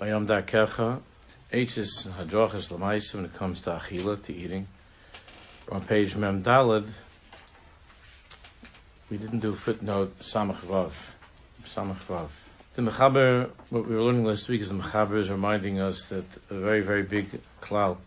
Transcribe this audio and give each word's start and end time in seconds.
B'Yam 0.00 0.26
Darkecha. 0.26 0.98
H 1.52 1.76
is 1.76 2.08
Hadrachas 2.18 2.68
Lamaisa 2.68 3.16
when 3.16 3.26
it 3.26 3.34
comes 3.34 3.60
to 3.60 3.70
Achila, 3.72 4.22
to 4.22 4.34
eating. 4.34 4.66
On 5.70 5.82
page 5.82 6.16
Mem 6.16 6.42
Dalad, 6.42 6.88
we 9.10 9.18
didn't 9.18 9.40
do 9.40 9.54
footnote 9.54 10.18
Samach 10.20 10.60
Vav. 10.60 10.92
Samach 11.66 11.98
Vav. 12.08 12.28
The 12.76 12.82
Mechaber, 12.82 13.50
what 13.68 13.86
we 13.86 13.94
were 13.94 14.00
learning 14.00 14.24
last 14.24 14.48
week 14.48 14.62
is 14.62 14.70
the 14.70 14.74
Mechaber 14.74 15.18
is 15.18 15.28
reminding 15.28 15.80
us 15.80 16.06
that 16.06 16.24
a 16.48 16.54
very, 16.54 16.80
very 16.80 17.02
big 17.02 17.38
klal 17.60 17.98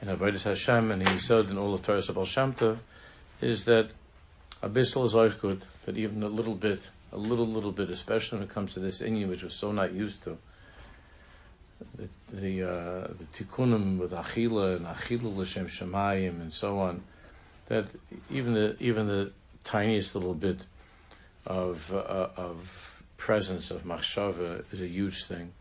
in 0.00 0.08
Avodah 0.08 0.42
Hashem, 0.42 0.90
and 0.90 1.06
he 1.06 1.18
said 1.18 1.50
in 1.50 1.58
all 1.58 1.76
the 1.76 1.82
Torah 1.82 1.98
of 1.98 2.16
Al 2.16 2.24
Shamta, 2.24 2.78
is 3.42 3.66
that 3.66 3.90
Abyssal 4.62 5.04
is 5.04 5.34
good, 5.34 5.66
that 5.84 5.98
even 5.98 6.22
a 6.22 6.28
little 6.28 6.54
bit, 6.54 6.88
a 7.12 7.18
little, 7.18 7.46
little 7.46 7.72
bit, 7.72 7.90
especially 7.90 8.38
when 8.38 8.48
it 8.48 8.54
comes 8.54 8.72
to 8.72 8.80
this 8.80 9.02
inyan, 9.02 9.28
which 9.28 9.42
we're 9.42 9.50
so 9.50 9.72
not 9.72 9.92
used 9.92 10.22
to, 10.22 10.38
the 11.96 12.08
the, 12.32 12.62
uh, 12.62 13.08
the 13.08 13.24
tikkunim 13.34 13.98
with 13.98 14.12
achila 14.12 14.76
and 14.76 14.86
achila 14.86 15.36
l'shem 15.36 15.68
shemayim 15.68 16.40
and 16.40 16.52
so 16.52 16.78
on, 16.78 17.02
that 17.66 17.86
even 18.30 18.54
the 18.54 18.76
even 18.80 19.06
the 19.06 19.32
tiniest 19.64 20.14
little 20.14 20.34
bit 20.34 20.58
of 21.46 21.92
uh, 21.92 22.28
of 22.36 23.02
presence 23.16 23.70
of 23.70 23.84
machshava 23.84 24.64
is 24.72 24.82
a 24.82 24.88
huge 24.88 25.24
thing. 25.24 25.52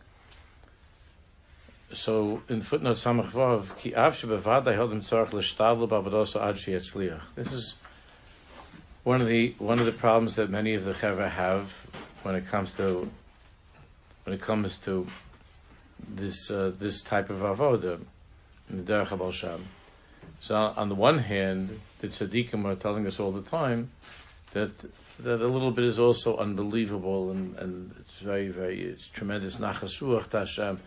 So 1.94 2.42
in 2.50 2.62
footnote 2.62 2.98
samach 2.98 3.32
vav 3.32 3.78
ki 3.78 3.96
av 3.96 4.14
shebevad 4.14 4.68
I 4.68 4.74
held 4.74 4.92
him 4.92 5.02
tzarich 5.02 5.34
l'shtadl 5.34 5.88
b'avadoso 5.88 6.42
ad 6.42 6.56
sheyetzliach. 6.56 7.22
This 7.36 7.54
is 7.54 7.76
one 9.04 9.22
of 9.22 9.28
the 9.28 9.56
one 9.58 9.80
of 9.80 9.86
the 9.86 9.94
problems 9.94 10.36
that 10.36 10.50
many 10.50 10.74
of 10.74 10.84
the 10.84 10.94
chevra 10.94 11.30
have 11.30 11.72
when 12.24 12.36
it 12.36 12.48
comes 12.48 12.74
to 12.74 13.10
when 14.26 14.34
it 14.34 14.42
comes 14.42 14.78
to 14.80 15.08
this 16.08 16.52
uh, 16.52 16.72
this 16.78 17.02
type 17.02 17.30
of 17.30 17.40
avoda 17.40 18.00
in 18.70 18.84
the 18.84 18.94
derech 18.94 19.34
sham. 19.34 19.66
So 20.40 20.56
on 20.56 20.90
the 20.90 20.96
one 20.96 21.20
hand, 21.20 21.80
the 22.00 22.08
tzaddikim 22.08 22.66
are 22.66 22.76
telling 22.76 23.08
us 23.08 23.20
all 23.20 23.32
the 23.32 23.42
time 23.42 23.92
that 24.52 24.72
that 25.20 25.42
a 25.42 25.48
little 25.48 25.72
bit 25.72 25.86
is 25.86 25.98
also 25.98 26.38
unbelievable 26.38 27.32
and, 27.32 27.58
and 27.58 27.96
it's 28.00 28.20
very 28.20 28.50
very 28.50 28.82
it's 28.82 29.08
tremendous 29.08 29.58
nachas 29.58 30.00
ruach 30.00 30.32
Hashem, 30.32 30.80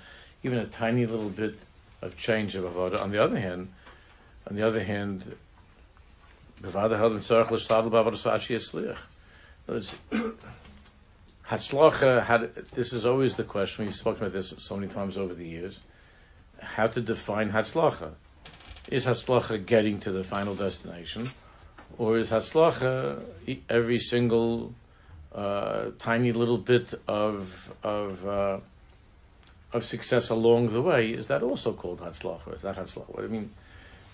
even 0.42 0.58
a 0.58 0.66
tiny 0.66 1.06
little 1.06 1.30
bit 1.30 1.58
of 2.02 2.16
change 2.16 2.54
of 2.54 2.64
avoda. 2.64 3.00
On 3.00 3.10
the 3.10 3.22
other 3.22 3.38
hand, 3.38 3.68
on 4.48 4.56
the 4.56 4.62
other 4.66 4.82
hand, 4.82 5.36
bevada 6.62 6.96
held. 6.96 7.20
Hatzlacha 11.50 12.22
had 12.22 12.54
this 12.74 12.92
is 12.92 13.04
always 13.04 13.34
the 13.34 13.42
question. 13.42 13.84
We've 13.84 13.94
spoken 13.94 14.22
about 14.22 14.32
this 14.32 14.54
so 14.58 14.76
many 14.76 14.86
times 14.86 15.18
over 15.18 15.34
the 15.34 15.44
years. 15.44 15.80
How 16.60 16.86
to 16.86 17.00
define 17.00 17.50
Hatzlacha? 17.50 18.12
Is 18.86 19.04
Hatzlacha 19.04 19.66
getting 19.66 19.98
to 20.00 20.12
the 20.12 20.22
final 20.22 20.54
destination, 20.54 21.28
or 21.98 22.18
is 22.18 22.30
Hatzlacha 22.30 23.24
every 23.68 23.98
single 23.98 24.74
uh, 25.34 25.86
tiny 25.98 26.30
little 26.30 26.58
bit 26.58 26.94
of 27.08 27.74
of 27.82 28.24
uh, 28.28 28.60
of 29.72 29.84
success 29.84 30.30
along 30.30 30.72
the 30.72 30.82
way? 30.82 31.10
Is 31.10 31.26
that 31.26 31.42
also 31.42 31.72
called 31.72 31.98
Hatzlacha? 31.98 32.54
Is 32.54 32.62
that? 32.62 32.76
What 32.76 33.24
I 33.24 33.26
mean, 33.26 33.50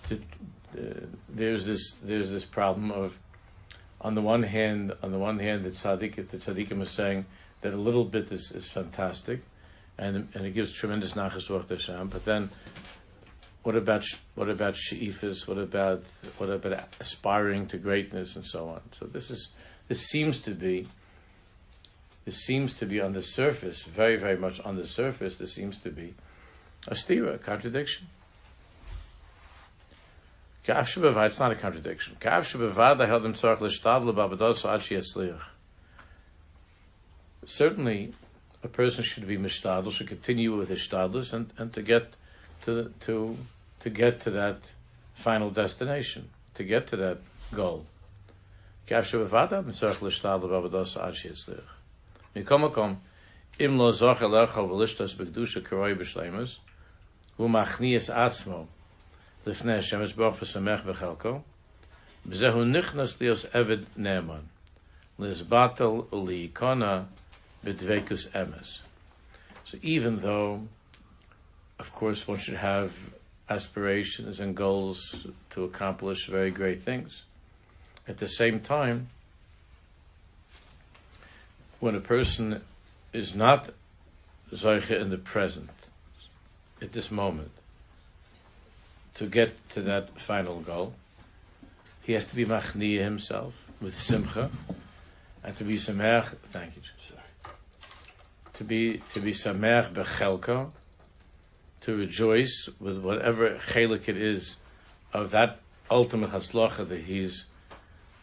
to, 0.04 0.14
uh, 0.14 1.04
there's 1.28 1.66
this 1.66 1.96
there's 2.02 2.30
this 2.30 2.46
problem 2.46 2.90
of 2.90 3.18
on 4.00 4.14
the 4.14 4.22
one 4.22 4.42
hand, 4.42 4.92
on 5.02 5.12
the 5.12 5.18
one 5.18 5.38
hand, 5.38 5.64
the 5.64 5.70
tzaddik, 5.70 6.16
the 6.30 6.36
tzaddikim 6.36 6.82
is 6.82 6.90
saying 6.90 7.26
that 7.62 7.72
a 7.72 7.76
little 7.76 8.04
bit 8.04 8.30
is, 8.30 8.52
is 8.52 8.66
fantastic, 8.66 9.40
and 9.98 10.28
and 10.34 10.46
it 10.46 10.54
gives 10.54 10.72
tremendous 10.72 11.12
nachas 11.12 11.46
to 11.46 11.74
Hashem. 11.74 12.08
But 12.08 12.24
then, 12.24 12.50
what 13.62 13.74
about 13.74 14.04
what 14.34 14.48
about 14.48 14.74
sheifas? 14.74 15.48
What 15.48 15.58
about 15.58 16.04
what 16.38 16.50
about 16.50 16.84
aspiring 17.00 17.66
to 17.68 17.78
greatness 17.78 18.36
and 18.36 18.44
so 18.44 18.68
on? 18.68 18.82
So 18.92 19.06
this 19.06 19.30
is 19.30 19.48
this 19.88 20.02
seems 20.06 20.38
to 20.40 20.50
be 20.50 20.86
this 22.24 22.36
seems 22.36 22.76
to 22.76 22.86
be 22.86 23.00
on 23.00 23.12
the 23.12 23.22
surface, 23.22 23.82
very 23.82 24.16
very 24.16 24.36
much 24.36 24.60
on 24.60 24.76
the 24.76 24.86
surface. 24.86 25.36
This 25.36 25.54
seems 25.54 25.78
to 25.78 25.90
be 25.90 26.14
a 26.86 26.94
stira, 26.94 27.34
a 27.34 27.38
contradiction. 27.38 28.08
It's 30.68 31.38
not 31.38 31.52
a 31.52 31.54
contradiction. 31.54 32.16
Certainly, 37.44 38.14
a 38.64 38.68
person 38.68 39.04
should 39.04 39.26
be 39.28 39.38
mishtadl, 39.38 39.92
should 39.92 40.08
continue 40.08 40.56
with 40.56 40.68
his 40.68 40.80
shtadlus, 40.80 41.32
and, 41.32 41.52
and 41.56 41.72
to 41.72 41.82
get 41.82 42.14
to 42.62 42.92
to 43.00 43.36
to 43.80 43.90
get 43.90 44.20
to 44.22 44.30
that 44.30 44.72
final 45.14 45.50
destination, 45.50 46.30
to 46.54 46.64
get 46.64 46.88
to 46.88 46.96
that 46.96 47.18
goal. 47.54 47.86
Im 53.58 53.78
לפני 59.47 59.73
השם 59.73 60.01
ישבח 60.01 60.33
ושמח 60.41 60.81
בחלקו, 60.85 61.41
וזהו 62.25 62.65
נכנס 62.65 63.21
ליוס 63.21 63.45
עבד 63.45 63.77
נאמן, 63.97 64.41
לסבטל 65.19 65.83
ולהיקונה 66.13 67.03
בדבקוס 67.63 68.35
אמס. 68.35 68.79
So 69.65 69.77
even 69.81 70.17
though, 70.17 70.67
of 71.79 71.93
course, 71.93 72.27
one 72.27 72.37
should 72.37 72.57
have 72.57 72.91
aspirations 73.49 74.39
and 74.39 74.55
goals 74.55 75.27
to 75.51 75.63
accomplish 75.63 76.27
very 76.27 76.51
great 76.51 76.81
things, 76.81 77.23
at 78.07 78.17
the 78.17 78.27
same 78.27 78.59
time, 78.59 79.09
when 81.79 81.95
a 81.95 81.99
person 81.99 82.61
is 83.13 83.35
not 83.35 83.69
Zoiche 84.53 84.99
in 84.99 85.09
the 85.09 85.17
present, 85.17 85.69
at 86.81 86.93
this 86.93 87.11
moment, 87.11 87.51
to 89.16 89.26
get 89.26 89.68
to 89.70 89.80
that 89.82 90.18
final 90.20 90.60
goal, 90.60 90.94
he 92.02 92.12
has 92.12 92.26
to 92.26 92.36
be 92.36 92.44
machniya 92.44 93.02
himself 93.02 93.54
with 93.80 93.98
simcha, 93.98 94.50
and 95.42 95.56
to 95.56 95.64
be 95.64 95.76
sameach. 95.76 96.36
Thank 96.52 96.76
you. 96.76 96.82
Sorry. 97.08 97.54
To 98.54 98.64
be 98.64 99.02
to 99.14 99.20
be 99.20 99.32
sameach 99.32 99.92
bechelko, 99.92 100.70
to 101.80 101.96
rejoice 101.96 102.68
with 102.78 102.98
whatever 102.98 103.56
chelik 103.56 104.08
it 104.08 104.16
is 104.16 104.56
of 105.12 105.30
that 105.30 105.60
ultimate 105.90 106.30
hatzlacha 106.30 106.86
that 106.88 107.00
he's 107.02 107.46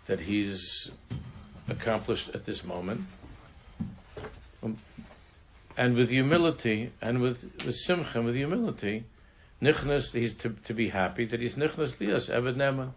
that 0.06 0.22
he's 0.22 0.92
accomplished 1.68 2.30
at 2.36 2.46
this 2.46 2.64
moment, 2.64 3.02
um, 4.62 4.78
and 5.76 5.96
with 5.96 6.10
humility 6.10 6.92
and 7.02 7.20
with 7.20 7.52
with 7.66 7.76
simcha 7.76 8.20
and 8.20 8.26
with 8.26 8.36
humility 8.36 9.06
nichnas, 9.64 10.12
he's 10.12 10.34
to, 10.36 10.56
to 10.66 10.74
be 10.74 10.90
happy 10.90 11.26
that 11.26 11.40
he's 11.40 11.56
nichnas 11.56 12.00
lias, 12.00 12.30
Eved 12.30 12.56
Neman. 12.56 12.92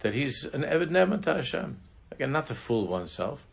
That 0.00 0.14
he's 0.14 0.44
an 0.44 0.62
Eved 0.62 0.90
Neman 0.90 1.22
to 1.22 1.34
Hashem. 1.34 1.78
Again, 2.10 2.32
not 2.32 2.48
to 2.48 2.54
fool 2.54 2.86
oneself. 2.86 3.46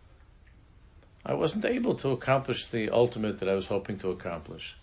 I 1.26 1.34
wasn't 1.34 1.66
able 1.66 1.96
to 1.96 2.10
accomplish 2.10 2.68
the 2.68 2.90
ultimate 2.90 3.40
that 3.40 3.50
I 3.50 3.54
was 3.54 3.68
hoping 3.68 4.00
to 4.00 4.10
accomplish. 4.10 4.76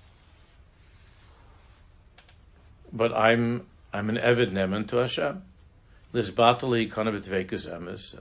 But 2.92 3.12
I'm 3.12 3.66
I'm 3.92 4.09
an 4.10 4.16
Eved 4.16 4.53
Neman 4.53 4.88
to 4.88 4.97
Hashem. 4.97 5.42
Lisbatali 6.15 6.91
Kanabitvekus 6.91 7.69
Emes. 7.69 8.19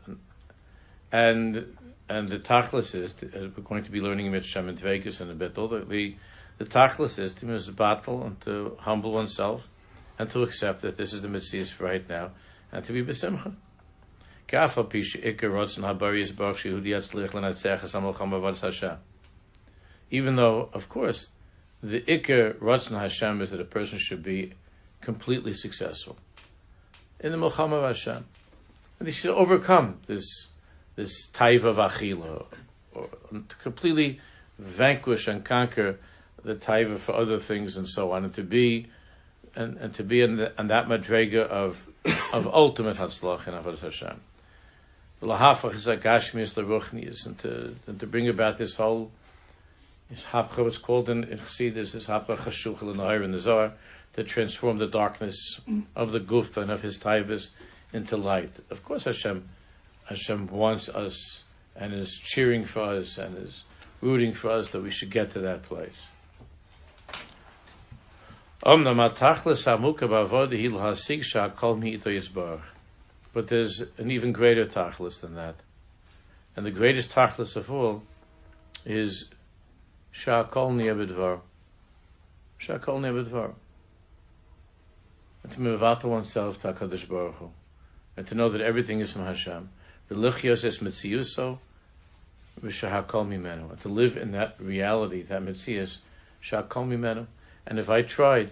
And 1.12 1.78
and 2.08 2.30
the 2.30 2.40
tachlis 2.40 2.94
is, 2.94 3.14
uh, 3.24 3.50
we're 3.56 3.64
going 3.64 3.84
to 3.84 3.92
be 3.92 4.00
learning 4.00 4.40
Shem 4.42 4.70
and 4.70 4.78
Dvekus 4.78 5.22
in 5.22 5.30
a 5.32 5.34
bit, 5.34 5.56
the, 5.56 5.86
the 5.88 6.16
the 6.58 6.66
tachlis 6.66 7.20
is 7.20 7.34
to 7.34 7.72
battle 7.72 8.24
and 8.24 8.40
to 8.41 8.78
humble 8.79 9.12
oneself 9.12 9.68
and 10.18 10.29
to 10.29 10.44
accept 10.44 10.82
that 10.82 10.96
this 10.96 11.14
is 11.14 11.22
the 11.22 11.28
mitzvah 11.28 11.66
for 11.66 11.84
right 11.85 12.08
now 12.08 12.32
and 12.72 12.85
to 12.85 12.94
be 12.94 13.03
besimcha. 13.03 13.56
Even 20.12 20.35
though, 20.35 20.70
of 20.72 20.90
course, 20.90 21.29
the 21.82 22.02
ikar 22.02 22.56
ratzon 22.59 23.00
Hashem 23.00 23.41
is 23.41 23.52
that 23.52 23.59
a 23.59 23.66
person 23.66 23.97
should 23.97 24.24
be 24.24 24.53
completely 25.02 25.53
successful. 25.53 26.18
In 27.20 27.32
the 27.32 27.38
milchama 27.38 27.74
of 27.74 27.84
Hashem, 27.84 28.26
and 29.00 29.08
he 29.08 29.12
should 29.12 29.32
overcome 29.32 30.00
this 30.08 30.47
this 30.96 31.28
taiva 31.32 31.66
of 31.66 31.78
achila, 31.78 32.46
or 32.94 33.09
to 33.32 33.56
completely 33.58 34.20
vanquish 34.58 35.28
and 35.28 35.44
conquer 35.44 36.00
the 36.46 36.56
taiva 36.56 36.97
for 36.97 37.14
other 37.14 37.40
things 37.40 37.76
and 37.76 37.90
so 37.90 38.12
on, 38.12 38.24
and 38.24 38.34
to 38.36 38.44
be 38.44 38.88
and, 39.56 39.78
and 39.78 39.94
to 39.96 40.03
be 40.03 40.22
in, 40.22 40.36
the, 40.38 40.52
in 40.59 40.68
that 40.68 40.88
madrega 40.88 41.47
of 41.47 41.88
of 42.34 42.47
ultimate 42.47 42.97
hatzlach 42.97 43.47
in 43.47 43.53
avodas 43.53 43.82
Hashem. 43.82 44.22
And 45.22 45.32
to 47.40 47.76
and 47.88 48.00
to 48.00 48.08
bring 48.08 48.28
about 48.30 48.58
this 48.58 48.76
whole 48.76 49.12
Is 50.12 50.26
hapcha 50.26 50.64
was 50.64 50.78
called 50.78 51.09
in, 51.09 51.24
in 51.24 51.40
Chassidus 51.40 51.96
is 51.96 52.06
hapcha 52.06 52.38
chashuchel 52.38 52.91
in 52.91 52.98
the 52.98 53.24
in 53.24 53.32
the 53.32 53.40
Zohar 53.40 53.74
to 54.14 54.24
transform 54.24 54.78
the 54.78 54.88
darkness 54.88 55.59
of 55.96 56.12
the 56.12 56.20
guf 56.20 56.56
and 56.58 56.70
of 56.70 56.82
his 56.82 56.98
taivas 56.98 57.50
into 57.91 58.16
light. 58.16 58.52
Of 58.70 58.84
course, 58.84 59.06
Hashem, 59.06 59.50
Hashem 60.06 60.48
wants 60.48 60.88
us 60.90 61.44
and 61.76 61.94
is 61.94 62.18
cheering 62.18 62.66
for 62.66 62.84
us 62.84 63.18
and 63.18 63.38
is 63.38 63.64
rooting 64.02 64.34
for 64.34 64.52
us 64.52 64.70
that 64.70 64.82
we 64.82 64.91
should 64.91 65.09
get 65.09 65.32
to 65.32 65.40
that 65.40 65.64
place. 65.64 66.06
But 68.67 68.84
there's 73.47 73.84
an 73.97 74.09
even 74.09 74.32
greater 74.32 74.66
tachlis 74.66 75.22
than 75.22 75.35
that. 75.35 75.56
And 76.56 76.66
the 76.66 76.72
greatest 76.72 77.12
tachlis 77.12 77.56
of 77.56 77.72
all 77.72 78.02
is 78.84 79.29
Sha'akol 80.16 80.76
Ni'abidvar. 80.76 81.41
Sha'akol 82.59 83.02
Ni'abidvar. 83.02 83.53
And 85.44 85.52
to 85.52 85.62
move 85.62 85.79
mivata 85.79 86.08
oneself 86.08 86.59
to 86.64 86.73
HaKadosh 86.73 87.08
Baruch 87.08 87.35
Hu. 87.35 87.52
And 88.17 88.26
to 88.26 88.34
know 88.34 88.50
that 88.50 88.62
everything 88.62 89.00
is 89.00 89.12
from 89.12 89.26
Hashem. 89.26 89.70
V'lichios 90.09 90.66
es 90.66 90.79
mitziyuso 90.79 91.59
v'sha'akol 92.64 93.28
mimenu. 93.28 93.70
And 93.70 93.79
to 93.82 93.90
live 93.90 94.17
in 94.17 94.32
that 94.32 94.56
reality, 94.59 95.22
that 95.22 95.44
mitziyus, 95.44 95.97
sha'akol 96.41 96.88
mimenu. 96.88 97.28
And 97.67 97.79
if 97.79 97.90
I 97.90 98.02
tried, 98.02 98.52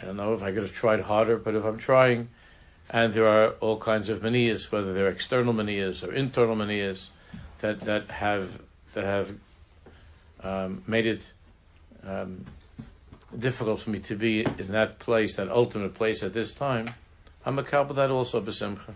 I 0.00 0.04
don't 0.04 0.16
know 0.16 0.34
if 0.34 0.42
I 0.42 0.52
could 0.52 0.62
have 0.62 0.74
tried 0.74 1.00
harder, 1.00 1.36
but 1.36 1.54
if 1.54 1.64
I'm 1.64 1.78
trying, 1.78 2.28
and 2.90 3.12
there 3.12 3.26
are 3.26 3.50
all 3.60 3.78
kinds 3.78 4.08
of 4.08 4.22
manias, 4.22 4.70
whether 4.70 4.92
they're 4.94 5.08
external 5.08 5.52
manias 5.52 6.02
or 6.02 6.12
internal 6.12 6.54
manias, 6.54 7.10
that, 7.58 7.80
that 7.80 8.08
have 8.08 8.60
that 8.94 9.04
have 9.04 9.34
um, 10.42 10.82
made 10.86 11.06
it 11.06 11.22
um, 12.06 12.44
difficult 13.36 13.80
for 13.80 13.90
me 13.90 13.98
to 14.00 14.16
be 14.16 14.44
in 14.44 14.68
that 14.68 14.98
place, 14.98 15.34
that 15.34 15.48
ultimate 15.48 15.94
place 15.94 16.22
at 16.22 16.32
this 16.32 16.52
time, 16.52 16.94
I'm 17.44 17.58
a 17.58 17.62
couple 17.62 17.94
that 17.96 18.10
also 18.10 18.40
besimcha. 18.40 18.94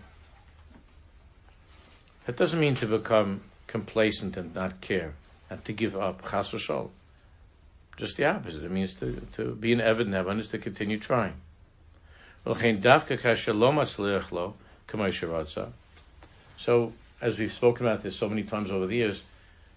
That 2.25 2.37
doesn't 2.37 2.59
mean 2.59 2.75
to 2.77 2.85
become 2.85 3.41
complacent 3.67 4.37
and 4.37 4.53
not 4.55 4.81
care 4.81 5.13
and 5.49 5.63
to 5.65 5.73
give 5.73 5.95
up 5.95 6.29
chas 6.29 6.51
v'shol. 6.51 6.89
Just 7.97 8.17
the 8.17 8.25
opposite. 8.25 8.63
It 8.63 8.71
means 8.71 8.93
to, 8.95 9.21
to 9.33 9.55
be 9.55 9.71
an 9.71 9.79
Evid 9.79 10.07
Nevan 10.07 10.39
is 10.39 10.47
to 10.49 10.57
continue 10.57 10.99
trying. 10.99 11.33
So, 16.57 16.93
as 17.21 17.39
we've 17.39 17.53
spoken 17.53 17.85
about 17.85 18.03
this 18.03 18.15
so 18.15 18.27
many 18.27 18.43
times 18.43 18.71
over 18.71 18.85
the 18.87 18.95
years, 18.95 19.23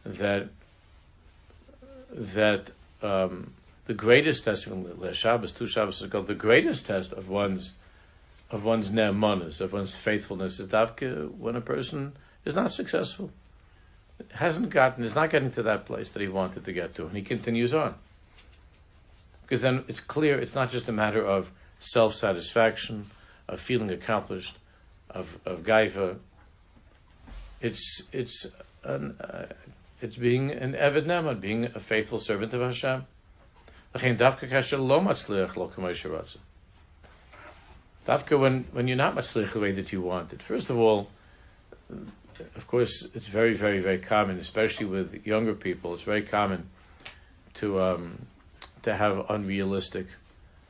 that 0.04 0.48
that 2.10 2.70
um, 3.02 3.52
the 3.86 3.94
greatest 3.94 4.44
test 4.44 4.68
Shabbos, 5.12 5.52
two 5.52 5.66
Shabbos 5.66 6.02
ago, 6.02 6.22
the 6.22 6.34
greatest 6.34 6.86
test 6.86 7.12
of 7.12 7.28
one's 7.28 7.72
of 8.50 8.64
one's 8.64 8.90
ne'emanas, 8.90 9.60
of 9.60 9.72
one's 9.72 9.94
faithfulness, 9.94 10.58
is 10.58 10.66
davka 10.68 11.30
when 11.36 11.56
a 11.56 11.60
person 11.60 12.12
is 12.44 12.54
not 12.54 12.72
successful, 12.72 13.30
hasn't 14.32 14.70
gotten, 14.70 15.04
is 15.04 15.14
not 15.14 15.30
getting 15.30 15.50
to 15.52 15.62
that 15.64 15.84
place 15.84 16.08
that 16.10 16.22
he 16.22 16.28
wanted 16.28 16.64
to 16.64 16.72
get 16.72 16.94
to, 16.94 17.06
and 17.06 17.16
he 17.16 17.22
continues 17.22 17.74
on. 17.74 17.94
Because 19.46 19.62
then 19.62 19.84
it's 19.87 20.00
clear 20.00 20.38
it's 20.38 20.54
not 20.54 20.70
just 20.70 20.88
a 20.88 20.93
matter 20.93 21.25
of 21.25 21.50
self 21.78 22.14
satisfaction, 22.14 23.06
of 23.48 23.60
feeling 23.60 23.90
accomplished, 23.90 24.58
of 25.10 25.38
of 25.46 25.62
gaiva. 25.62 26.19
It's 27.60 28.02
it's 28.12 28.46
an, 28.82 29.16
uh, 29.20 29.46
it's 30.02 30.16
being 30.16 30.50
an 30.50 30.72
eved 30.75 31.06
nema, 31.06 31.40
being 31.40 31.66
a 31.66 31.81
faithful 31.81 32.19
servant 32.19 32.52
of 32.52 32.60
Hashem. 32.60 33.06
Dafka 38.06 38.38
when, 38.38 38.64
when 38.72 38.87
you're 38.88 38.96
not 38.96 39.16
matzlich 39.16 39.52
the 39.52 39.60
way 39.60 39.72
that 39.72 39.92
you 39.92 40.00
want 40.00 40.32
it. 40.32 40.42
First 40.42 40.70
of 40.70 40.78
all, 40.78 41.08
of 42.54 42.66
course, 42.66 43.06
it's 43.14 43.26
very, 43.26 43.54
very, 43.54 43.81
very 43.81 43.99
common, 43.99 44.38
especially 44.38 44.87
with 44.87 45.26
younger 45.26 45.54
people. 45.54 45.94
It's 45.94 46.02
very 46.02 46.22
common 46.22 46.69
to 47.54 47.81
um, 47.81 48.26
to 48.82 48.94
have 48.94 49.26
unrealistic, 49.28 50.06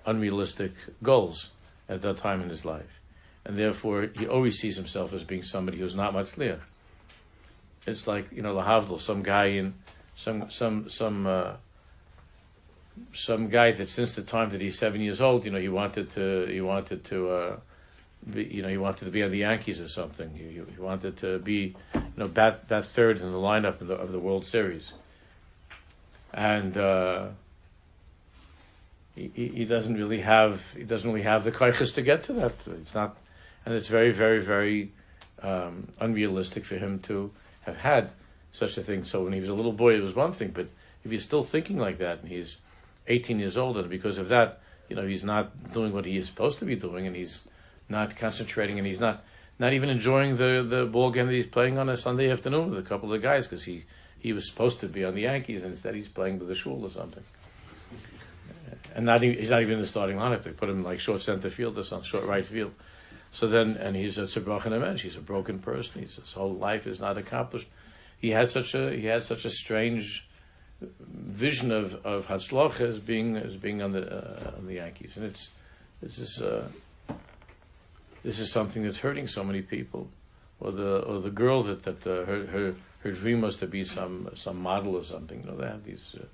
unrealistic 0.05 0.73
goals 1.03 1.50
at 1.88 2.03
that 2.03 2.19
time 2.19 2.43
in 2.43 2.49
his 2.49 2.64
life, 2.64 3.00
and 3.44 3.58
therefore 3.58 4.08
he 4.17 4.26
always 4.26 4.58
sees 4.58 4.76
himself 4.76 5.12
as 5.12 5.25
being 5.25 5.43
somebody 5.43 5.79
who's 5.79 5.94
not 5.94 6.14
matzliach. 6.14 6.61
It's 7.87 8.06
like 8.06 8.32
you 8.32 8.43
know 8.43 8.55
the 8.55 8.62
lahavdil, 8.62 9.00
some 9.00 9.23
guy 9.23 9.47
in 9.47 9.75
some 10.14 10.50
some 10.50 10.91
some. 10.91 11.26
Uh, 11.26 11.53
some 13.12 13.49
guy 13.49 13.73
that 13.73 13.88
since 13.88 14.14
the 14.14 14.23
time 14.23 14.50
that 14.50 14.61
he's 14.61 14.79
seven 14.79 15.00
years 15.00 15.20
old, 15.20 15.44
you 15.44 15.50
know, 15.50 15.61
he 15.61 15.69
wanted 15.69 16.11
to, 16.12 16.47
he 16.47 16.61
wanted 16.61 17.05
to, 17.05 17.31
uh, 17.31 17.56
be, 18.31 18.44
you 18.44 18.62
know, 18.62 18.69
he 18.69 18.79
wanted 18.79 19.05
to 19.05 19.11
be 19.11 19.23
on 19.23 19.31
the 19.31 19.38
Yankees 19.38 19.81
or 19.81 19.88
something. 19.88 20.31
He, 20.35 20.61
he 20.75 20.81
wanted 20.81 21.17
to 21.19 21.38
be, 21.38 21.75
you 21.94 22.03
know, 22.17 22.29
bat, 22.29 22.69
bat 22.69 22.85
third 22.85 23.20
in 23.20 23.31
the 23.31 23.38
lineup 23.38 23.81
of 23.81 23.88
the, 23.88 23.94
of 23.94 24.12
the 24.12 24.19
World 24.19 24.47
Series. 24.47 24.93
And, 26.32 26.76
uh, 26.76 27.29
he, 29.16 29.48
he 29.48 29.64
doesn't 29.64 29.94
really 29.94 30.20
have, 30.20 30.72
he 30.74 30.84
doesn't 30.84 31.10
really 31.10 31.24
have 31.24 31.42
the 31.42 31.52
kaiches 31.52 31.94
to 31.94 32.02
get 32.02 32.22
to 32.24 32.32
that. 32.34 32.52
It's 32.66 32.94
not, 32.94 33.16
and 33.64 33.74
it's 33.74 33.88
very, 33.88 34.12
very, 34.12 34.40
very, 34.40 34.92
um, 35.42 35.88
unrealistic 36.00 36.64
for 36.64 36.76
him 36.76 37.00
to 37.00 37.32
have 37.62 37.78
had 37.78 38.10
such 38.52 38.78
a 38.78 38.82
thing. 38.82 39.02
So 39.02 39.24
when 39.24 39.32
he 39.32 39.40
was 39.40 39.48
a 39.48 39.54
little 39.54 39.72
boy, 39.72 39.96
it 39.96 40.02
was 40.02 40.14
one 40.14 40.32
thing, 40.32 40.52
but 40.54 40.68
if 41.04 41.10
he's 41.10 41.24
still 41.24 41.42
thinking 41.42 41.78
like 41.78 41.98
that 41.98 42.20
and 42.20 42.28
he's, 42.28 42.58
18 43.08 43.38
years 43.38 43.56
old, 43.56 43.76
and 43.76 43.88
because 43.88 44.18
of 44.18 44.28
that, 44.28 44.60
you 44.88 44.96
know, 44.96 45.06
he's 45.06 45.24
not 45.24 45.72
doing 45.72 45.92
what 45.92 46.04
he 46.04 46.16
is 46.16 46.26
supposed 46.26 46.58
to 46.58 46.64
be 46.64 46.76
doing, 46.76 47.06
and 47.06 47.16
he's 47.16 47.42
not 47.88 48.16
concentrating, 48.16 48.78
and 48.78 48.86
he's 48.86 49.00
not 49.00 49.24
not 49.58 49.72
even 49.72 49.88
enjoying 49.88 50.36
the 50.36 50.64
the 50.69 50.86
ball 50.86 51.10
game 51.10 51.26
that 51.26 51.32
he's 51.32 51.46
playing 51.46 51.78
on 51.78 51.88
a 51.88 51.96
Sunday 51.96 52.30
afternoon 52.30 52.70
with 52.70 52.78
a 52.78 52.82
couple 52.82 53.12
of 53.12 53.22
guys 53.22 53.46
because 53.46 53.64
he 53.64 53.84
he 54.19 54.32
was 54.32 54.48
supposed 54.48 54.80
to 54.80 54.88
be 54.88 55.04
on 55.04 55.14
the 55.14 55.22
Yankees, 55.22 55.62
and 55.62 55.72
instead 55.72 55.94
he's 55.94 56.08
playing 56.08 56.38
with 56.38 56.48
the 56.48 56.54
Shul 56.54 56.84
or 56.84 56.90
something. 56.90 57.24
And 58.96 59.04
not 59.04 59.22
even, 59.22 59.38
he's 59.38 59.50
not 59.50 59.60
even 59.60 59.75
in 59.75 59.81
the 59.82 59.87
starting 59.87 60.16
lineup. 60.16 60.43
They 60.43 60.52
put 60.52 60.70
him 60.70 60.82
like 60.82 61.00
short 61.00 61.20
center 61.20 61.50
field 61.50 61.76
or 61.76 61.84
some 61.84 62.02
short 62.02 62.25
right 62.25 62.46
field. 62.46 62.72
So 63.31 63.46
then, 63.46 63.76
and 63.76 63.94
he's 63.94 64.16
a 64.16 64.22
tzibrach 64.22 64.64
and 64.64 64.98
He's 64.98 65.16
a 65.16 65.20
broken 65.20 65.58
person. 65.58 66.00
He's, 66.00 66.16
his 66.16 66.32
whole 66.32 66.54
life 66.54 66.87
is 66.87 66.98
not 66.98 67.19
accomplished. 67.19 67.69
He 68.19 68.31
had 68.31 68.48
such 68.48 68.75
a 68.75 68.96
he 68.96 69.04
had 69.04 69.22
such 69.22 69.44
a 69.44 69.50
strange 69.50 70.26
vision 70.81 71.70
of 71.70 72.06
of 72.06 72.26
Hatzlach 72.26 72.81
as 72.81 72.98
being 72.98 73.37
as 73.37 73.58
being 73.58 73.82
on 73.82 73.93
the 73.93 74.10
uh, 74.10 74.56
on 74.56 74.67
the 74.67 74.76
Yankees, 74.76 75.19
and 75.19 75.26
it's 75.26 75.50
this 76.00 76.19
is 76.19 76.41
uh, 76.41 76.67
this 78.22 78.38
is 78.38 78.50
something 78.50 78.82
that's 78.82 79.00
hurting 79.00 79.29
so 79.29 79.44
many 79.44 79.60
people. 79.60 80.08
Or 80.58 80.72
the 80.72 81.00
or 81.00 81.20
the 81.20 81.31
girl 81.31 81.62
that 81.65 81.82
that 81.82 82.06
uh, 82.06 82.24
her 82.24 82.46
her 82.46 82.74
her 83.00 83.12
dream 83.12 83.43
was 83.43 83.56
to 83.56 83.67
be 83.67 83.84
some 83.84 84.31
some 84.34 84.58
model 84.62 84.96
or 84.96 85.05
something. 85.05 85.41
You 85.41 85.50
know, 85.50 85.56
they 85.58 85.67
have 85.67 85.84
these 85.84 86.15
uh, 86.19 86.24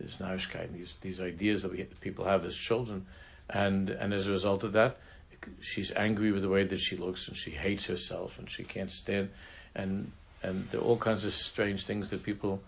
this 0.00 0.16
narishkeit, 0.16 0.72
these 0.72 0.94
these 1.00 1.20
ideas 1.20 1.62
that 1.62 1.72
we, 1.72 1.84
people 2.00 2.24
have 2.24 2.44
as 2.44 2.56
children, 2.56 3.06
and 3.48 3.90
and 3.90 4.12
as 4.12 4.26
a 4.26 4.30
result 4.30 4.64
of 4.64 4.72
that, 4.72 4.98
she's 5.60 5.92
angry 5.92 6.32
with 6.32 6.42
the 6.42 6.48
way 6.48 6.64
that 6.64 6.78
she 6.78 6.96
looks, 6.96 7.28
and 7.28 7.36
she 7.36 7.50
hates 7.50 7.86
herself, 7.86 8.38
and 8.38 8.50
she 8.50 8.64
can't 8.64 8.90
stand, 8.90 9.30
and 9.74 10.12
and 10.42 10.68
there 10.70 10.80
are 10.80 10.84
all 10.84 10.96
kinds 10.96 11.24
of 11.24 11.34
strange 11.34 11.84
things 11.84 12.10
that 12.10 12.22
people 12.22 12.60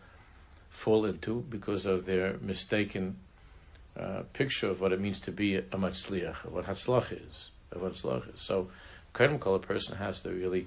fall 0.70 1.04
into 1.04 1.44
because 1.48 1.86
of 1.86 2.06
their 2.06 2.36
mistaken 2.40 3.16
uh, 3.98 4.22
picture 4.32 4.68
of 4.68 4.80
what 4.80 4.92
it 4.92 5.00
means 5.00 5.20
to 5.20 5.32
be 5.32 5.56
a 5.56 5.62
matzliach, 5.62 6.44
of 6.44 6.52
what 6.52 6.64
hatzlach 6.66 7.12
is, 7.12 7.50
of 7.70 7.82
what 7.82 7.92
hatzlach 7.92 8.34
is. 8.34 8.40
So, 8.40 8.68
Kedem 9.14 9.38
Kol, 9.38 9.56
a 9.56 9.58
person 9.58 9.96
has 9.96 10.20
to 10.20 10.30
really 10.30 10.66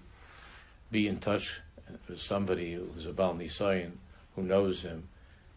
be 0.92 1.08
in 1.08 1.18
touch 1.18 1.56
with 2.08 2.22
somebody 2.22 2.74
who's 2.74 3.06
a 3.06 3.14
Baal 3.14 3.36
Nisayan, 3.36 3.94
who 4.36 4.44
knows 4.44 4.82
him, 4.82 5.08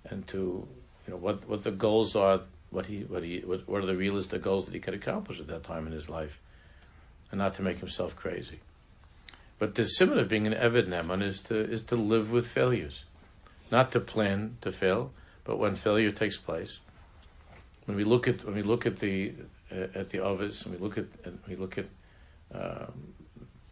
and 0.05 0.27
to, 0.29 0.67
you 1.09 1.15
know, 1.15 1.21
what, 1.21 1.49
what 1.49 1.65
the 1.65 1.71
goals 1.71 2.15
are, 2.15 2.43
what 2.71 2.87
he, 2.87 3.01
what 3.01 3.23
he, 3.23 3.39
what, 3.41 3.67
what 3.67 3.83
are 3.83 3.87
the 3.87 3.97
realistic 3.97 4.43
goals 4.43 4.67
that 4.67 4.75
he 4.75 4.81
could 4.81 4.93
accomplish 4.93 5.41
at 5.41 5.47
that 5.47 5.65
time 5.65 5.87
in 5.87 5.93
his 5.93 6.11
life, 6.11 6.39
and 7.31 7.39
not 7.39 7.55
to 7.55 7.63
make 7.63 7.79
himself 7.79 8.15
crazy. 8.15 8.61
But 9.59 9.75
the 9.75 9.87
similar 9.87 10.25
being 10.25 10.47
an 10.47 10.53
Eved 10.53 10.87
Neman 10.87 11.23
is 11.23 11.41
to, 11.43 11.59
is 11.59 11.81
to 11.83 11.97
live 11.97 12.31
with 12.31 12.47
failures 12.47 13.05
not 13.71 13.93
to 13.93 14.01
plan 14.01 14.57
to 14.61 14.73
fail, 14.73 15.13
but 15.45 15.59
when 15.59 15.75
failure 15.75 16.11
takes 16.11 16.37
place. 16.37 16.81
When 17.87 17.97
we 17.97 18.05
look 18.05 18.29
at 18.29 18.45
when 18.45 18.55
we 18.55 18.63
look 18.63 18.87
at 18.87 18.99
the 18.99 19.33
uh, 19.73 19.87
at 19.95 20.11
the 20.11 20.21
Ovis, 20.21 20.65
and 20.65 20.75
we 20.75 20.81
look 20.81 20.99
at 20.99 21.07
and 21.25 21.39
we 21.49 21.57
look 21.57 21.79
at 21.79 21.87
um, 22.55 23.15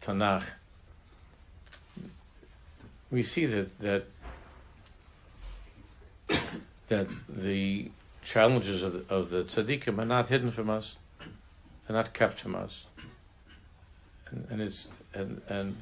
Tanakh, 0.01 0.43
we 3.11 3.23
see 3.23 3.45
that 3.45 3.79
that 3.79 4.05
that 6.87 7.07
the 7.29 7.91
challenges 8.23 8.83
of 8.83 8.93
the, 8.93 9.13
of 9.13 9.29
the 9.29 9.43
tzaddikim 9.43 9.97
are 9.99 10.05
not 10.05 10.27
hidden 10.27 10.51
from 10.51 10.69
us; 10.69 10.95
they're 11.87 11.95
not 11.95 12.13
kept 12.13 12.39
from 12.39 12.55
us, 12.55 12.85
and, 14.29 14.47
and 14.49 14.61
it's 14.61 14.87
and 15.13 15.41
and 15.47 15.77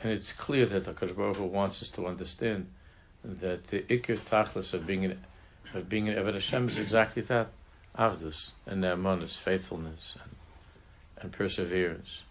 and 0.00 0.12
it's 0.12 0.32
clear 0.32 0.66
that 0.66 0.84
the 0.84 0.92
Baruch 0.92 1.38
wants 1.40 1.82
us 1.82 1.88
to 1.90 2.06
understand 2.06 2.68
that 3.24 3.68
the 3.68 3.80
ikir 3.82 4.18
tachlis 4.18 4.72
of 4.72 4.86
being 4.86 5.16
of 5.74 5.88
being 5.88 6.08
an 6.08 6.16
Eved 6.16 6.34
Hashem 6.34 6.68
is 6.68 6.78
exactly 6.78 7.22
that, 7.22 7.48
avdus 7.98 8.50
and 8.66 8.82
ne'amanis, 8.82 9.36
faithfulness 9.36 10.16
and, 10.22 10.36
and 11.20 11.32
perseverance. 11.32 12.22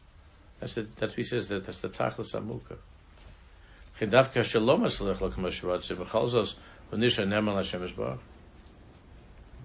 That's 0.60 0.74
the, 0.76 0.88
that's 0.96 1.14
what 1.14 1.18
he 1.18 1.24
says 1.24 1.48
that 1.50 1.66
that's 1.66 1.80
the 1.80 1.90
tachlis 1.90 2.34
esbarach. 2.34 2.78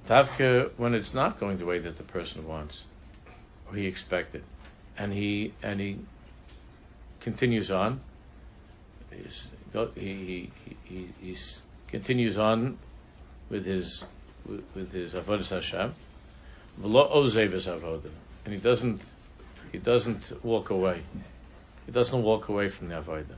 Tavka 0.06 0.70
when 0.76 0.94
it's 0.94 1.14
not 1.14 1.38
going 1.38 1.58
the 1.58 1.66
way 1.66 1.78
that 1.78 1.96
the 1.96 2.02
person 2.02 2.46
wants 2.46 2.84
or 3.70 3.76
he 3.76 3.86
expected, 3.86 4.42
and 4.96 5.12
he 5.12 5.52
and 5.62 5.80
he 5.80 5.98
continues 7.20 7.70
on. 7.70 8.00
He, 9.10 10.50
he, 10.84 11.08
he, 11.20 11.36
continues 11.88 12.38
on 12.38 12.78
with 13.48 13.66
his 13.66 14.04
with, 14.46 14.92
his 14.92 15.14
avodas 15.14 15.50
Hashem, 15.50 15.94
and 18.44 18.54
he 18.54 18.60
doesn't 18.60 19.00
he 19.72 19.78
doesn't 19.78 20.44
walk 20.44 20.70
away. 20.70 21.02
He 21.86 21.92
doesn't 21.92 22.22
walk 22.22 22.48
away 22.48 22.68
from 22.68 22.88
the 22.88 22.94
avodah. 22.94 23.36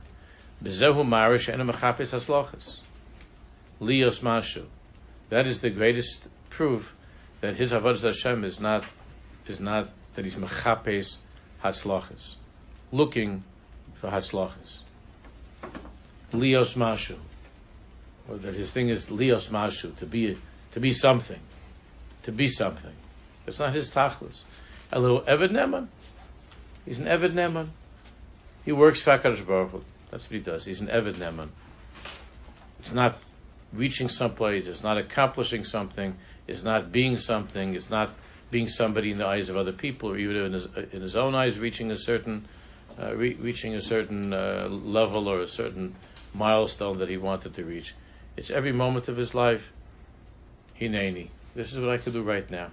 Bezehu 0.63 1.07
marish 1.07 1.49
ena 1.49 1.65
mechapis 1.65 2.13
haslachas. 2.13 2.77
Lios 3.83 4.21
mashu. 4.21 4.65
That 5.29 5.45
is 5.45 5.59
the 5.59 5.69
greatest 5.69 6.23
proof 6.49 6.95
that 7.41 7.55
his 7.57 7.71
avodah 7.71 8.01
Hashem 8.01 8.43
is 8.43 8.59
not 8.59 8.85
is 9.47 9.59
not 9.59 9.89
that 10.15 10.23
he's 10.23 10.35
mechapes 10.35 11.17
haslachas, 11.63 12.35
looking 12.91 13.43
for 13.95 14.09
haslachas. 14.09 14.79
Lios 16.31 16.75
mashu, 16.77 17.17
or 18.29 18.37
that 18.37 18.53
his 18.53 18.71
thing 18.71 18.89
is 18.89 19.07
lios 19.07 19.49
mashu 19.49 19.95
to 19.97 20.05
be 20.05 20.37
to 20.71 20.79
be 20.79 20.93
something, 20.93 21.39
to 22.23 22.31
be 22.31 22.47
something. 22.47 22.93
That's 23.45 23.59
not 23.59 23.73
his 23.73 23.91
tachlis. 23.91 24.43
A 24.91 24.99
little 24.99 25.21
Eved 25.21 25.49
Neman. 25.49 25.87
He's 26.85 26.99
an 26.99 27.05
Eved 27.05 27.33
Neman. 27.33 27.69
He 28.63 28.71
works 28.71 29.01
for 29.01 29.17
Baruch 29.17 29.83
That's 30.09 30.25
what 30.25 30.31
he 30.31 30.39
does. 30.39 30.65
He's 30.65 30.79
an 30.79 30.87
Eved 30.87 31.15
Neman. 31.15 31.49
It's 32.79 32.93
not 32.93 33.17
reaching 33.73 34.09
someplace. 34.09 34.67
It's 34.67 34.83
not 34.83 34.97
accomplishing 34.97 35.63
something. 35.65 36.15
It's 36.47 36.63
not 36.63 36.91
being 36.91 37.17
something. 37.17 37.75
It's 37.75 37.89
not 37.89 38.11
being 38.51 38.69
somebody 38.69 39.11
in 39.11 39.17
the 39.17 39.25
eyes 39.25 39.49
of 39.49 39.57
other 39.57 39.71
people, 39.71 40.11
or 40.11 40.17
even 40.17 40.37
in 40.37 40.53
his, 40.53 40.67
in 40.91 41.01
his 41.01 41.15
own 41.15 41.33
eyes, 41.33 41.57
reaching 41.57 41.89
a 41.89 41.95
certain, 41.95 42.45
uh, 43.01 43.15
re- 43.15 43.33
reaching 43.35 43.73
a 43.73 43.81
certain 43.81 44.31
uh, 44.33 44.67
level 44.69 45.27
or 45.27 45.41
a 45.41 45.47
certain 45.47 45.95
milestone 46.33 46.99
that 46.99 47.09
he 47.09 47.17
wanted 47.17 47.53
to 47.55 47.63
reach. 47.63 47.95
It's 48.37 48.51
every 48.51 48.71
moment 48.71 49.07
of 49.07 49.17
his 49.17 49.33
life. 49.33 49.71
Hineni. 50.79 51.29
This 51.55 51.71
is 51.73 51.79
what 51.79 51.89
I 51.89 51.97
could 51.97 52.13
do 52.13 52.23
right 52.23 52.49
now. 52.49 52.69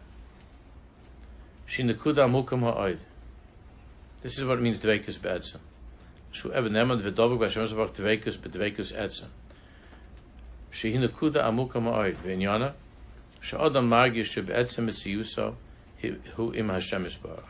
Shinekuda 1.68 2.28
mukam 2.28 2.60
ha'oid. 2.60 2.98
This 4.22 4.38
is 4.38 4.44
what 4.44 4.58
it 4.58 4.62
means 4.62 4.80
to 4.80 4.88
dveikus 4.88 5.20
be'etzem. 5.20 5.60
Shu 6.30 6.48
even 6.50 6.72
nemad 6.72 7.02
v'dobuk 7.02 7.38
v'Hashem 7.38 7.68
zevach 7.68 7.94
dveikus 7.94 8.36
b'dveikus 8.36 8.94
etzem. 8.94 9.28
Shehinekuda 10.72 11.44
amukam 11.44 11.84
ha'oid. 11.84 12.16
V'inyana. 12.16 12.72
She'odam 13.40 13.88
margish 13.88 14.26
she'be'etzem 14.26 14.88
etziyuso 14.90 15.54
hu 16.36 16.52
im 16.52 16.68
Hashem 16.68 17.04
isbarach. 17.04 17.44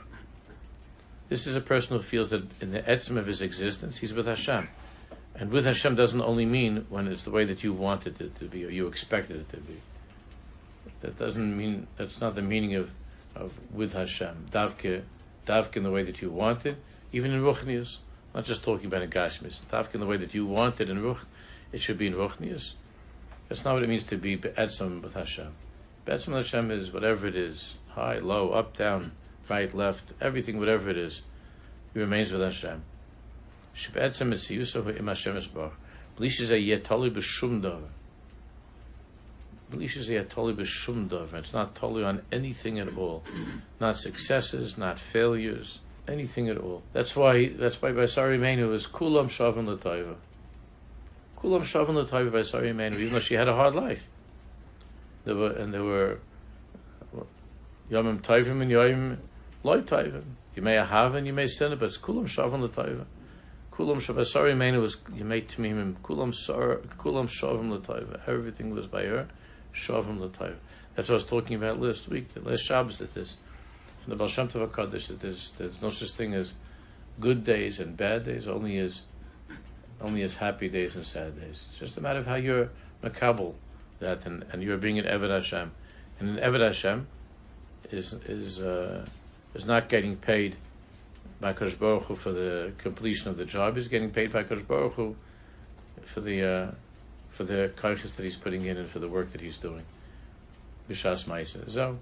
This 1.28 1.46
is 1.46 1.54
a 1.54 1.60
person 1.60 1.96
who 1.96 2.02
feels 2.02 2.30
that 2.30 2.42
in 2.60 2.72
the 2.72 2.80
etzem 2.82 3.16
of 3.16 3.26
his 3.26 3.40
existence, 3.40 3.98
he's 3.98 4.12
with 4.12 4.26
Hashem. 4.26 4.68
And 5.34 5.50
with 5.50 5.64
Hashem 5.64 5.94
doesn't 5.94 6.20
only 6.20 6.44
mean 6.44 6.86
when 6.88 7.06
it's 7.06 7.22
the 7.22 7.30
way 7.30 7.44
that 7.44 7.62
you 7.62 7.72
wanted 7.72 8.20
it 8.20 8.34
to 8.40 8.46
be 8.46 8.64
or 8.64 8.70
you 8.70 8.88
expected 8.88 9.36
it 9.36 9.48
to 9.50 9.58
be. 9.58 9.80
That 11.02 11.18
doesn't 11.18 11.56
mean 11.56 11.86
that's 11.96 12.20
not 12.20 12.34
the 12.34 12.42
meaning 12.42 12.74
of, 12.74 12.90
of 13.34 13.52
with 13.72 13.92
Hashem. 13.92 14.46
Davke, 14.50 15.02
davke 15.46 15.76
in 15.76 15.84
the 15.84 15.90
way 15.90 16.02
that 16.02 16.20
you 16.20 16.30
wanted, 16.30 16.76
even 17.12 17.32
in 17.32 17.42
Ruchnius. 17.42 17.98
Not 18.34 18.44
just 18.44 18.62
talking 18.64 18.86
about 18.86 19.02
in 19.02 19.10
Gashmis. 19.10 19.60
Davke 19.70 19.94
in 19.94 20.00
the 20.00 20.06
way 20.06 20.16
that 20.16 20.34
you 20.34 20.46
wanted 20.46 20.90
in 20.90 21.00
Ruch, 21.00 21.24
it 21.72 21.80
should 21.80 21.98
be 21.98 22.06
in 22.06 22.14
Ruchnius. 22.14 22.74
That's 23.50 23.64
not 23.64 23.74
what 23.74 23.82
it 23.82 23.88
means 23.88 24.04
to 24.04 24.16
be 24.16 24.36
be'etzim 24.36 25.02
with 25.02 25.14
Hashem. 25.14 25.52
Be'etzim 26.04 26.28
with 26.28 26.46
Hashem 26.46 26.70
is 26.70 26.92
whatever 26.92 27.26
it 27.26 27.34
is, 27.34 27.74
high, 27.88 28.18
low, 28.18 28.50
up, 28.50 28.76
down, 28.76 29.10
right, 29.48 29.74
left, 29.74 30.12
everything, 30.20 30.60
whatever 30.60 30.88
it 30.88 30.96
is, 30.96 31.22
He 31.92 31.98
remains 31.98 32.30
with 32.30 32.42
Hashem. 32.42 32.84
Is 33.74 34.50
Yusuf 34.50 34.86
im 34.86 35.08
Hashem 35.08 35.34
b'shum 35.34 35.72
b'shum. 40.54 41.34
It's 41.34 41.52
not 41.52 41.74
totally 41.74 42.04
on 42.04 42.22
anything 42.30 42.78
at 42.78 42.96
all. 42.96 43.24
Not 43.80 43.98
successes, 43.98 44.78
not 44.78 45.00
failures, 45.00 45.80
anything 46.06 46.48
at 46.48 46.56
all. 46.56 46.84
That's 46.92 47.16
why, 47.16 47.48
that's 47.48 47.82
why 47.82 47.90
Basari 47.90 48.38
Menu 48.38 48.72
is 48.72 48.86
kulam 48.86 49.26
shavim 49.26 49.66
l'tayvah. 49.66 50.14
Kulam 51.42 51.62
Shavan 51.62 52.04
Lataiva 52.04 52.32
by 52.32 52.42
Sari 52.42 52.72
Menu, 52.72 52.98
even 52.98 53.14
though 53.14 53.20
she 53.20 53.34
had 53.34 53.48
a 53.48 53.54
hard 53.54 53.74
life. 53.74 54.06
There 55.24 55.34
were, 55.34 55.50
and 55.50 55.72
there 55.72 55.84
were 55.84 56.18
Yomim 57.90 58.20
Taivim 58.20 58.62
and 58.62 58.70
Yomim 58.70 59.16
Loy 59.62 59.80
Taivim. 59.82 60.24
You 60.54 60.62
may 60.62 60.74
have 60.74 61.14
and 61.14 61.26
you 61.26 61.32
may 61.32 61.46
sin, 61.46 61.72
it, 61.72 61.78
but 61.78 61.86
it's 61.86 61.98
Kulam 61.98 62.24
Shavan 62.24 62.68
Lataiva. 62.68 63.06
Kulam 63.72 63.96
Shavasari 63.96 64.56
Mena 64.56 64.80
was 64.80 64.96
Yemei 64.96 65.46
Tamimim. 65.46 65.94
Kulam 66.02 66.32
Kulam 66.98 67.28
Shavim 67.28 67.78
Latayva. 67.78 68.20
Everything 68.26 68.70
was 68.70 68.86
by 68.86 69.04
her. 69.04 69.28
Shavim 69.74 70.18
Latayva. 70.18 70.56
That's 70.94 71.08
what 71.08 71.14
I 71.14 71.18
was 71.18 71.24
talking 71.24 71.56
about 71.56 71.80
last 71.80 72.08
week. 72.08 72.34
The 72.34 72.40
last 72.40 72.60
Shabbos 72.64 72.98
that 72.98 73.14
this 73.14 73.36
from 74.02 74.10
the 74.10 74.16
Baal 74.16 74.28
Shem 74.28 74.48
Tov 74.48 74.74
that 75.08 75.20
there's 75.20 75.52
there's 75.56 75.80
no 75.80 75.90
such 75.90 76.12
thing 76.12 76.34
as 76.34 76.52
good 77.18 77.44
days 77.44 77.78
and 77.78 77.96
bad 77.96 78.24
days. 78.24 78.46
Only 78.46 78.76
as 78.78 79.02
only 80.00 80.22
as 80.22 80.36
happy 80.36 80.68
days 80.68 80.94
and 80.94 81.04
sad 81.04 81.40
days. 81.40 81.64
It's 81.70 81.78
just 81.78 81.96
a 81.96 82.00
matter 82.00 82.18
of 82.18 82.26
how 82.26 82.36
you're 82.36 82.70
makabel 83.02 83.54
that 84.00 84.26
and, 84.26 84.44
and 84.52 84.62
you're 84.62 84.78
being 84.78 84.98
an 84.98 85.04
Eved 85.04 85.30
Hashem. 85.30 85.72
And 86.18 86.38
an 86.38 86.52
Eved 86.52 86.64
Hashem 86.64 87.06
is 87.90 88.12
is 88.26 88.60
uh, 88.60 89.06
is 89.54 89.64
not 89.64 89.88
getting 89.88 90.16
paid 90.16 90.56
by 91.40 91.52
Kosh 91.52 91.74
Baruch 91.74 92.04
Hu 92.04 92.14
for 92.14 92.32
the 92.32 92.72
completion 92.78 93.30
of 93.30 93.36
the 93.36 93.44
job. 93.44 93.76
He's 93.76 93.88
getting 93.88 94.10
paid 94.10 94.32
by 94.32 94.42
Kosh 94.42 94.62
Baruch 94.62 94.94
Hu 94.94 95.16
for 96.02 96.20
the 96.20 96.42
uh, 96.42 96.70
for 97.28 97.44
the 97.44 97.72
kaiches 97.76 98.16
that 98.16 98.22
he's 98.22 98.36
putting 98.36 98.64
in 98.64 98.76
and 98.76 98.88
for 98.88 98.98
the 98.98 99.08
work 99.08 99.32
that 99.32 99.40
he's 99.40 99.56
doing. 99.56 99.84
Bishas 100.88 101.24
Maisa. 101.24 101.70
So, 101.70 101.98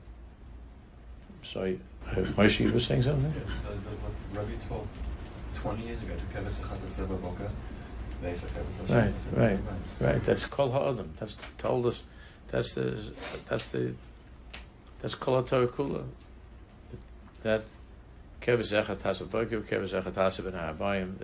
sorry, 1.43 1.79
Moshe, 2.07 2.61
you 2.61 2.73
were 2.73 2.81
saying 2.81 3.03
something? 3.03 3.33
Yes, 3.47 3.63
uh, 3.67 3.71
the, 3.71 3.91
what 4.01 4.13
Rabbi 4.33 4.55
told 4.67 4.89
20 5.55 5.85
years 5.85 6.03
ago 6.03 6.15
to 6.15 6.39
Keves 6.39 6.61
Echat 6.61 7.07
Boka. 7.07 7.51
Right, 8.89 9.13
right, 9.37 9.59
right. 10.01 10.25
That's 10.25 10.47
Kol 10.47 10.73
Ha'adam. 10.73 11.13
That's 11.21 11.37
told 11.59 11.87
us. 11.87 12.03
That's 12.51 12.75
the. 12.75 13.13
That's 13.49 13.67
the. 13.69 13.95
That's 15.01 15.15
Kol 15.15 15.43
Kula. 15.43 16.05
That 17.43 17.65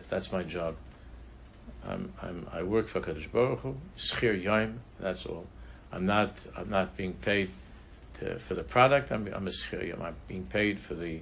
that's 0.08 0.32
my 0.32 0.42
job. 0.42 0.76
I'm, 1.86 2.12
I'm, 2.22 2.46
i 2.52 2.62
work 2.62 2.88
for 2.88 3.00
Kadosh 3.00 3.30
Baruch 3.30 3.60
Hu, 3.60 3.76
Schir 3.96 4.42
Yaim, 4.42 4.78
that's 4.98 5.26
all. 5.26 5.46
I'm 5.92 6.06
not, 6.06 6.34
I'm 6.56 6.70
not 6.70 6.96
being 6.96 7.12
paid 7.14 7.50
to, 8.20 8.38
for 8.38 8.54
the 8.54 8.62
product, 8.62 9.12
I'm, 9.12 9.26
I'm 9.32 9.46
a 9.46 9.50
Schir 9.50 9.92
Yaim. 9.92 10.00
I'm 10.02 10.16
being 10.26 10.46
paid 10.46 10.80
for 10.80 10.94
the, 10.94 11.20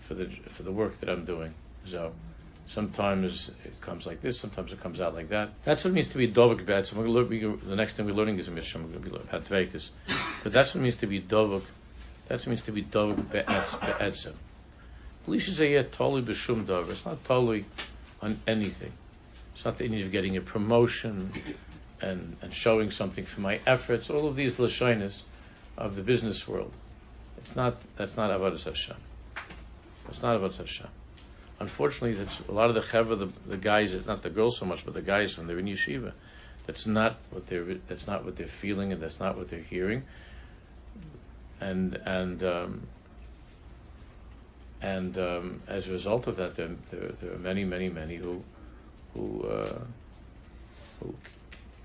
for, 0.00 0.14
the, 0.14 0.26
for 0.48 0.64
the 0.64 0.72
work 0.72 0.98
that 1.00 1.08
I'm 1.08 1.24
doing. 1.24 1.54
So 1.86 2.12
sometimes 2.72 3.50
it 3.64 3.78
comes 3.80 4.06
like 4.06 4.22
this, 4.22 4.40
sometimes 4.40 4.72
it 4.72 4.80
comes 4.80 5.00
out 5.00 5.14
like 5.14 5.28
that. 5.28 5.50
That's 5.62 5.84
what 5.84 5.90
it 5.90 5.94
means 5.94 6.08
to 6.08 6.18
be 6.18 6.26
Dovuk 6.26 6.64
Bad. 6.64 6.86
So 6.86 6.96
the 6.96 7.76
next 7.76 7.94
thing 7.94 8.06
we're 8.06 8.12
learning 8.12 8.38
is 8.38 8.48
a 8.48 8.50
Mishnah, 8.50 8.80
we're 8.82 8.98
going 8.98 9.04
to 9.04 9.10
be 9.10 9.18
Hatvekas. 9.18 9.90
But 10.42 10.52
that's 10.52 10.74
what 10.74 10.80
it 10.80 10.84
means 10.84 10.96
to 10.96 11.06
be 11.06 11.20
Dovuk, 11.20 11.64
that's 12.28 12.46
what 12.46 12.46
it 12.46 12.50
means 12.50 12.62
to 12.62 12.72
be 12.72 12.82
Dovuk 12.82 13.30
Be'etzim. 13.30 14.34
totally 15.92 16.22
b'shum 16.22 16.64
davar. 16.64 16.90
It's 16.90 17.04
not 17.04 17.22
totally 17.24 17.66
on 18.22 18.40
anything. 18.46 18.92
It's 19.54 19.64
not 19.64 19.76
the 19.76 19.88
need 19.88 20.06
of 20.06 20.10
getting 20.10 20.36
a 20.36 20.40
promotion 20.40 21.30
and, 22.00 22.36
and 22.40 22.54
showing 22.54 22.90
something 22.90 23.26
for 23.26 23.42
my 23.42 23.60
efforts. 23.66 24.08
All 24.08 24.26
of 24.26 24.34
these 24.34 24.56
lashonis 24.56 25.22
of 25.76 25.94
the 25.94 26.02
business 26.02 26.48
world. 26.48 26.72
It's 27.36 27.54
not. 27.54 27.76
That's 27.96 28.16
not 28.16 28.30
avodas 28.30 28.64
Hashem. 28.64 28.96
It's 30.08 30.22
not 30.22 30.40
avodas 30.40 30.56
Hashem. 30.56 30.88
Unfortunately, 31.62 32.26
a 32.48 32.52
lot 32.52 32.70
of 32.70 32.74
the 32.74 32.80
chevra, 32.80 33.16
the, 33.16 33.28
the 33.46 33.56
guys, 33.56 33.94
not 34.04 34.22
the 34.22 34.30
girls 34.30 34.58
so 34.58 34.66
much, 34.66 34.84
but 34.84 34.94
the 34.94 35.00
guys 35.00 35.38
when 35.38 35.46
they're 35.46 35.60
in 35.60 35.66
yeshiva. 35.66 36.12
That's 36.66 36.88
not 36.88 37.18
what 37.30 37.46
they're. 37.46 37.74
That's 37.86 38.04
not 38.04 38.24
what 38.24 38.34
they're 38.34 38.48
feeling, 38.48 38.90
and 38.92 39.00
that's 39.00 39.20
not 39.20 39.38
what 39.38 39.48
they're 39.48 39.60
hearing. 39.60 40.02
And 41.60 41.94
and 42.04 42.42
um, 42.42 42.88
and 44.80 45.16
um, 45.16 45.62
as 45.68 45.86
a 45.86 45.92
result 45.92 46.26
of 46.26 46.34
that, 46.34 46.56
there, 46.56 46.70
there, 46.90 47.12
there, 47.20 47.32
are 47.32 47.38
many, 47.38 47.64
many, 47.64 47.88
many 47.88 48.16
who 48.16 48.42
who 49.14 49.44
uh, 49.44 49.78
who 50.98 51.14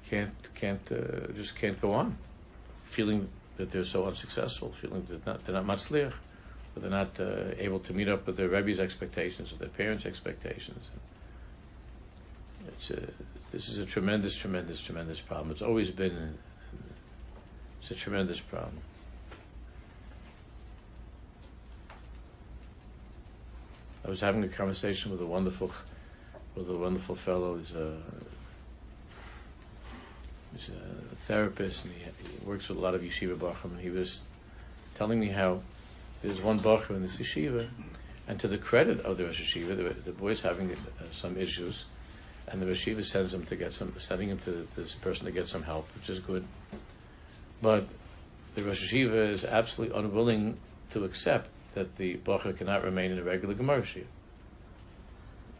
can't 0.09 0.33
can't 0.55 0.91
uh, 0.91 1.31
just 1.33 1.55
can't 1.55 1.79
go 1.79 1.93
on, 1.93 2.17
feeling 2.85 3.29
that 3.57 3.69
they're 3.69 3.85
so 3.85 4.07
unsuccessful, 4.07 4.71
feeling 4.71 5.05
that 5.07 5.23
not, 5.27 5.45
they're 5.45 5.53
not 5.53 5.65
matzliach, 5.65 6.13
that 6.77 6.87
they're 6.87 6.91
not 6.91 7.19
uh, 7.19 7.55
able 7.57 7.79
to 7.79 7.93
meet 7.93 8.07
up 8.07 8.27
with 8.27 8.37
their 8.37 8.49
rebbe's 8.49 8.79
expectations 8.79 9.51
or 9.51 9.55
their 9.55 9.69
parents' 9.69 10.05
expectations. 10.05 10.89
A, 12.91 12.99
this 13.51 13.69
is 13.69 13.79
a 13.79 13.85
tremendous, 13.85 14.35
tremendous, 14.35 14.79
tremendous 14.81 15.19
problem. 15.19 15.51
It's 15.51 15.61
always 15.61 15.89
been. 15.89 16.37
It's 17.81 17.89
a 17.89 17.95
tremendous 17.95 18.39
problem. 18.39 18.77
I 24.05 24.09
was 24.09 24.19
having 24.19 24.43
a 24.43 24.47
conversation 24.47 25.11
with 25.11 25.21
a 25.21 25.25
wonderful, 25.25 25.71
with 26.55 26.69
a 26.69 26.77
wonderful 26.77 27.15
fellow. 27.15 27.55
He's 27.55 27.73
a, 27.73 27.97
he's 30.53 30.69
a 30.69 31.15
therapist, 31.15 31.85
and 31.85 31.93
he, 31.93 32.03
he 32.03 32.45
works 32.45 32.69
with 32.69 32.77
a 32.77 32.81
lot 32.81 32.93
of 32.93 33.01
yeshiva 33.01 33.35
bachim. 33.35 33.71
And 33.71 33.79
he 33.79 33.89
was 33.89 34.21
telling 34.95 35.19
me 35.19 35.29
how 35.29 35.61
there's 36.21 36.41
one 36.41 36.59
bachim 36.59 36.91
in 36.91 37.01
this 37.01 37.17
yeshiva, 37.17 37.69
and 38.27 38.39
to 38.39 38.47
the 38.47 38.57
credit 38.57 38.99
of 39.01 39.17
the 39.17 39.25
Rosh 39.25 39.55
Yeshiva, 39.55 39.77
the, 39.77 40.01
the 40.01 40.11
boy's 40.11 40.41
having 40.41 40.71
uh, 40.71 41.03
some 41.11 41.37
issues, 41.37 41.85
and 42.47 42.61
the 42.61 42.67
Rosh 42.67 42.87
Yeshiva 42.87 43.03
sends 43.05 43.33
him 43.33 43.45
to 43.45 43.55
get 43.55 43.73
some, 43.73 43.93
sending 43.99 44.29
him 44.29 44.37
to 44.39 44.67
this 44.75 44.95
person 44.95 45.25
to 45.25 45.31
get 45.31 45.47
some 45.47 45.63
help, 45.63 45.87
which 45.95 46.09
is 46.09 46.19
good. 46.19 46.45
But 47.61 47.87
the 48.55 48.63
Rosh 48.63 48.93
Yeshiva 48.93 49.31
is 49.31 49.45
absolutely 49.45 49.97
unwilling 49.97 50.57
to 50.91 51.05
accept 51.05 51.49
that 51.73 51.95
the 51.97 52.17
Bacher 52.17 52.57
cannot 52.57 52.83
remain 52.83 53.11
in 53.11 53.19
a 53.19 53.23
regular 53.23 53.53
Gemara 53.53 53.85
Shir. 53.85 54.03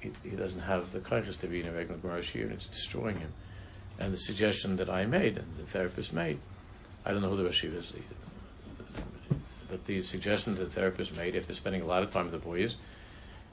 He, 0.02 0.12
he, 0.24 0.36
doesn't 0.36 0.62
have 0.62 0.92
the 0.92 1.00
kaiches 1.00 1.40
to 1.40 1.48
be 1.48 1.62
in 1.62 1.68
a 1.68 1.72
regular 1.72 2.00
Gemara 2.00 2.22
Shir, 2.22 2.42
and 2.42 2.52
it's 2.52 2.68
destroying 2.68 3.20
him. 3.20 3.34
And 4.00 4.14
the 4.14 4.18
suggestion 4.18 4.76
that 4.76 4.90
I 4.90 5.06
made, 5.06 5.38
and 5.38 5.58
the 5.58 5.66
therapist 5.66 6.12
made, 6.14 6.40
I 7.06 7.12
don't 7.12 7.22
know 7.22 7.30
who 7.30 7.38
the 7.38 7.46
Rosh 7.46 7.64
is, 7.64 7.94
but 9.70 9.86
the 9.86 10.04
suggestion 10.04 10.56
that 10.56 10.64
the 10.64 10.70
therapist 10.70 11.16
made, 11.16 11.36
after 11.36 11.54
spending 11.54 11.82
a 11.82 11.86
lot 11.86 12.04
of 12.04 12.12
time 12.12 12.26
with 12.26 12.34
the 12.34 12.40
boys, 12.40 12.78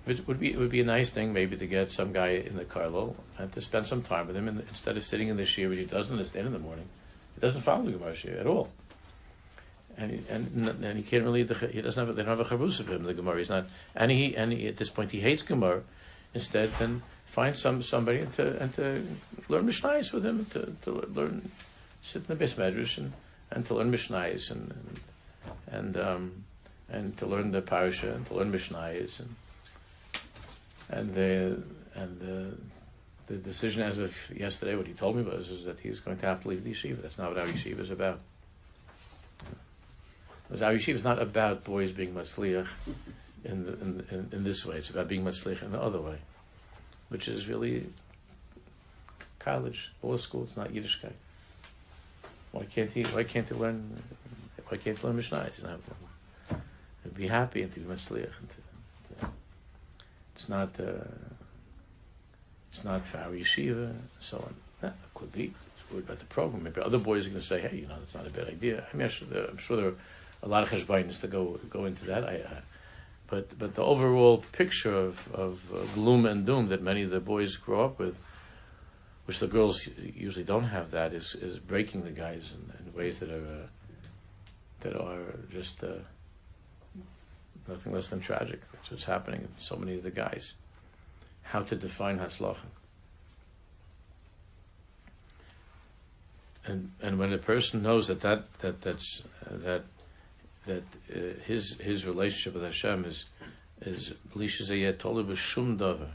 it 0.07 0.27
would 0.29 0.39
be 0.39 0.53
it 0.53 0.59
would 0.59 0.71
be 0.71 0.81
a 0.81 0.85
nice 0.85 1.11
thing 1.11 1.33
maybe 1.33 1.57
to 1.57 1.67
get 1.67 1.91
some 1.91 2.13
guy 2.13 2.29
in 2.29 2.57
the 2.57 2.65
Carlo 2.65 3.17
and 3.39 3.51
uh, 3.51 3.55
to 3.55 3.61
spend 3.61 3.87
some 3.87 4.03
time 4.03 4.27
with 4.27 4.37
him, 4.37 4.49
and 4.49 4.61
instead 4.61 4.97
of 4.97 5.05
sitting 5.05 5.29
in 5.29 5.37
the 5.37 5.47
Shir, 5.47 5.69
which 5.69 5.79
he 5.79 5.85
doesn't 5.87 6.13
understand 6.13 6.47
in 6.47 6.53
the 6.53 6.59
morning, 6.59 6.89
he 7.35 7.41
doesn't 7.41 7.63
follow 7.63 7.85
the 7.85 7.93
Gemara 7.93 8.15
at 8.39 8.47
all. 8.47 8.71
And 9.97 10.11
he, 10.11 10.21
and, 10.29 10.85
and 10.85 10.97
he 10.99 11.05
can't 11.05 11.23
really 11.23 11.45
he 11.45 11.81
doesn't 11.81 12.07
have 12.07 12.17
they 12.17 12.23
don't 12.23 12.37
have 12.37 12.41
a 12.41 12.57
chavus 12.57 12.81
of 12.81 12.91
him 12.91 13.05
the 13.05 13.15
Gemara. 13.15 13.39
He's 13.39 13.49
not 13.49 13.67
and 13.95 14.11
he 14.11 14.37
and 14.37 14.53
he, 14.53 14.67
at 14.67 14.77
this 14.77 14.91
point 14.91 15.13
he 15.13 15.21
hates 15.21 15.43
Gemara. 15.43 15.83
Instead 16.35 16.73
then 16.79 17.03
find 17.27 17.57
some 17.57 17.83
somebody 17.83 18.19
and 18.19 18.33
to 18.35 18.61
and 18.61 18.75
to 18.75 19.07
learn 19.49 19.67
Mishnayos 19.67 20.13
with 20.13 20.27
him 20.27 20.47
to, 20.47 20.77
to 20.83 20.91
learn 21.15 21.49
sit 22.03 22.23
in 22.23 22.27
the 22.27 22.35
base 22.35 22.55
medrash 22.55 22.99
and, 22.99 23.13
and 23.53 23.65
to 23.67 23.75
learn 23.75 23.93
Mishnayos 23.93 24.51
and 24.51 24.73
and 24.73 25.01
and, 25.71 25.97
um, 25.97 26.45
and 26.89 27.17
to 27.19 27.27
learn 27.27 27.51
the 27.51 27.63
parasha 27.63 28.13
and 28.13 28.27
to 28.27 28.35
learn 28.35 28.53
Mishnayos 28.53 29.21
and 29.21 29.35
and 30.91 31.15
the 31.15 31.63
and 31.95 32.21
the 32.21 32.55
the 33.27 33.37
decision 33.37 33.83
as 33.83 33.99
of 33.99 34.15
yesterday 34.37 34.77
what 34.77 34.87
he 34.87 34.93
told 34.93 35.17
me 35.17 35.23
was 35.23 35.49
is 35.49 35.65
that 35.65 35.79
he's 35.81 35.99
going 35.99 36.19
to 36.19 36.27
have 36.27 36.43
to 36.43 36.49
leave 36.49 36.63
the 36.63 36.73
yeshiva 36.73 37.01
that's 37.01 37.17
not 37.17 37.31
what 37.31 37.39
our 37.39 37.47
yeshiva 37.47 37.81
is 37.81 37.91
about 37.91 38.21
because 40.47 40.61
our 40.61 40.75
yeshiva 40.75 40.95
is 40.95 41.05
not 41.05 41.21
about 41.21 41.65
boys 41.65 41.91
being 41.91 42.13
matzliach 42.13 42.67
in, 43.45 43.53
in, 43.53 44.07
in, 44.11 44.29
in, 44.33 44.45
this 44.45 44.65
way. 44.65 44.77
It's 44.77 44.91
about 44.91 45.09
being 45.09 45.25
matzliach 45.25 45.63
in 45.63 45.73
the 45.73 45.81
other 45.81 46.01
way, 46.01 46.19
which 47.09 47.29
is 47.29 47.47
really 47.49 47.87
college, 49.39 49.93
law 50.03 50.17
school. 50.17 50.45
It's 50.45 50.57
not 50.57 50.71
Yiddishkeit. 50.73 51.13
Why 52.53 52.65
can't 52.65 52.91
he? 52.91 53.03
Why 53.05 53.25
can't 53.25 53.49
he 53.49 53.55
learn? 53.55 54.03
Why 54.69 54.79
can't 54.79 54.99
he 54.99 55.07
learn 55.07 55.17
Mishnah? 55.17 55.45
He's 55.45 55.63
not. 55.63 55.81
Be 57.15 57.29
happy 57.29 57.63
and 57.63 57.73
to 57.73 57.81
be 57.81 57.87
matzliach. 57.87 58.33
It's 60.35 60.49
not. 60.49 60.71
Uh, 60.81 61.05
it's 62.73 62.83
not 62.83 63.07
for 63.07 63.19
our 63.19 63.31
yeshiva. 63.31 63.95
So 64.21 64.39
on. 64.39 64.55
That 64.81 64.97
could 65.15 65.33
be. 65.33 65.45
It's 65.77 65.91
worried 65.91 66.05
about 66.05 66.19
the 66.19 66.25
program. 66.27 66.65
Maybe 66.65 66.81
other 66.81 66.99
boys 66.99 67.27
are 67.27 67.31
going 67.31 67.41
to 67.41 67.47
say, 67.47 67.61
"Hey, 67.61 67.77
you 67.77 67.87
know, 67.87 67.97
that's 67.99 68.15
not 68.15 68.27
a 68.27 68.31
bad 68.31 68.49
idea." 68.49 68.87
I 68.93 68.97
mean, 68.97 69.09
I'm 69.09 69.59
sure 69.59 69.77
there 69.77 69.89
are 69.89 69.95
a 70.43 70.49
lot 70.49 70.63
of 70.63 70.71
cheshbainis 70.71 71.21
to 71.21 71.29
go 71.29 71.61
go 71.71 71.85
into 71.85 72.05
that. 72.07 72.25
I, 72.25 72.37
uh, 72.41 72.61
but 73.29 73.59
but 73.59 73.75
the 73.75 73.83
overall 73.83 74.45
picture 74.53 74.95
of, 74.95 75.33
of 75.33 75.63
uh, 75.75 75.85
gloom 75.95 76.27
and 76.27 76.45
doom 76.45 76.69
that 76.69 76.83
many 76.83 77.03
of 77.03 77.11
the 77.11 77.21
boys 77.21 77.57
grow 77.57 77.85
up 77.85 77.99
with, 77.99 78.19
which 79.27 79.39
the 79.39 79.47
girls 79.47 79.89
usually 79.99 80.45
don't 80.45 80.65
have, 80.65 80.91
that 80.91 81.15
is 81.15 81.35
is 81.35 81.59
breaking 81.59 82.05
the 82.05 82.11
guys 82.11 82.53
in, 82.53 82.87
in 82.87 82.93
ways 82.93 83.19
that 83.19 83.31
are 83.31 83.47
uh, 83.47 83.67
that 84.85 84.95
are 84.95 85.39
just 85.51 85.83
uh, 85.83 85.89
nothing 87.67 87.93
less 87.93 88.09
than 88.09 88.21
tragic. 88.21 88.61
That's 88.73 88.91
what's 88.91 89.05
happening 89.05 89.41
in 89.41 89.49
so 89.59 89.77
many 89.77 89.97
of 89.97 90.03
the 90.03 90.11
guys. 90.11 90.53
How 91.43 91.61
to 91.61 91.75
define 91.75 92.19
hatzlacha. 92.19 92.69
And 96.67 96.93
and 97.03 97.19
when 97.19 97.33
a 97.33 97.39
person 97.39 97.83
knows 97.83 98.07
that 98.09 98.21
that 98.21 98.59
that 98.61 98.81
that's 98.83 99.23
uh, 99.45 99.57
that 99.65 99.85
that 100.67 100.83
uh, 101.15 101.19
his 101.47 101.77
his 101.79 102.07
relationship 102.07 102.55
with 102.55 102.63
Hashem 102.63 103.05
is 103.05 103.25
is 103.83 104.13
b'lishazayet 104.35 104.99
tolu 104.99 105.25
b'shum 105.25 105.79
davar. 105.79 106.13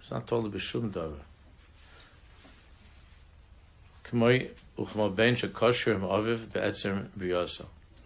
It's 0.00 0.10
not 0.10 0.26
tolu 0.26 0.50
b'shum 0.50 0.90
davar. 0.90 1.20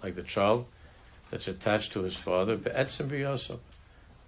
Like 0.03 0.15
the 0.15 0.23
child 0.23 0.67
that's 1.31 1.49
attached 1.49 1.93
to 1.93 2.03
his 2.03 2.17
father. 2.17 2.59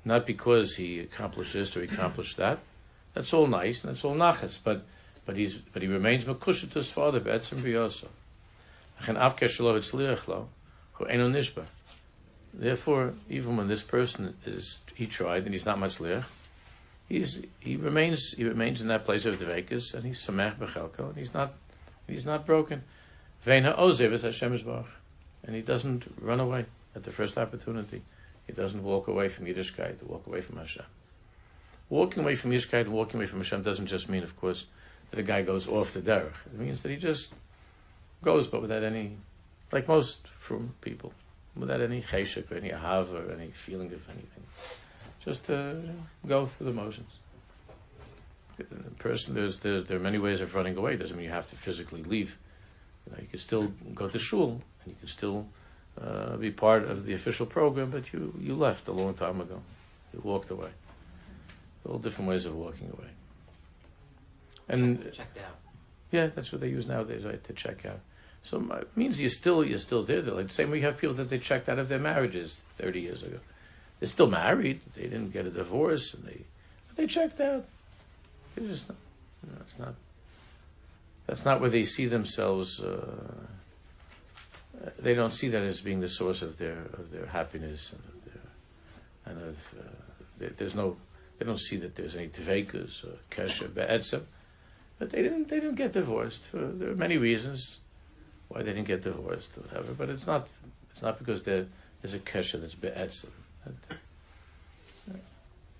Not 0.05 0.27
because 0.27 0.77
he 0.77 1.01
accomplished 1.01 1.55
this 1.55 1.77
or 1.77 1.81
he 1.81 1.87
accomplished 1.87 2.37
that. 2.37 2.59
That's 3.15 3.33
all 3.33 3.47
nice 3.47 3.83
and 3.83 3.95
that's 3.95 4.05
all 4.05 4.15
nachas, 4.15 4.59
but 4.63 4.85
but 5.25 5.37
he's 5.37 5.55
but 5.55 5.83
he 5.83 5.89
remains 5.89 6.25
makusha 6.25 6.71
to 6.71 6.79
his 6.79 6.91
father. 6.91 7.21
Therefore, 12.57 13.15
even 13.29 13.57
when 13.57 13.69
this 13.69 13.83
person 13.83 14.37
is 14.47 14.79
he 14.95 15.07
tried 15.07 15.45
and 15.45 15.55
he's 15.55 15.65
not 15.65 15.79
much 15.79 15.99
liach, 15.99 16.25
he's 17.09 17.41
he 17.59 17.77
remains 17.77 18.35
he 18.37 18.45
remains 18.45 18.83
in 18.83 18.89
that 18.89 19.05
place 19.05 19.25
of 19.25 19.39
the 19.39 19.47
and 19.47 20.05
he's 20.05 20.25
samech 20.25 20.59
bechelko 20.59 21.09
and 21.09 21.17
he's 21.17 21.33
not 21.33 21.55
he's 22.07 22.25
not 22.25 22.47
broken. 22.47 22.83
Vena 23.43 23.75
ozev 23.75 24.21
Hashem 24.21 24.85
and 25.47 25.55
he 25.55 25.63
doesn't 25.63 26.05
run 26.21 26.41
away 26.41 26.67
at 26.97 27.05
the 27.05 27.13
first 27.13 27.37
opportunity. 27.37 28.03
He 28.47 28.53
doesn't 28.53 28.83
walk 28.83 29.09
away 29.09 29.29
from 29.29 29.47
Yiddishkeit 29.47 30.03
walk 30.03 30.27
away 30.27 30.41
from 30.41 30.57
Hashem. 30.57 30.85
Walking 31.89 32.23
away 32.23 32.35
from 32.35 32.51
Yiddishkeit 32.51 32.83
and 32.83 32.93
walking 32.93 33.21
away 33.21 33.27
from 33.27 33.41
Hashem 33.41 33.63
doesn't 33.63 33.87
just 33.87 34.09
mean, 34.09 34.23
of 34.23 34.39
course, 34.39 34.67
that 35.11 35.21
a 35.21 35.23
guy 35.23 35.43
goes 35.43 35.69
off 35.69 35.93
the 35.93 36.01
derech. 36.01 36.33
It 36.47 36.59
means 36.59 36.83
that 36.83 36.91
he 36.91 36.97
just 36.97 37.33
goes, 38.23 38.47
but 38.49 38.63
without 38.63 38.83
any 38.83 39.17
like 39.73 39.89
most 39.89 40.29
from 40.39 40.75
people, 40.81 41.13
without 41.57 41.81
any 41.81 42.01
cheshik 42.01 42.51
or 42.51 42.57
any 42.57 42.71
ahav 42.71 43.13
or 43.13 43.33
any 43.33 43.51
feeling 43.51 43.93
of 43.93 44.09
anything. 44.09 44.45
Just 45.25 45.45
to 45.47 45.83
go 46.27 46.47
through 46.47 46.67
the 46.67 46.73
motions. 46.73 47.11
Person, 48.99 49.35
there's, 49.35 49.59
there's, 49.59 49.87
there 49.87 49.97
are 49.97 50.01
many 50.01 50.19
ways 50.19 50.41
of 50.41 50.55
running 50.55 50.77
away. 50.77 50.95
It 50.95 50.99
Doesn't 50.99 51.17
mean 51.17 51.27
you 51.27 51.33
have 51.33 51.51
to 51.51 51.57
physically 51.57 52.03
leave. 52.03 52.37
You, 53.07 53.13
know, 53.13 53.19
you 53.21 53.29
can 53.29 53.39
still 53.39 53.73
go 53.95 54.09
to 54.09 54.19
shul 54.19 54.63
and 54.85 54.93
you 54.93 54.95
can 54.99 55.09
still 55.09 55.47
uh, 56.01 56.37
be 56.37 56.51
part 56.51 56.85
of 56.85 57.05
the 57.05 57.15
official 57.15 57.47
program, 57.47 57.91
but 57.91 58.13
you, 58.13 58.35
you 58.41 58.55
left 58.55 58.89
a 58.89 58.93
long 58.93 59.15
time 59.15 59.41
ago. 59.41 59.61
You 60.13 60.21
walked 60.23 60.51
away. 60.51 60.71
All 61.89 61.99
different 61.99 62.31
ways 62.31 62.47
of 62.47 62.55
walking 62.55 62.89
away. 62.89 63.09
And 64.69 65.13
checked 65.13 65.39
out. 65.39 65.57
Yeah, 66.11 66.29
that's 66.29 66.53
what 66.53 66.61
they 66.61 66.69
use 66.69 66.87
nowadays, 66.87 67.25
right? 67.25 67.43
To 67.45 67.53
check 67.53 67.85
out. 67.85 68.01
So 68.43 68.61
it 68.73 68.89
means 68.97 69.21
you're 69.21 69.31
still 69.31 69.65
you're 69.65 69.79
still 69.79 70.03
there. 70.03 70.23
Like 70.23 70.49
the 70.49 70.55
same 70.55 70.71
way 70.71 70.79
you 70.79 70.85
have 70.85 70.99
people 70.99 71.15
that 71.17 71.29
they 71.29 71.39
checked 71.39 71.69
out 71.69 71.79
of 71.79 71.89
their 71.89 71.99
marriages 71.99 72.57
thirty 72.77 73.01
years 73.01 73.23
ago. 73.23 73.39
They're 73.99 74.09
still 74.09 74.29
married. 74.29 74.81
They 74.95 75.03
didn't 75.03 75.33
get 75.33 75.47
a 75.47 75.51
divorce, 75.51 76.15
and 76.15 76.25
they 76.25 76.43
they 76.97 77.07
checked 77.07 77.41
out. 77.41 77.65
They 78.55 78.67
just 78.67 78.89
you 78.89 79.53
know, 79.53 79.59
it's 79.61 79.79
not. 79.79 79.95
That's 81.27 81.45
not 81.45 81.61
where 81.61 81.71
they 81.71 81.85
see 81.85 82.07
themselves. 82.07 82.81
Uh, 82.81 83.47
they 84.99 85.15
don't 85.15 85.33
see 85.33 85.49
that 85.49 85.63
as 85.63 85.81
being 85.81 86.01
the 86.01 86.09
source 86.09 86.43
of 86.43 86.59
their 86.59 86.79
of 86.99 87.11
their 87.11 87.27
happiness 87.27 87.93
and 87.93 88.03
of 88.05 88.25
their 88.25 88.43
and 89.27 89.51
of 89.51 89.59
uh, 89.79 90.49
there's 90.57 90.75
no 90.75 90.97
they 91.39 91.45
don't 91.45 91.61
see 91.61 91.77
that 91.77 91.97
there's 91.97 92.15
any 92.15 92.29
tvekas 92.29 93.05
or 93.05 93.17
kesha 93.31 93.73
be'etzem. 93.73 94.23
But 94.99 95.11
they 95.11 95.23
didn't 95.23 95.49
they 95.49 95.61
didn't 95.61 95.77
get 95.77 95.93
divorced 95.93 96.43
for 96.43 96.59
there 96.59 96.91
are 96.91 96.97
many 96.97 97.19
reasons 97.19 97.81
why 98.49 98.63
they 98.63 98.73
didn't 98.73 98.87
get 98.87 99.03
divorced 99.03 99.57
or 99.57 99.63
whatever. 99.63 99.93
But 99.93 100.11
it's 100.11 100.27
not 100.27 100.49
it's 100.93 101.03
not 101.03 101.19
because 101.19 101.43
there's 101.43 101.67
a 102.05 102.19
kesha 102.19 102.61
that's 102.61 102.75
be'etzim. 102.75 103.31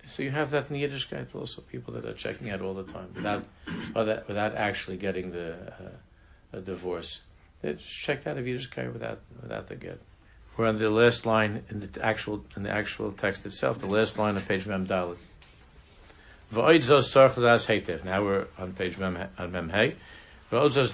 So 0.05 0.21
you 0.23 0.31
have 0.31 0.51
that 0.51 0.69
in 0.69 0.77
Yiddishkeit 0.77 1.33
also, 1.33 1.61
people 1.61 1.93
that 1.95 2.05
are 2.05 2.13
checking 2.13 2.49
out 2.51 2.61
all 2.61 2.75
the 2.75 2.83
time 2.83 3.09
without, 3.15 3.43
without, 3.95 4.27
without 4.27 4.55
actually 4.55 4.97
getting 4.97 5.31
the 5.31 5.55
uh, 6.53 6.59
divorce. 6.59 7.21
They 7.61 7.73
just 7.73 7.89
checked 7.89 8.27
out 8.27 8.37
of 8.37 8.45
Yiddishkeit 8.45 8.93
without 8.93 9.19
without 9.41 9.67
the 9.67 9.75
get. 9.75 9.99
We're 10.55 10.67
on 10.67 10.77
the 10.77 10.89
last 10.89 11.25
line 11.25 11.63
in 11.69 11.79
the 11.79 12.05
actual 12.05 12.45
in 12.55 12.63
the 12.63 12.71
actual 12.71 13.11
text 13.11 13.45
itself, 13.45 13.79
the 13.79 13.87
last 13.87 14.17
line 14.17 14.37
of 14.37 14.47
page 14.47 14.65
Mem 14.65 14.87
Dalit. 14.87 15.17
Now 18.05 18.23
we're 18.23 18.47
on 18.57 18.73
page 18.73 18.97
Mem 18.97 19.17
on 19.37 19.51
Mem 19.51 19.69
Hey. 19.69 19.95
Also, 20.51 20.85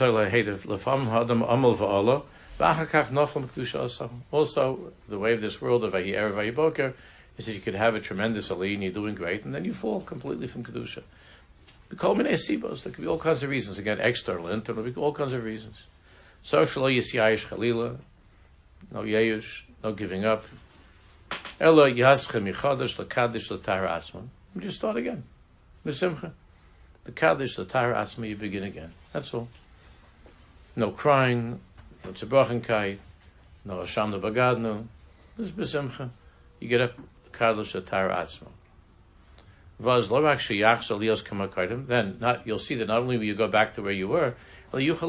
the 5.09 5.19
way 5.19 5.33
of 5.33 5.41
this 5.41 5.61
world 5.61 5.83
of 5.83 5.93
Vayi 5.93 6.15
Vayiboker 6.33 6.93
is 7.37 7.45
that 7.45 7.53
you 7.53 7.59
could 7.59 7.75
have 7.75 7.95
a 7.95 7.99
tremendous 7.99 8.51
Ali 8.51 8.73
and 8.73 8.83
you're 8.83 8.91
doing 8.91 9.15
great, 9.15 9.45
and 9.45 9.53
then 9.53 9.65
you 9.65 9.73
fall 9.73 10.01
completely 10.01 10.47
from 10.47 10.63
Kedusha. 10.63 11.03
The 11.89 11.95
Kolmine 11.95 12.31
Sibos, 12.33 12.83
there 12.83 12.93
could 12.93 13.01
be 13.01 13.07
all 13.07 13.19
kinds 13.19 13.43
of 13.43 13.49
reasons. 13.49 13.77
Again, 13.77 13.99
external, 13.99 14.47
internal, 14.47 14.89
all 14.97 15.13
kinds 15.13 15.33
of 15.33 15.43
reasons. 15.43 15.83
Social 16.43 16.83
Yisiyayish 16.83 17.47
Chalila, 17.47 17.97
no 18.91 19.01
Yeyush, 19.01 19.63
no 19.83 19.91
giving 19.91 20.25
up. 20.25 20.45
Elo 21.59 21.89
Yaschem 21.89 22.51
Yichadash 22.51 22.95
Lakadish 22.95 23.55
Latar 23.55 23.87
Asman. 23.87 24.27
Just 24.57 24.77
start 24.77 24.97
again. 24.97 25.23
Misimcha. 25.85 26.31
The 27.03 27.11
Kaddish, 27.11 27.55
the 27.55 27.65
Tara 27.65 28.07
you 28.19 28.35
begin 28.35 28.63
again. 28.63 28.93
That's 29.11 29.33
all. 29.33 29.47
No 30.75 30.91
crying, 30.91 31.59
no 32.05 32.11
Tzebrachenkai, 32.11 32.97
no 33.65 33.79
Hashem 33.79 34.13
Bagadnu. 34.13 34.85
This 35.37 35.47
is 35.47 35.53
Besimcha. 35.53 36.09
You 36.59 36.67
get 36.67 36.81
up, 36.81 36.93
Asma. 37.41 38.47
Vaz 39.79 40.09
lo 40.09 40.21
sheyach 40.21 40.89
aliyos 40.89 41.23
kamakaidim. 41.23 41.87
Then 41.87 42.17
not 42.19 42.45
you'll 42.45 42.59
see 42.59 42.75
that 42.75 42.87
not 42.87 42.99
only 42.99 43.17
will 43.17 43.25
you 43.25 43.35
go 43.35 43.47
back 43.47 43.73
to 43.75 43.81
where 43.81 43.91
you 43.91 44.07
were, 44.07 44.35
you 44.73 44.93
get 44.93 44.99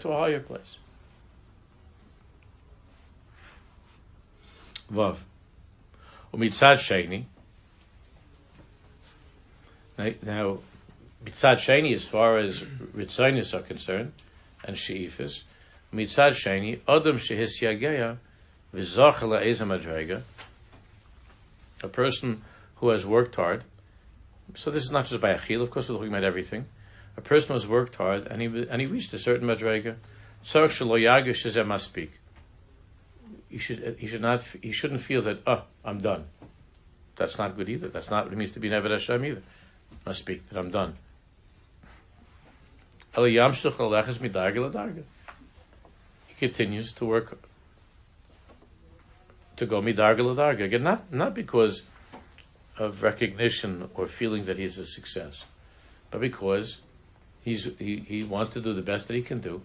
to 0.00 0.08
a 0.08 0.18
higher 0.18 0.40
place. 0.40 0.78
Vav. 4.90 5.18
Umitzad. 6.32 7.26
Now, 9.96 10.58
mitzad 11.24 11.58
sheni, 11.58 11.94
as 11.94 12.04
far 12.04 12.38
as 12.38 12.60
ritzonis 12.60 13.54
are 13.54 13.62
concerned, 13.62 14.12
and 14.64 14.76
sheifas, 14.76 15.42
mitzad 15.92 16.32
sheni, 16.32 16.80
adam 16.88 17.18
shehis 17.18 17.62
yageya, 17.62 17.78
v'zachela 17.78 18.18
ezamadrega, 18.18 18.18
a 21.84 21.88
person 21.88 22.42
who 22.76 22.88
has 22.88 23.06
worked 23.06 23.36
hard. 23.36 23.62
So 24.56 24.70
this 24.70 24.84
is 24.84 24.90
not 24.90 25.06
just 25.06 25.20
by 25.20 25.34
achil, 25.34 25.62
of 25.62 25.70
course 25.70 25.88
we're 25.88 25.96
talking 25.96 26.08
about 26.08 26.24
everything. 26.24 26.66
A 27.16 27.20
person 27.20 27.48
who 27.48 27.54
has 27.54 27.66
worked 27.66 27.94
hard 27.96 28.26
and 28.26 28.42
he 28.42 28.66
and 28.68 28.80
he 28.80 28.86
reached 28.86 29.12
a 29.12 29.18
certain 29.18 29.46
madrega. 29.46 29.96
must 31.66 31.86
speak. 31.86 32.12
He 33.48 33.58
should 33.58 33.96
he 33.98 34.06
should 34.06 34.22
not 34.22 34.42
he 34.42 34.72
shouldn't 34.72 35.00
feel 35.00 35.22
that 35.22 35.38
oh 35.46 35.62
I'm 35.84 36.00
done. 36.00 36.24
That's 37.16 37.38
not 37.38 37.56
good 37.56 37.68
either. 37.68 37.88
That's 37.88 38.10
not 38.10 38.24
what 38.24 38.32
it 38.32 38.36
means 38.36 38.52
to 38.52 38.60
be 38.60 38.68
Neved 38.68 38.90
Hashem 38.90 39.24
either. 39.24 39.42
Must 40.04 40.18
speak 40.18 40.48
that 40.48 40.58
I'm 40.58 40.70
done. 40.70 40.96
He 46.26 46.34
continues 46.34 46.90
to 46.92 47.04
work 47.04 47.38
to 49.56 49.66
go 49.66 49.80
midarga 49.80 50.20
ladarga. 50.20 50.64
Again, 50.64 50.82
not, 50.82 51.12
not 51.12 51.34
because 51.34 51.82
of 52.78 53.02
recognition 53.02 53.88
or 53.94 54.06
feeling 54.06 54.44
that 54.46 54.58
he's 54.58 54.78
a 54.78 54.86
success, 54.86 55.44
but 56.10 56.20
because 56.20 56.78
he's, 57.42 57.68
he, 57.78 58.04
he 58.06 58.22
wants 58.22 58.52
to 58.54 58.60
do 58.60 58.72
the 58.72 58.82
best 58.82 59.08
that 59.08 59.14
he 59.14 59.22
can 59.22 59.40
do 59.40 59.62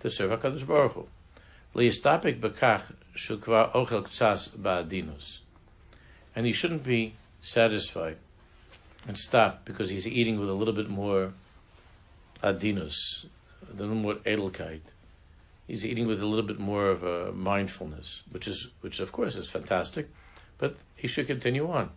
to 0.00 0.10
serve 0.10 0.30
HaKadosh 0.38 0.66
Baruch 0.66 0.92
Hu. 0.92 1.06
Liyistapik 1.74 2.40
bekach 2.40 2.82
shukva 3.16 3.72
ochel 3.72 4.06
ba'adinus. 4.56 5.38
And 6.34 6.46
he 6.46 6.52
shouldn't 6.52 6.84
be 6.84 7.14
satisfied 7.40 8.16
and 9.06 9.18
stop 9.18 9.64
because 9.64 9.90
he's 9.90 10.06
eating 10.06 10.38
with 10.38 10.48
a 10.48 10.52
little 10.52 10.74
bit 10.74 10.88
more 10.88 11.32
adinus, 12.42 13.24
a 13.68 13.76
little 13.76 13.94
more 13.94 14.14
edelkeit 14.14 14.80
he's 15.72 15.86
eating 15.86 16.06
with 16.06 16.20
a 16.20 16.26
little 16.26 16.44
bit 16.44 16.58
more 16.58 16.90
of 16.90 17.02
a 17.02 17.32
mindfulness, 17.32 18.24
which 18.30 18.46
is 18.46 18.68
which 18.82 19.00
of 19.00 19.10
course 19.10 19.36
is 19.36 19.48
fantastic, 19.48 20.06
but 20.58 20.76
he 20.94 21.08
should 21.08 21.26
continue 21.26 21.66
on. 21.70 21.88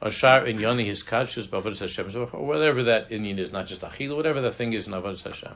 Ashar 0.00 0.46
in 0.46 0.60
Yoni 0.60 0.84
his 0.86 1.02
b'avodas 1.02 1.80
Hashem 1.80 2.14
or 2.32 2.46
whatever 2.46 2.84
that 2.84 3.10
inyan 3.10 3.38
is, 3.38 3.50
not 3.50 3.66
just 3.66 3.80
achila, 3.80 4.14
whatever 4.14 4.40
the 4.40 4.52
thing 4.52 4.72
is 4.72 4.86
in 4.86 4.92
avodas 4.92 5.24
Hashem. 5.24 5.54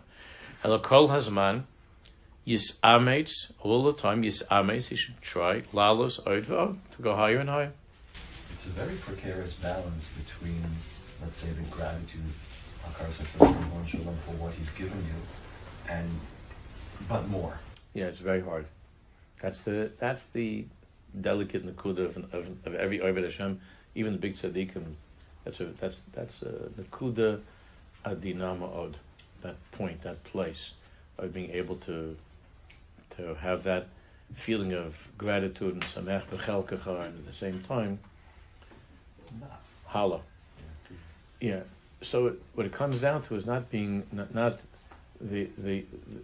Hazman 0.64 1.66
yis 2.44 2.72
amates 2.82 3.52
all 3.60 3.84
the 3.84 3.92
time. 3.92 4.24
Yis 4.24 4.42
amates 4.50 4.88
he 4.88 4.96
should 4.96 5.20
try 5.22 5.60
lalos 5.72 6.20
oidvo 6.24 6.76
to 6.96 7.02
go 7.02 7.14
higher 7.14 7.38
and 7.38 7.48
higher. 7.48 7.72
It's 8.52 8.66
a 8.66 8.70
very 8.70 8.96
precarious 8.96 9.52
balance 9.52 10.08
between, 10.08 10.64
let's 11.22 11.38
say, 11.38 11.50
the 11.50 11.62
gratitude 11.70 12.24
for 12.92 14.32
what 14.42 14.54
he's 14.54 14.70
given 14.70 14.98
you, 14.98 15.92
and 15.92 16.10
but 17.08 17.28
more. 17.28 17.58
Yeah, 17.94 18.06
it's 18.06 18.18
very 18.18 18.40
hard. 18.40 18.66
That's 19.40 19.60
the 19.60 19.90
that's 19.98 20.24
the 20.24 20.64
delicate 21.20 21.66
nakuda 21.66 22.06
of, 22.06 22.16
of, 22.34 22.46
of 22.64 22.74
every 22.74 23.00
Ovid 23.00 23.24
Hashem, 23.24 23.60
even 23.94 24.12
the 24.12 24.18
big 24.18 24.36
tzaddikim. 24.36 24.84
That's 25.44 25.60
a 25.60 25.64
that's 25.80 26.00
that's 26.12 26.42
a 26.42 26.70
nakuda 26.80 27.40
adinama 28.04 28.74
od, 28.74 28.96
that 29.42 29.56
point, 29.72 30.02
that 30.02 30.22
place 30.24 30.72
of 31.18 31.32
being 31.32 31.50
able 31.50 31.76
to 31.76 32.16
to 33.16 33.34
have 33.34 33.64
that 33.64 33.88
feeling 34.34 34.72
of 34.72 34.96
gratitude 35.16 35.74
and 35.74 35.84
samech 35.84 36.24
b'chelkacha, 36.26 37.06
and 37.06 37.18
at 37.18 37.26
the 37.26 37.32
same 37.32 37.62
time, 37.62 37.98
hala. 39.86 40.20
Yeah. 41.40 41.60
So 42.02 42.26
it, 42.26 42.42
what 42.54 42.66
it 42.66 42.72
comes 42.72 43.00
down 43.00 43.22
to 43.22 43.36
is 43.36 43.46
not 43.46 43.70
being 43.70 44.04
not, 44.12 44.34
not 44.34 44.60
the, 45.20 45.48
the, 45.56 45.84
the 46.18 46.22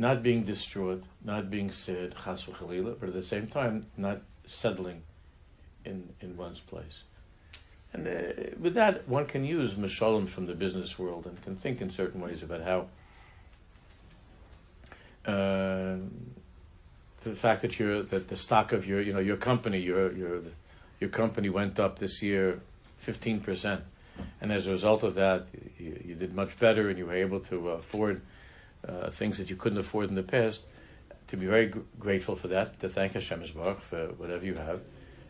not 0.00 0.22
being 0.22 0.44
distraught, 0.44 1.04
not 1.22 1.50
being 1.50 1.70
sad, 1.70 2.14
chas 2.24 2.44
but 2.44 3.08
at 3.08 3.12
the 3.12 3.22
same 3.22 3.46
time 3.46 3.84
not 3.98 4.22
settling 4.46 5.02
in, 5.84 6.08
in 6.22 6.38
one's 6.38 6.60
place. 6.60 7.02
And 7.92 8.08
uh, 8.08 8.56
with 8.58 8.72
that, 8.74 9.06
one 9.06 9.26
can 9.26 9.44
use 9.44 9.74
mashalim 9.74 10.26
from 10.26 10.46
the 10.46 10.54
business 10.54 10.98
world 10.98 11.26
and 11.26 11.40
can 11.42 11.54
think 11.54 11.82
in 11.82 11.90
certain 11.90 12.22
ways 12.22 12.42
about 12.42 12.62
how 12.62 12.86
uh, 15.30 15.96
the 17.22 17.34
fact 17.34 17.60
that 17.60 17.78
your 17.78 18.02
that 18.04 18.28
the 18.28 18.36
stock 18.36 18.72
of 18.72 18.86
your 18.86 19.02
you 19.02 19.12
know 19.12 19.20
your 19.20 19.36
company 19.36 19.78
your 19.80 20.12
your 20.12 20.40
your 20.98 21.10
company 21.10 21.50
went 21.50 21.78
up 21.78 21.98
this 21.98 22.22
year 22.22 22.60
fifteen 22.96 23.38
percent, 23.40 23.82
and 24.40 24.50
as 24.50 24.66
a 24.66 24.70
result 24.70 25.02
of 25.02 25.14
that, 25.16 25.46
you, 25.78 26.00
you, 26.06 26.14
did 26.14 26.34
much 26.34 26.58
better 26.58 26.88
and 26.88 26.98
you 26.98 27.04
were 27.04 27.20
able 27.26 27.40
to 27.40 27.70
afford 27.70 28.22
uh, 28.86 29.10
things 29.10 29.38
that 29.38 29.50
you 29.50 29.56
couldn't 29.56 29.78
afford 29.78 30.08
in 30.08 30.14
the 30.14 30.22
past, 30.22 30.62
to 31.28 31.36
be 31.36 31.46
very 31.46 31.66
gr- 31.66 31.80
grateful 31.98 32.34
for 32.34 32.48
that, 32.48 32.80
to 32.80 32.88
thank 32.88 33.12
Hashem 33.12 33.42
Baruch 33.54 33.80
for 33.80 34.06
whatever 34.18 34.44
you 34.44 34.54
have, 34.54 34.80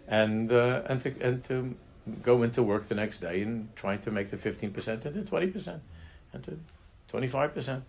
and 0.08 0.50
uh, 0.52 0.82
and 0.86 1.02
to 1.02 1.14
and 1.20 1.44
to 1.44 1.74
go 2.22 2.42
into 2.42 2.62
work 2.62 2.88
the 2.88 2.94
next 2.94 3.20
day 3.20 3.42
and 3.42 3.74
trying 3.76 4.00
to 4.02 4.10
make 4.10 4.30
the 4.30 4.36
fifteen 4.36 4.70
percent 4.70 5.04
into 5.04 5.22
twenty 5.22 5.48
percent, 5.48 5.82
and 6.32 6.46
into 6.46 6.60
twenty 7.08 7.28
five 7.28 7.54
percent, 7.54 7.84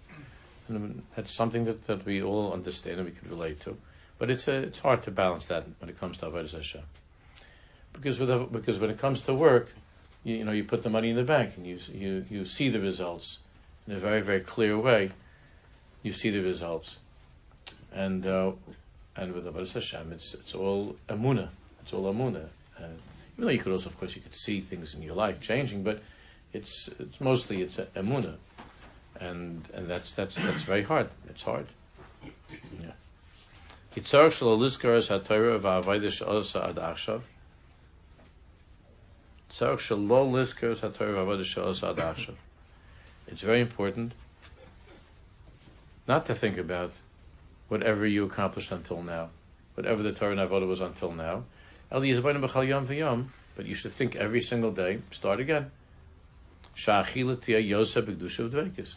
and 0.67 1.03
that's 1.15 1.31
something 1.31 1.65
that, 1.65 1.87
that 1.87 2.05
we 2.05 2.21
all 2.21 2.51
understand 2.51 2.97
and 2.97 3.05
we 3.05 3.15
can 3.15 3.29
relate 3.29 3.61
to, 3.61 3.77
but 4.17 4.29
it's 4.29 4.47
a, 4.47 4.55
it's 4.55 4.79
hard 4.79 5.03
to 5.03 5.11
balance 5.11 5.45
that 5.45 5.65
when 5.79 5.89
it 5.89 5.99
comes 5.99 6.17
to 6.17 6.25
avodas 6.25 6.51
Hashem, 6.51 6.83
because 7.93 8.19
with 8.19 8.51
because 8.51 8.77
when 8.77 8.89
it 8.89 8.99
comes 8.99 9.21
to 9.21 9.33
work, 9.33 9.71
you, 10.23 10.35
you 10.35 10.43
know 10.43 10.51
you 10.51 10.65
put 10.65 10.83
the 10.83 10.89
money 10.89 11.11
in 11.11 11.15
the 11.15 11.23
bank 11.23 11.53
and 11.55 11.65
you 11.65 11.79
you 11.93 12.25
you 12.29 12.45
see 12.45 12.67
the 12.69 12.79
results 12.79 13.37
in 13.87 13.93
a 13.93 13.99
very 13.99 14.21
very 14.21 14.41
clear 14.41 14.77
way 14.77 15.11
you 16.03 16.13
see 16.13 16.29
the 16.29 16.41
results. 16.41 16.97
And 17.93 18.25
uh, 18.25 18.53
and 19.15 19.33
with 19.33 19.43
the 19.43 19.51
Baruch 19.51 19.71
Hashem, 19.71 20.11
it's 20.13 20.33
it's 20.33 20.55
all 20.55 20.95
amuna. 21.09 21.49
It's 21.81 21.93
all 21.93 22.11
amuna. 22.13 22.47
Even 22.77 23.45
though 23.45 23.49
you 23.49 23.59
could 23.59 23.71
also, 23.71 23.89
of 23.89 23.99
course, 23.99 24.15
you 24.15 24.21
could 24.21 24.35
see 24.35 24.61
things 24.61 24.93
in 24.93 25.01
your 25.01 25.15
life 25.15 25.39
changing, 25.41 25.83
but 25.83 26.01
it's 26.53 26.89
it's 26.99 27.19
mostly 27.19 27.61
it's 27.61 27.77
amuna, 27.95 28.35
and 29.19 29.67
and 29.73 29.89
that's 29.89 30.11
that's 30.11 30.35
that's 30.35 30.63
very 30.63 30.83
hard. 30.83 31.09
It's 31.29 31.43
hard. 31.43 31.67
Yeah. 32.79 32.91
It's 43.27 43.41
very 43.41 43.61
important 43.61 44.13
not 46.07 46.25
to 46.27 46.35
think 46.35 46.57
about 46.57 46.93
whatever 47.67 48.05
you 48.05 48.25
accomplished 48.25 48.71
until 48.71 49.01
now, 49.01 49.29
whatever 49.75 50.03
the 50.03 50.11
Torah 50.11 50.31
and 50.31 50.39
Avodah 50.39 50.67
was 50.67 50.81
until 50.81 51.11
now, 51.13 51.45
but 51.89 53.65
you 53.65 53.75
should 53.75 53.91
think 53.91 54.15
every 54.15 54.41
single 54.41 54.71
day, 54.71 54.99
start 55.11 55.39
again. 55.39 55.71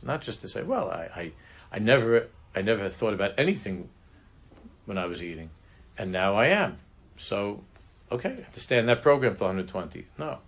Not 0.02 0.22
just 0.22 0.40
to 0.42 0.48
say, 0.48 0.62
well, 0.62 0.90
I, 0.90 1.10
I, 1.14 1.32
I 1.72 1.78
never 1.80 2.28
I 2.54 2.62
never 2.62 2.88
thought 2.88 3.14
about 3.14 3.32
anything 3.36 3.88
when 4.86 4.96
I 4.96 5.06
was 5.06 5.22
eating, 5.22 5.50
and 5.98 6.12
now 6.12 6.36
I 6.36 6.46
am. 6.46 6.78
So, 7.16 7.64
okay, 8.12 8.30
I 8.30 8.36
have 8.36 8.54
to 8.54 8.60
stay 8.60 8.78
in 8.78 8.86
that 8.86 9.02
program 9.02 9.34
till 9.34 9.48
120. 9.48 10.06
No. 10.18 10.38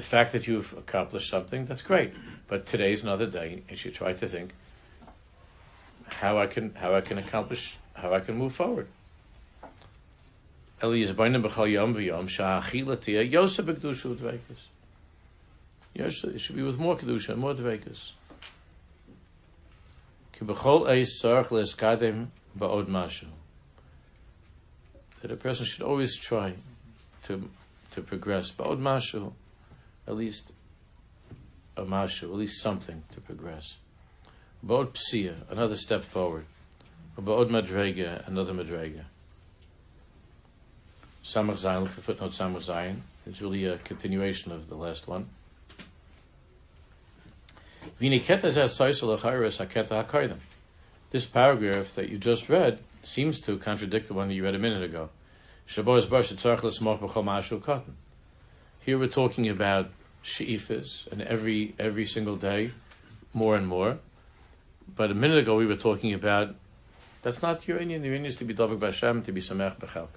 The 0.00 0.06
fact 0.06 0.32
that 0.32 0.46
you've 0.46 0.72
accomplished 0.78 1.28
something, 1.28 1.66
that's 1.66 1.82
great. 1.82 2.14
But 2.48 2.64
today's 2.64 3.02
another 3.02 3.26
day, 3.26 3.64
and 3.68 3.84
you 3.84 3.90
try 3.90 4.14
to 4.14 4.26
think 4.26 4.52
how 6.06 6.38
I 6.38 6.46
can 6.46 6.74
how 6.74 6.94
I 6.94 7.02
can 7.02 7.18
accomplish 7.18 7.76
how 7.92 8.14
I 8.14 8.20
can 8.20 8.38
move 8.38 8.54
forward. 8.54 8.88
Yes, 15.92 16.24
it 16.24 16.40
should 16.40 16.56
be 16.56 16.62
with 16.62 16.78
more 16.78 16.96
kedusha 16.96 17.36
more 17.36 17.52
mashu. 22.88 23.26
That 25.20 25.30
a 25.30 25.36
person 25.36 25.66
should 25.66 25.82
always 25.82 26.16
try 26.16 26.54
to 27.24 27.50
to 27.90 28.00
progress. 28.00 28.50
Ba'od 28.50 28.78
mashu, 28.80 29.34
at 30.10 30.16
least 30.16 30.50
a 31.76 31.84
mashu, 31.84 32.24
at 32.24 32.34
least 32.34 32.60
something 32.60 33.04
to 33.12 33.20
progress. 33.20 33.76
Ba'od 34.66 34.94
psia, 34.94 35.48
another 35.48 35.76
step 35.76 36.04
forward. 36.04 36.46
Ba'od 37.16 37.48
madrega, 37.48 38.26
another 38.26 38.52
madrega. 38.52 39.04
Samach 41.24 41.62
Zayin, 41.62 41.82
look 41.82 41.96
at 41.96 42.02
footnote 42.02 42.32
Samach 42.32 42.66
Zayin. 42.66 42.96
It's 43.24 43.40
really 43.40 43.66
a 43.66 43.78
continuation 43.78 44.50
of 44.50 44.68
the 44.68 44.74
last 44.74 45.06
one. 45.06 45.28
This 47.98 48.22
paragraph 51.26 51.94
that 51.94 52.08
you 52.08 52.18
just 52.18 52.48
read 52.48 52.78
seems 53.02 53.40
to 53.42 53.58
contradict 53.58 54.08
the 54.08 54.14
one 54.14 54.28
that 54.28 54.34
you 54.34 54.44
read 54.44 54.54
a 54.54 54.58
minute 54.58 54.82
ago. 54.82 55.10
Here 58.82 58.98
we're 58.98 59.08
talking 59.08 59.48
about 59.48 59.90
she'ifas, 60.22 61.06
and 61.10 61.22
every 61.22 61.74
every 61.78 62.06
single 62.06 62.36
day, 62.36 62.72
more 63.32 63.56
and 63.56 63.66
more. 63.66 63.98
But 64.94 65.10
a 65.10 65.14
minute 65.14 65.38
ago 65.38 65.56
we 65.56 65.66
were 65.66 65.76
talking 65.76 66.14
about 66.14 66.54
that's 67.22 67.42
not 67.42 67.66
your 67.68 67.78
inyan. 67.78 68.04
Your 68.04 68.16
inyan 68.16 68.26
is 68.26 68.36
to 68.36 68.44
be 68.44 68.54
davik 68.54 68.78
b'Hashem, 68.78 69.24
to 69.24 69.32
be 69.32 69.40
samech 69.40 69.78
b'chelka. 69.78 70.08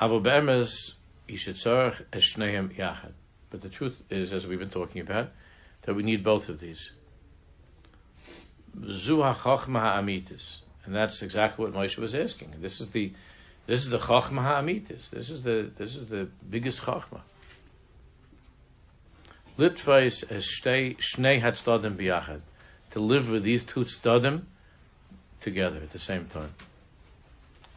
Avo 0.00 0.22
be'emes 0.22 0.92
yishitzorach 1.28 2.02
eshneim 2.12 2.74
yachad. 2.76 3.12
But 3.50 3.62
the 3.62 3.68
truth 3.68 4.02
is, 4.10 4.32
as 4.32 4.46
we've 4.46 4.58
been 4.58 4.70
talking 4.70 5.00
about, 5.00 5.30
that 5.82 5.94
we 5.94 6.02
need 6.02 6.24
both 6.24 6.48
of 6.48 6.60
these. 6.60 6.90
Zuha 8.78 9.34
chachma 9.34 9.80
ha'amitis. 9.80 10.58
And 10.84 10.94
that's 10.94 11.22
exactly 11.22 11.64
what 11.64 11.74
Moshe 11.74 11.96
was 11.98 12.14
asking. 12.14 12.54
This 12.60 12.80
is 12.80 12.90
the 12.90 13.12
this 13.66 13.82
is 13.82 13.90
the 13.90 13.98
chachma 13.98 14.42
ha'amitis. 14.42 15.10
This 15.10 15.30
is 15.30 15.42
the 15.42 15.70
this 15.76 15.96
is 15.96 16.08
the 16.08 16.28
biggest 16.48 16.82
chachma. 16.82 17.20
Litvais 19.58 20.24
es 20.30 20.46
shnei 20.46 21.42
hatzdadim 21.42 21.96
biyachad. 21.96 22.40
To 22.90 23.00
live 23.00 23.30
with 23.30 23.42
these 23.42 23.64
two 23.64 23.84
tzdadim 23.84 24.42
together 25.40 25.78
at 25.78 25.90
the 25.90 25.98
same 25.98 26.26
time. 26.26 26.54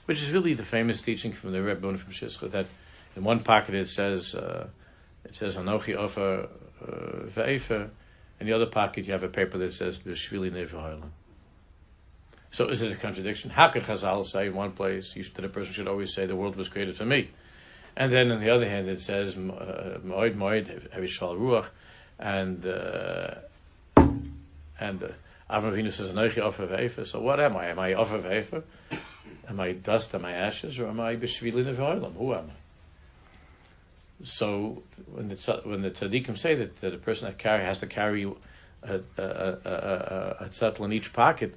Which 0.06 0.22
is 0.22 0.32
really 0.32 0.54
the 0.54 0.64
famous 0.64 1.02
teaching 1.02 1.34
from 1.34 1.52
the 1.52 1.62
Rebbe 1.62 1.82
from 1.82 2.14
Peshischa 2.14 2.52
that 2.52 2.68
in 3.16 3.24
one 3.24 3.40
pocket 3.40 3.76
it 3.76 3.90
says 3.90 4.36
uh, 4.36 4.68
it 5.24 5.36
says 5.36 5.56
Anochi 5.56 5.96
Ofer 5.96 6.50
uh, 6.82 6.86
Ve'efer. 7.28 7.90
In 8.40 8.48
the 8.48 8.54
other 8.54 8.68
pocket, 8.68 9.06
you 9.06 9.12
have 9.12 9.24
a 9.24 9.28
paper 9.28 9.58
that 9.58 9.74
says 9.74 9.98
B'Shvili 9.98 10.50
Nevahoilim. 10.50 11.10
So 12.52 12.68
is 12.70 12.82
it 12.82 12.92
a 12.92 12.96
contradiction? 12.96 13.52
How 13.52 13.68
could 13.70 13.84
Chazal 13.84 14.26
say 14.26 14.48
in 14.48 14.56
one 14.56 14.72
place 14.72 15.14
should, 15.14 15.34
that 15.36 15.46
a 15.46 15.50
person 15.50 15.74
should 15.74 15.88
always 15.88 16.14
say 16.14 16.26
the 16.26 16.36
world 16.36 16.56
was 16.56 16.68
created 16.68 16.98
for 16.98 17.06
me? 17.06 17.30
And 17.96 18.12
then 18.12 18.32
on 18.32 18.40
the 18.40 18.50
other 18.50 18.68
hand, 18.68 18.88
it 18.88 19.02
says 19.02 19.36
Moed 19.36 20.04
Moed 20.04 20.90
Havishal 20.96 21.38
Ruach, 21.38 21.68
and 22.18 22.66
uh, 22.66 23.36
and 24.80 25.04
uh, 25.04 25.08
Avram 25.50 25.74
Avinu 25.74 25.92
says 25.92 26.12
Anochi 26.12 26.40
Ofer 26.40 26.68
Ve'efer. 26.68 27.06
So 27.06 27.20
what 27.20 27.40
am 27.40 27.58
I? 27.58 27.68
Am 27.68 27.80
I 27.80 27.94
Ofer 27.94 28.20
Ve'efer? 28.20 28.64
Am 29.48 29.60
I 29.60 29.74
dust? 29.74 30.14
Am 30.16 30.26
I 30.26 30.34
ashes? 30.34 30.80
Or 30.80 30.88
am 30.88 31.00
I 31.00 31.16
B'Shvili 31.16 31.66
Nevahoilim? 31.66 32.16
Who 32.16 32.34
am 32.34 32.46
I? 32.50 32.60
So 34.24 34.84
when 35.12 35.30
the 35.30 35.62
when 35.64 35.82
the 35.82 35.92
tzaddikim 35.92 36.38
say 36.38 36.56
that, 36.56 36.82
that 36.82 36.94
a 36.94 36.98
person 36.98 37.26
that 37.26 37.38
carry 37.38 37.64
has 37.64 37.80
to 37.80 37.88
carry 37.88 38.24
a, 38.84 38.94
a, 38.94 39.02
a, 39.18 40.36
a, 40.42 40.46
tzatl 40.50 40.86
in 40.86 40.94
each 40.94 41.14
pocket, 41.14 41.56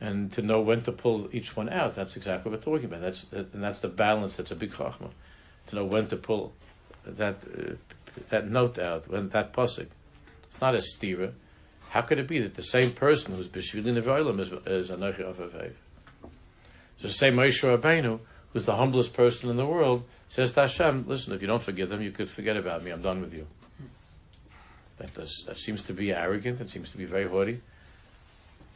and 0.00 0.32
to 0.32 0.42
know 0.42 0.60
when 0.60 0.82
to 0.82 0.92
pull 0.92 1.28
each 1.32 1.56
one 1.56 1.68
out, 1.68 1.94
that's 1.94 2.16
exactly 2.16 2.50
what 2.50 2.58
we're 2.58 2.72
talking 2.72 2.86
about. 2.86 3.00
That's 3.00 3.26
and 3.32 3.62
that's 3.62 3.80
the 3.80 3.88
balance. 3.88 4.36
That's 4.36 4.50
a 4.50 4.56
big 4.56 4.72
chachma, 4.72 5.10
to 5.68 5.76
know 5.76 5.84
when 5.84 6.06
to 6.08 6.16
pull 6.16 6.52
that 7.06 7.36
uh, 7.36 7.74
that 8.28 8.50
note 8.50 8.78
out, 8.78 9.08
when 9.08 9.28
that 9.30 9.52
pasuk. 9.52 9.88
It's 10.44 10.60
not 10.60 10.74
a 10.74 10.78
stira. 10.78 11.32
How 11.90 12.02
could 12.02 12.18
it 12.18 12.28
be 12.28 12.40
that 12.40 12.54
the 12.54 12.62
same 12.62 12.92
person 12.92 13.34
who's 13.34 13.48
b'shvilin 13.48 14.00
nevoilim 14.00 14.40
is 14.40 14.52
is 14.66 14.90
anochi 14.90 15.72
So 17.00 17.08
the 17.08 17.10
same 17.10 17.34
Moshe 17.34 17.62
Rabbeinu, 17.62 18.20
who's 18.52 18.64
the 18.64 18.76
humblest 18.76 19.14
person 19.14 19.50
in 19.50 19.56
the 19.56 19.66
world, 19.66 20.04
Says 20.28 20.52
to 20.52 20.62
Hashem, 20.62 21.04
listen, 21.06 21.32
if 21.32 21.40
you 21.40 21.48
don't 21.48 21.62
forgive 21.62 21.88
them, 21.88 22.02
you 22.02 22.10
could 22.10 22.30
forget 22.30 22.56
about 22.56 22.82
me. 22.82 22.90
I'm 22.90 23.02
done 23.02 23.20
with 23.20 23.32
you. 23.32 23.46
That, 24.98 25.14
does, 25.14 25.44
that 25.46 25.58
seems 25.58 25.82
to 25.84 25.92
be 25.92 26.12
arrogant. 26.12 26.60
It 26.60 26.70
seems 26.70 26.90
to 26.90 26.98
be 26.98 27.04
very 27.04 27.28
haughty. 27.28 27.60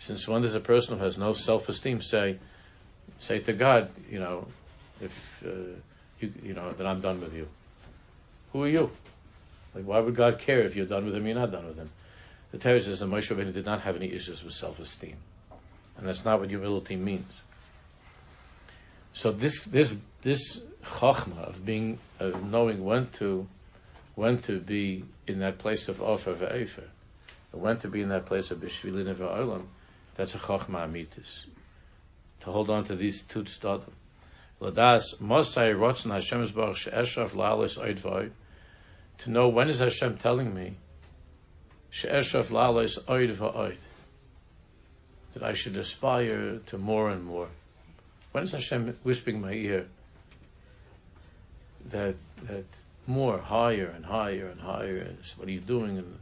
Since 0.00 0.26
when 0.26 0.40
does 0.40 0.54
a 0.54 0.60
person 0.60 0.96
who 0.96 1.04
has 1.04 1.18
no 1.18 1.34
self-esteem 1.34 2.00
say, 2.00 2.38
say 3.18 3.38
to 3.40 3.52
God, 3.52 3.90
you 4.10 4.18
know, 4.18 4.46
if 4.98 5.44
uh, 5.46 5.76
you, 6.18 6.32
you 6.42 6.54
know 6.54 6.72
that 6.72 6.86
I'm 6.86 7.02
done 7.02 7.20
with 7.20 7.34
you? 7.34 7.46
Who 8.54 8.64
are 8.64 8.68
you? 8.68 8.90
Like, 9.74 9.84
why 9.84 10.00
would 10.00 10.16
God 10.16 10.38
care 10.38 10.62
if 10.62 10.74
you're 10.74 10.86
done 10.86 11.04
with 11.04 11.14
him? 11.14 11.26
You're 11.26 11.36
not 11.36 11.52
done 11.52 11.66
with 11.66 11.76
him. 11.76 11.90
The 12.50 12.56
Torah 12.56 12.80
says 12.80 13.00
that 13.00 13.10
Moshe 13.10 13.30
Rabbeinu 13.30 13.52
did 13.52 13.66
not 13.66 13.82
have 13.82 13.94
any 13.94 14.10
issues 14.10 14.42
with 14.42 14.54
self-esteem, 14.54 15.16
and 15.98 16.08
that's 16.08 16.24
not 16.24 16.40
what 16.40 16.48
humility 16.48 16.96
means. 16.96 17.30
So 19.12 19.30
this 19.32 19.64
this 19.66 19.94
this 20.22 20.60
chachma 20.82 21.46
of 21.46 21.66
being 21.66 21.98
of 22.18 22.42
knowing 22.50 22.86
when 22.86 23.10
to 23.18 23.46
when 24.14 24.38
to 24.42 24.60
be 24.60 25.04
in 25.26 25.40
that 25.40 25.58
place 25.58 25.88
of 25.88 26.00
offer 26.00 26.32
ve'efer, 26.32 26.88
when 27.52 27.78
to 27.80 27.88
be 27.88 28.00
in 28.00 28.08
that 28.08 28.24
place 28.24 28.50
of 28.50 28.60
b'shvilin 28.60 29.14
v'olam, 29.14 29.66
that's 30.20 30.34
a 30.34 30.38
chachma 30.38 30.86
amitis. 30.86 31.46
To 32.40 32.52
hold 32.52 32.68
on 32.68 32.84
to 32.84 32.94
these 32.94 33.22
two. 33.22 33.44
Ladas 34.60 35.18
mosai 35.18 35.74
rotzen 35.74 36.54
baruch 36.54 36.76
she'eshav 36.76 37.30
la'alis. 37.30 38.30
To 39.18 39.30
know 39.30 39.48
when 39.48 39.70
is 39.70 39.78
Hashem 39.78 40.18
telling 40.18 40.54
me 40.54 40.74
she'eshav 41.88 42.50
la'alis. 42.50 43.76
That 45.32 45.42
I 45.42 45.54
should 45.54 45.76
aspire 45.76 46.58
to 46.66 46.76
more 46.76 47.08
and 47.08 47.24
more. 47.24 47.48
When 48.32 48.44
is 48.44 48.52
Hashem 48.52 48.98
whispering 49.02 49.36
in 49.36 49.42
my 49.42 49.52
ear? 49.52 49.86
that 51.88 52.16
that 52.42 52.64
more 53.06 53.38
higher 53.38 53.86
and 53.96 54.04
higher 54.04 54.48
and 54.48 54.60
higher. 54.60 55.14
is 55.22 55.34
What 55.38 55.48
are 55.48 55.52
you 55.52 55.60
doing? 55.60 55.96
And 55.96 56.18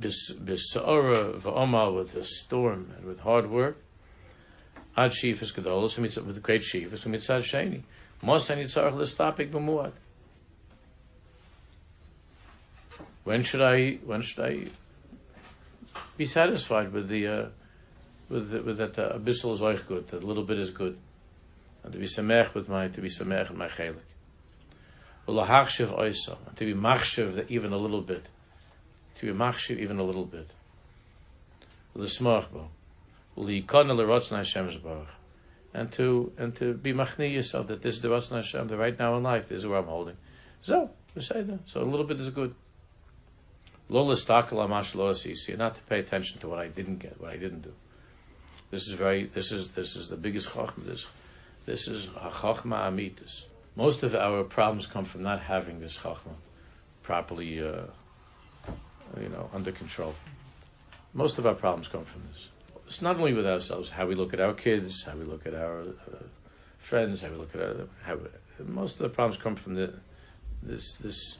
bisara 0.00 1.40
v'omal 1.40 1.94
with 1.94 2.14
a 2.14 2.24
storm 2.24 2.92
and 2.96 3.06
with 3.06 3.20
hard 3.20 3.50
work. 3.50 3.78
Ad 4.96 5.12
shifas 5.12 5.52
gedolos 5.52 5.98
with 5.98 6.42
great 6.42 6.62
shifas 6.62 7.06
umitzad 7.06 7.42
sheni. 7.42 7.82
Mos 8.22 8.50
ani 8.50 8.64
tzarich 8.64 8.94
l'stapik 8.94 9.50
b'muad. 9.50 9.92
When 13.24 13.42
should 13.42 13.60
I? 13.60 13.98
When 14.04 14.22
should 14.22 14.44
I 14.44 14.66
be 16.16 16.26
satisfied 16.26 16.92
with 16.92 17.08
the 17.08 17.26
uh, 17.26 17.46
with 18.28 18.50
the, 18.50 18.62
with 18.62 18.78
that 18.78 18.98
uh, 18.98 19.18
abyssal 19.18 19.52
is 19.72 19.82
good? 19.82 20.08
That 20.08 20.24
little 20.24 20.44
bit 20.44 20.58
is 20.58 20.70
good 20.70 20.98
and 21.82 21.92
to 21.92 21.98
be 21.98 22.06
samech 22.06 22.54
with 22.54 22.68
my 22.68 22.88
to 22.88 23.00
be 23.00 23.08
samech 23.08 23.50
in 23.50 23.56
my 23.56 23.68
chelik. 23.68 23.96
Oisa, 25.26 26.36
to 26.56 26.64
be 26.64 26.74
machshiv 26.74 27.50
even 27.50 27.72
a 27.72 27.76
little 27.76 28.00
bit, 28.00 28.26
to 29.18 29.26
be 29.26 29.32
machshiv 29.32 29.78
even 29.78 29.98
a 29.98 30.02
little 30.02 30.24
bit. 30.24 30.50
And 35.74 35.92
to 35.92 36.32
and 36.38 36.56
to 36.56 36.74
be 36.74 36.92
machni 36.92 37.32
yourself 37.32 37.66
that 37.66 37.82
this 37.82 37.96
is 37.96 38.02
the 38.02 38.08
rotzna 38.08 38.36
Hashem, 38.36 38.68
that 38.68 38.76
right 38.76 38.98
now 38.98 39.16
in 39.16 39.22
life 39.22 39.48
this 39.48 39.58
is 39.58 39.66
where 39.66 39.78
I'm 39.78 39.86
holding. 39.86 40.16
So, 40.62 40.90
say 41.18 41.42
that. 41.42 41.60
So 41.66 41.82
a 41.82 41.84
little 41.84 42.06
bit 42.06 42.20
is 42.20 42.30
good. 42.30 42.54
Lo 43.88 44.04
l'stakel 44.04 44.52
amash 44.52 44.94
lo 44.94 45.14
not 45.56 45.74
to 45.74 45.80
pay 45.82 45.98
attention 45.98 46.38
to 46.40 46.48
what 46.48 46.58
I 46.58 46.68
didn't 46.68 46.98
get, 46.98 47.20
what 47.20 47.30
I 47.32 47.36
didn't 47.36 47.62
do. 47.62 47.72
This 48.70 48.86
is 48.86 48.92
very. 48.92 49.24
This 49.26 49.50
is 49.50 49.68
this 49.68 49.96
is 49.96 50.08
the 50.08 50.16
biggest 50.16 50.50
chachma. 50.50 50.84
This 50.84 51.06
this 51.64 51.88
is 51.88 52.06
chachma 52.06 52.86
amitis. 52.86 53.44
Most 53.76 54.02
of 54.02 54.14
our 54.14 54.44
problems 54.44 54.86
come 54.86 55.04
from 55.04 55.22
not 55.22 55.40
having 55.40 55.80
this 55.80 55.98
chachma 55.98 56.34
properly, 57.02 57.66
uh, 57.66 57.84
you 59.20 59.28
know, 59.28 59.48
under 59.52 59.72
control. 59.72 60.14
Most 61.14 61.38
of 61.38 61.46
our 61.46 61.54
problems 61.54 61.88
come 61.88 62.04
from 62.04 62.22
this. 62.30 62.48
It's 62.86 63.02
not 63.02 63.16
only 63.16 63.32
with 63.32 63.46
ourselves, 63.46 63.90
how 63.90 64.06
we 64.06 64.14
look 64.14 64.32
at 64.32 64.40
our 64.40 64.54
kids, 64.54 65.04
how 65.04 65.14
we 65.14 65.24
look 65.24 65.46
at 65.46 65.54
our 65.54 65.80
uh, 65.80 66.24
friends, 66.78 67.20
how 67.20 67.28
we 67.28 67.36
look 67.36 67.54
at 67.54 67.60
our, 67.60 67.88
how 68.02 68.18
most 68.64 68.94
of 68.94 69.02
the 69.02 69.08
problems 69.08 69.40
come 69.40 69.56
from 69.56 69.74
the 69.74 69.94
this 70.62 70.96
this 70.96 71.38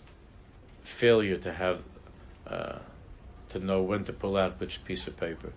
failure 0.83 1.37
to 1.37 1.53
have 1.53 1.83
uh, 2.47 2.79
to 3.51 3.59
know 3.59 3.83
when 3.83 4.05
to 4.05 4.13
pull 4.13 4.37
out 4.37 4.61
which 4.61 4.85
piece 4.85 5.07
of 5.07 5.17
paper. 5.17 5.53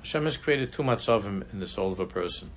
Hashem 0.00 0.24
has 0.24 0.36
created 0.36 0.72
two 0.72 0.82
matzavim 0.82 1.52
in 1.52 1.60
the 1.60 1.68
soul 1.68 1.92
of 1.92 2.00
a 2.00 2.06
person. 2.06 2.50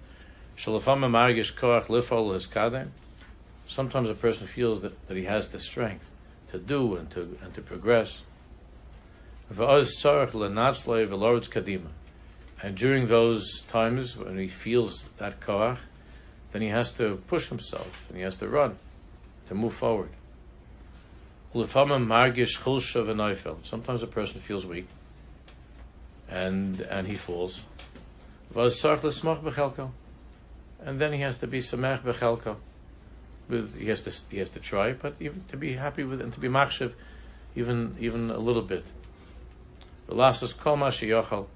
Sometimes 3.66 4.10
a 4.10 4.14
person 4.14 4.48
feels 4.48 4.82
that, 4.82 5.08
that 5.08 5.18
he 5.18 5.26
has 5.26 5.50
the 5.50 5.60
strength 5.60 6.10
to 6.52 6.60
do 6.60 6.96
and 6.96 7.10
to 7.12 7.38
and 7.42 7.54
to 7.56 7.62
progress. 7.62 8.22
And 12.62 12.78
during 12.78 13.08
those 13.08 13.62
times 13.68 14.16
when 14.18 14.38
he 14.38 14.48
feels 14.48 15.06
that 15.18 15.40
koach, 15.40 15.78
then 16.52 16.62
he 16.62 16.70
has 16.70 16.92
to 16.94 17.18
push 17.28 17.50
himself 17.50 18.06
and 18.08 18.18
he 18.18 18.24
has 18.24 18.36
to 18.38 18.48
run 18.48 18.78
to 19.48 19.56
move 19.56 19.74
forward. 19.74 20.10
Sometimes 23.64 24.04
a 24.04 24.08
person 24.08 24.40
feels 24.40 24.66
weak 24.66 24.88
and 26.30 26.82
and 26.82 27.08
he 27.08 27.16
falls. 27.16 27.62
And 30.86 31.00
then 31.00 31.14
he 31.14 31.22
has 31.22 31.38
to 31.38 31.48
be 31.48 31.60
samech 31.60 32.02
bechelko. 32.02 32.58
With 33.48 33.78
he 33.78 33.88
has 33.88 34.02
to 34.04 34.12
he 34.30 34.40
has 34.40 34.50
to 34.50 34.60
try, 34.60 34.94
but 34.94 35.16
even 35.20 35.44
to 35.50 35.58
be 35.58 35.74
happy 35.74 36.04
with 36.04 36.22
and 36.22 36.34
to 36.34 36.40
be 36.40 36.48
machshav, 36.48 36.94
even 37.56 37.96
even 38.00 38.30
a 38.30 38.38
little 38.38 38.62
bit. 38.62 38.86
The 40.08 40.16
last 40.16 40.44
is 40.44 40.54
kol 40.54 40.78
ma'at, 40.78 41.48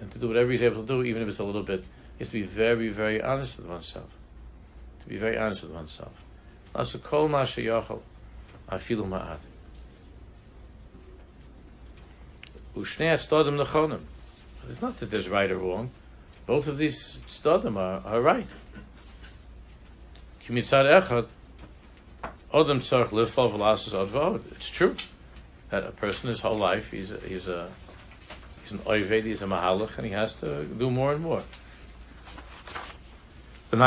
and 0.00 0.12
to 0.12 0.18
do 0.18 0.28
whatever 0.28 0.50
he's 0.50 0.62
able 0.62 0.82
to 0.82 0.86
do, 0.86 1.04
even 1.04 1.22
if 1.22 1.28
it's 1.28 1.38
a 1.38 1.44
little 1.44 1.62
bit, 1.62 1.80
he 1.80 2.20
has 2.20 2.28
to 2.28 2.32
be 2.32 2.42
very 2.42 2.88
very 2.88 3.22
honest 3.22 3.56
with 3.56 3.66
oneself. 3.66 4.10
To 5.02 5.08
be 5.08 5.16
very 5.16 5.36
honest 5.36 5.62
with 5.62 5.72
oneself. 5.72 6.12
Also 6.74 6.98
kol 6.98 7.28
ma 7.28 7.42
sheyachal 7.42 8.00
afilu 8.68 9.08
ma'at. 9.08 9.38
Ushnei 12.76 13.12
atzodim 13.14 13.64
nechonim. 13.64 14.00
It's 14.70 14.80
not 14.80 14.98
that 15.00 15.10
there's 15.10 15.28
right 15.28 15.50
or 15.50 15.58
wrong. 15.58 15.90
Both 16.46 16.66
of 16.66 16.78
these 16.78 17.18
tzodim 17.28 17.76
are, 17.76 18.02
are 18.04 18.20
right. 18.20 18.46
It's 24.50 24.68
true 24.70 24.96
that 25.70 25.84
a 25.84 25.90
person 25.92 26.28
his 26.28 26.40
whole 26.40 26.56
life 26.56 26.90
he's 26.90 27.10
a, 27.10 27.18
he's 27.20 27.48
a 27.48 27.70
he's 28.62 28.72
an 28.72 28.78
oived, 28.78 29.22
he's 29.22 29.42
a 29.42 29.46
mahalach, 29.46 29.96
and 29.96 30.06
he 30.06 30.12
has 30.12 30.34
to 30.34 30.64
do 30.64 30.90
more 30.90 31.12
and 31.12 31.22
more. 31.22 31.42
To 33.70 33.78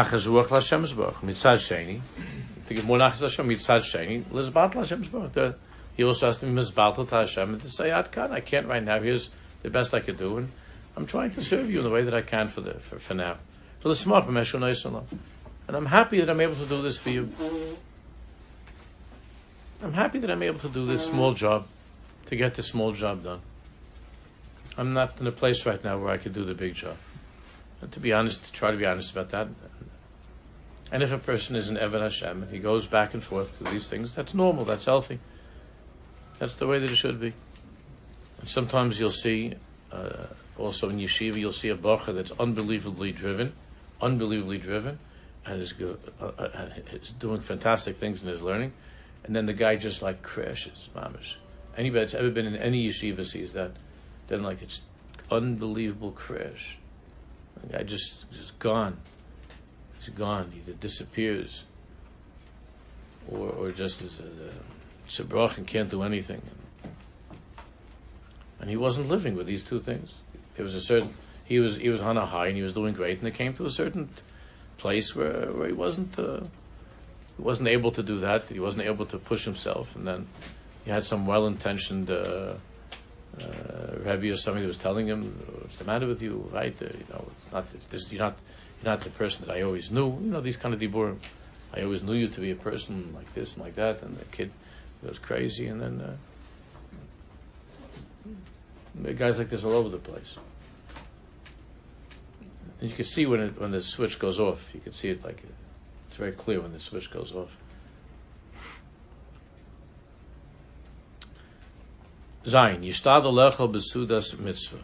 give 2.74 2.86
more 2.86 2.98
nachas 2.98 3.22
Hashem 3.22 3.48
mitzad 3.48 3.84
sheni 3.84 4.24
lizbat 4.24 4.74
Hashem's 4.74 5.10
baruch. 5.10 5.56
He 5.96 6.04
also 6.04 6.26
has 6.26 6.38
to 6.40 6.48
be 6.48 6.52
mizbatel 6.54 7.08
to 7.08 7.16
Hashem 7.16 7.54
and 7.54 7.62
to 7.62 7.70
say 7.70 7.90
"Adkan. 7.90 8.32
I 8.32 8.40
can't 8.40 8.66
right 8.66 8.84
now. 8.84 9.00
Here's 9.00 9.30
the 9.62 9.70
best 9.70 9.94
I 9.94 10.00
could 10.00 10.18
do, 10.18 10.38
and 10.38 10.52
I'm 10.96 11.06
trying 11.06 11.32
to 11.32 11.44
serve 11.44 11.70
you 11.70 11.80
in 11.80 11.84
the 11.84 11.90
way 11.90 12.04
that 12.04 12.14
I 12.14 12.22
can 12.22 12.48
for 12.48 12.62
the 12.62 12.76
for, 12.76 13.00
for 13.00 13.14
now. 13.14 13.38
For 13.80 13.90
the 13.90 13.96
smart 13.96 14.28
and 14.28 15.76
I'm 15.76 15.86
happy 15.86 16.20
that 16.20 16.30
I'm 16.30 16.42
able 16.42 16.56
to 16.56 16.66
do 16.66 16.82
this 16.82 16.98
for 16.98 17.10
you. 17.10 17.32
I'm 19.84 19.94
happy 19.94 20.20
that 20.20 20.32
I'm 20.32 20.42
able 20.42 20.60
to 20.60 20.70
do 20.70 20.86
this 20.86 21.06
small 21.06 21.34
job, 21.34 21.68
to 22.28 22.36
get 22.36 22.56
this 22.56 22.68
small 22.68 22.92
job 22.92 23.24
done. 23.24 23.42
I'm 24.78 24.94
not 24.94 25.20
in 25.20 25.28
a 25.28 25.32
place 25.32 25.66
right 25.66 25.84
now 25.84 25.98
where 25.98 26.10
I 26.10 26.18
could 26.18 26.34
do 26.34 26.44
the 26.44 26.54
big 26.54 26.76
job. 26.76 26.98
To 27.92 28.00
be 28.00 28.14
honest, 28.14 28.46
to 28.46 28.52
try 28.52 28.72
to 28.72 28.78
be 28.78 28.86
honest 28.86 29.12
about 29.12 29.30
that, 29.30 29.48
and 30.92 31.04
if 31.04 31.12
a 31.12 31.18
person 31.18 31.56
is 31.56 31.68
an 31.68 31.78
Evan 31.78 32.02
Hashem 32.02 32.44
and 32.44 32.52
he 32.52 32.60
goes 32.60 32.86
back 32.86 33.14
and 33.14 33.24
forth 33.24 33.58
to 33.58 33.64
these 33.66 33.88
things, 33.88 34.14
that's 34.14 34.34
normal, 34.34 34.66
that's 34.66 34.86
healthy. 34.86 35.20
That's 36.40 36.56
the 36.56 36.68
way 36.68 36.80
that 36.80 36.90
it 36.90 36.96
should 36.96 37.20
be. 37.20 37.34
And 38.40 38.50
sometimes 38.50 39.00
you'll 39.00 39.12
see, 39.12 39.54
uh, 39.92 40.28
also 40.58 40.90
in 40.90 40.98
yeshiva, 40.98 41.38
you'll 41.38 41.52
see 41.52 41.70
a 41.70 41.76
bacher 41.76 42.14
that's 42.14 42.32
unbelievably 42.40 43.12
driven, 43.12 43.54
unbelievably 44.02 44.60
driven, 44.60 45.00
and 45.46 45.62
is, 45.62 45.74
uh, 45.82 46.26
uh, 46.26 46.70
is 46.92 47.10
doing 47.20 47.42
fantastic 47.42 47.98
things 47.98 48.22
in 48.22 48.28
his 48.28 48.42
learning, 48.42 48.74
and 49.24 49.36
then 49.36 49.46
the 49.46 49.54
guy 49.54 49.76
just 49.76 50.02
like 50.02 50.22
crashes, 50.22 50.90
mamish. 50.96 51.36
Anybody 51.78 52.06
that's 52.06 52.14
ever 52.14 52.30
been 52.30 52.46
in 52.46 52.56
any 52.56 52.88
yeshiva 52.88 53.26
sees 53.26 53.54
that. 53.54 53.72
Then 54.28 54.44
like 54.44 54.62
it's 54.62 54.82
unbelievable 55.30 56.12
crash. 56.12 56.78
The 57.62 57.78
guy 57.78 57.84
just 57.84 58.32
just 58.32 58.58
gone 58.60 58.98
he's 60.06 60.14
gone, 60.16 60.52
he 60.52 60.72
disappears, 60.74 61.64
or, 63.30 63.50
or 63.50 63.72
just 63.72 64.02
as 64.02 64.20
a 64.20 64.52
Sabrach 65.10 65.58
and 65.58 65.68
can't 65.68 65.90
do 65.90 66.04
anything. 66.04 66.42
And 68.60 68.70
he 68.70 68.78
wasn't 68.78 69.10
living 69.10 69.36
with 69.36 69.48
these 69.48 69.64
two 69.64 69.80
things. 69.80 70.14
There 70.56 70.64
was 70.64 70.76
a 70.76 70.82
certain 70.82 71.14
he 71.46 71.60
was 71.60 71.78
he 71.78 71.90
was 71.90 72.02
on 72.02 72.18
a 72.18 72.26
high 72.26 72.48
and 72.48 72.56
he 72.56 72.64
was 72.64 72.74
doing 72.74 72.94
great, 72.94 73.20
and 73.20 73.28
it 73.28 73.36
came 73.36 73.54
to 73.56 73.66
a 73.66 73.72
certain 73.72 74.10
place 74.78 75.16
where, 75.16 75.52
where 75.52 75.68
he 75.68 75.74
wasn't 75.74 76.18
uh, 76.18 76.42
wasn't 77.38 77.68
able 77.70 77.92
to 77.92 78.04
do 78.04 78.20
that. 78.20 78.44
He 78.50 78.60
wasn't 78.60 78.86
able 78.86 79.06
to 79.08 79.18
push 79.18 79.46
himself, 79.46 79.96
and 79.96 80.08
then 80.08 80.28
he 80.84 80.92
had 80.92 81.06
some 81.06 81.26
well-intentioned. 81.26 82.10
Uh, 82.10 82.56
uh, 83.42 83.98
Rabbi 84.06 84.28
or 84.28 84.38
somebody 84.38 84.62
that 84.62 84.70
was 84.70 84.78
telling 84.78 85.08
him, 85.08 85.24
"What's 85.60 85.78
the 85.78 85.84
matter 85.84 86.08
with 86.08 86.22
you? 86.22 86.50
Right? 86.54 86.74
Uh, 86.82 86.86
you 86.86 87.06
know, 87.10 87.28
it's 87.38 87.52
not. 87.52 87.66
It's 87.74 87.86
this, 87.88 88.12
you're 88.12 88.22
not 88.22 88.38
not 88.84 89.02
the 89.02 89.10
person 89.10 89.46
that 89.46 89.54
I 89.54 89.62
always 89.64 89.92
knew. 89.92 90.08
You 90.08 90.32
know, 90.32 90.42
these 90.42 90.56
kind 90.56 90.74
of 90.74 90.80
diburim. 90.80 91.18
I 91.74 91.82
always 91.82 92.02
knew 92.02 92.14
you 92.14 92.30
to 92.30 92.40
be 92.40 92.52
a 92.52 92.56
person 92.56 93.14
like 93.14 93.34
this 93.34 93.56
and 93.56 93.64
like 93.64 93.76
that, 93.76 94.02
and 94.04 94.18
the 94.18 94.26
kid 94.26 94.52
goes 95.06 95.20
crazy, 95.20 95.68
and 95.68 95.82
then 95.82 96.00
uh, 96.00 96.16
guys 99.18 99.38
like 99.38 99.50
this 99.50 99.64
all 99.64 99.74
over 99.74 99.90
the 99.90 99.98
place. 99.98 100.36
And 102.82 102.90
you 102.90 102.96
can 102.96 103.06
see 103.06 103.26
when 103.26 103.40
it, 103.40 103.60
when 103.60 103.72
the 103.72 103.82
switch 103.82 104.20
goes 104.20 104.40
off. 104.40 104.70
You 104.74 104.80
can 104.80 104.94
see 104.94 105.10
it 105.10 105.24
like 105.24 105.44
it's 106.08 106.18
very 106.18 106.32
clear 106.32 106.62
when 106.62 106.74
the 106.74 106.80
switch 106.80 107.12
goes 107.12 107.34
off. 107.34 107.56
Zayin, 112.46 112.84
yishtadol 112.84 113.34
lechel 113.34 113.74
besudas 113.74 114.38
mitzvah. 114.40 114.84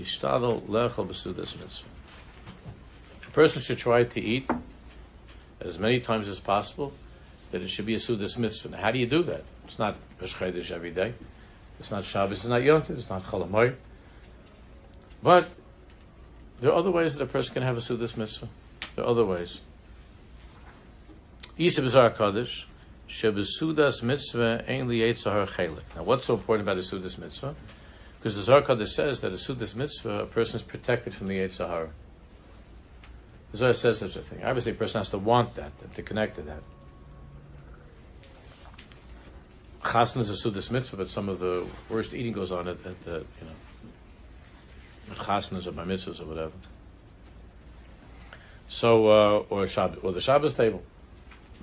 Yishtadol 0.00 0.62
lechel 0.62 1.06
besudas 1.06 1.58
mitzvah 1.58 1.88
A 3.26 3.30
person 3.30 3.62
should 3.62 3.78
try 3.78 4.04
to 4.04 4.20
eat 4.20 4.48
as 5.64 5.78
many 5.78 6.00
times 6.00 6.28
as 6.28 6.40
possible, 6.40 6.92
that 7.50 7.62
it 7.62 7.68
should 7.68 7.86
be 7.86 7.94
a 7.94 7.98
Sudas 7.98 8.38
mitzvah. 8.38 8.70
Now, 8.70 8.78
how 8.78 8.90
do 8.90 8.98
you 8.98 9.06
do 9.06 9.22
that? 9.24 9.44
It's 9.66 9.78
not 9.78 9.96
Rosh 10.20 10.40
every 10.70 10.90
day. 10.90 11.14
It's 11.82 11.90
not 11.90 12.04
Shabbos, 12.04 12.38
it's 12.38 12.46
not 12.46 12.62
Yom 12.62 12.84
it's 12.90 13.10
not 13.10 13.24
Cholamoy. 13.24 13.74
But 15.20 15.48
there 16.60 16.70
are 16.70 16.76
other 16.76 16.92
ways 16.92 17.16
that 17.16 17.24
a 17.24 17.26
person 17.26 17.54
can 17.54 17.64
have 17.64 17.76
a 17.76 17.80
Sudas 17.80 18.16
mitzvah. 18.16 18.46
There 18.94 19.04
are 19.04 19.08
other 19.08 19.24
ways. 19.24 19.58
Isa 21.58 21.82
B'Zar 21.82 22.16
Kaddish, 22.16 22.68
Shebesudas 23.08 24.04
mitzvah 24.04 24.64
ein 24.68 24.86
liyetzahar 24.86 25.48
chelik. 25.48 25.82
Now, 25.96 26.04
what's 26.04 26.26
so 26.26 26.34
important 26.34 26.68
about 26.68 26.78
a 26.78 26.82
Sudas 26.82 27.18
mitzvah? 27.18 27.56
Because 28.20 28.36
the 28.36 28.42
Zohar 28.42 28.62
Kaddish 28.62 28.94
says 28.94 29.20
that 29.22 29.32
a 29.32 29.34
Sudas 29.34 29.74
mitzvah, 29.74 30.20
a 30.20 30.26
person 30.26 30.60
is 30.60 30.62
protected 30.62 31.12
from 31.12 31.26
the 31.26 31.38
Yetzahara. 31.38 31.88
The 33.50 33.56
Zohar 33.56 33.74
says 33.74 33.98
such 33.98 34.14
a 34.14 34.20
thing. 34.20 34.44
Obviously, 34.44 34.70
a 34.70 34.76
person 34.76 35.00
has 35.00 35.08
to 35.08 35.18
want 35.18 35.54
that, 35.54 35.72
to 35.96 36.02
connect 36.04 36.36
to 36.36 36.42
that. 36.42 36.62
Chasna 39.82 40.18
is 40.18 40.30
a 40.30 40.34
sudas 40.34 40.70
mitzvah, 40.70 40.96
but 40.96 41.10
some 41.10 41.28
of 41.28 41.40
the 41.40 41.66
worst 41.88 42.14
eating 42.14 42.32
goes 42.32 42.52
on 42.52 42.68
at, 42.68 42.76
at 42.86 43.04
the, 43.04 43.12
you 43.12 43.46
know, 43.46 45.12
at 45.12 45.16
chasnas 45.18 45.66
or 45.66 45.72
bar 45.72 45.84
mitzvahs 45.84 46.20
or 46.20 46.24
whatever. 46.26 46.52
So, 48.68 49.08
uh, 49.08 49.38
or, 49.50 49.66
Shabbos, 49.66 49.98
or 50.02 50.12
the 50.12 50.20
Shabbos 50.20 50.54
table. 50.54 50.82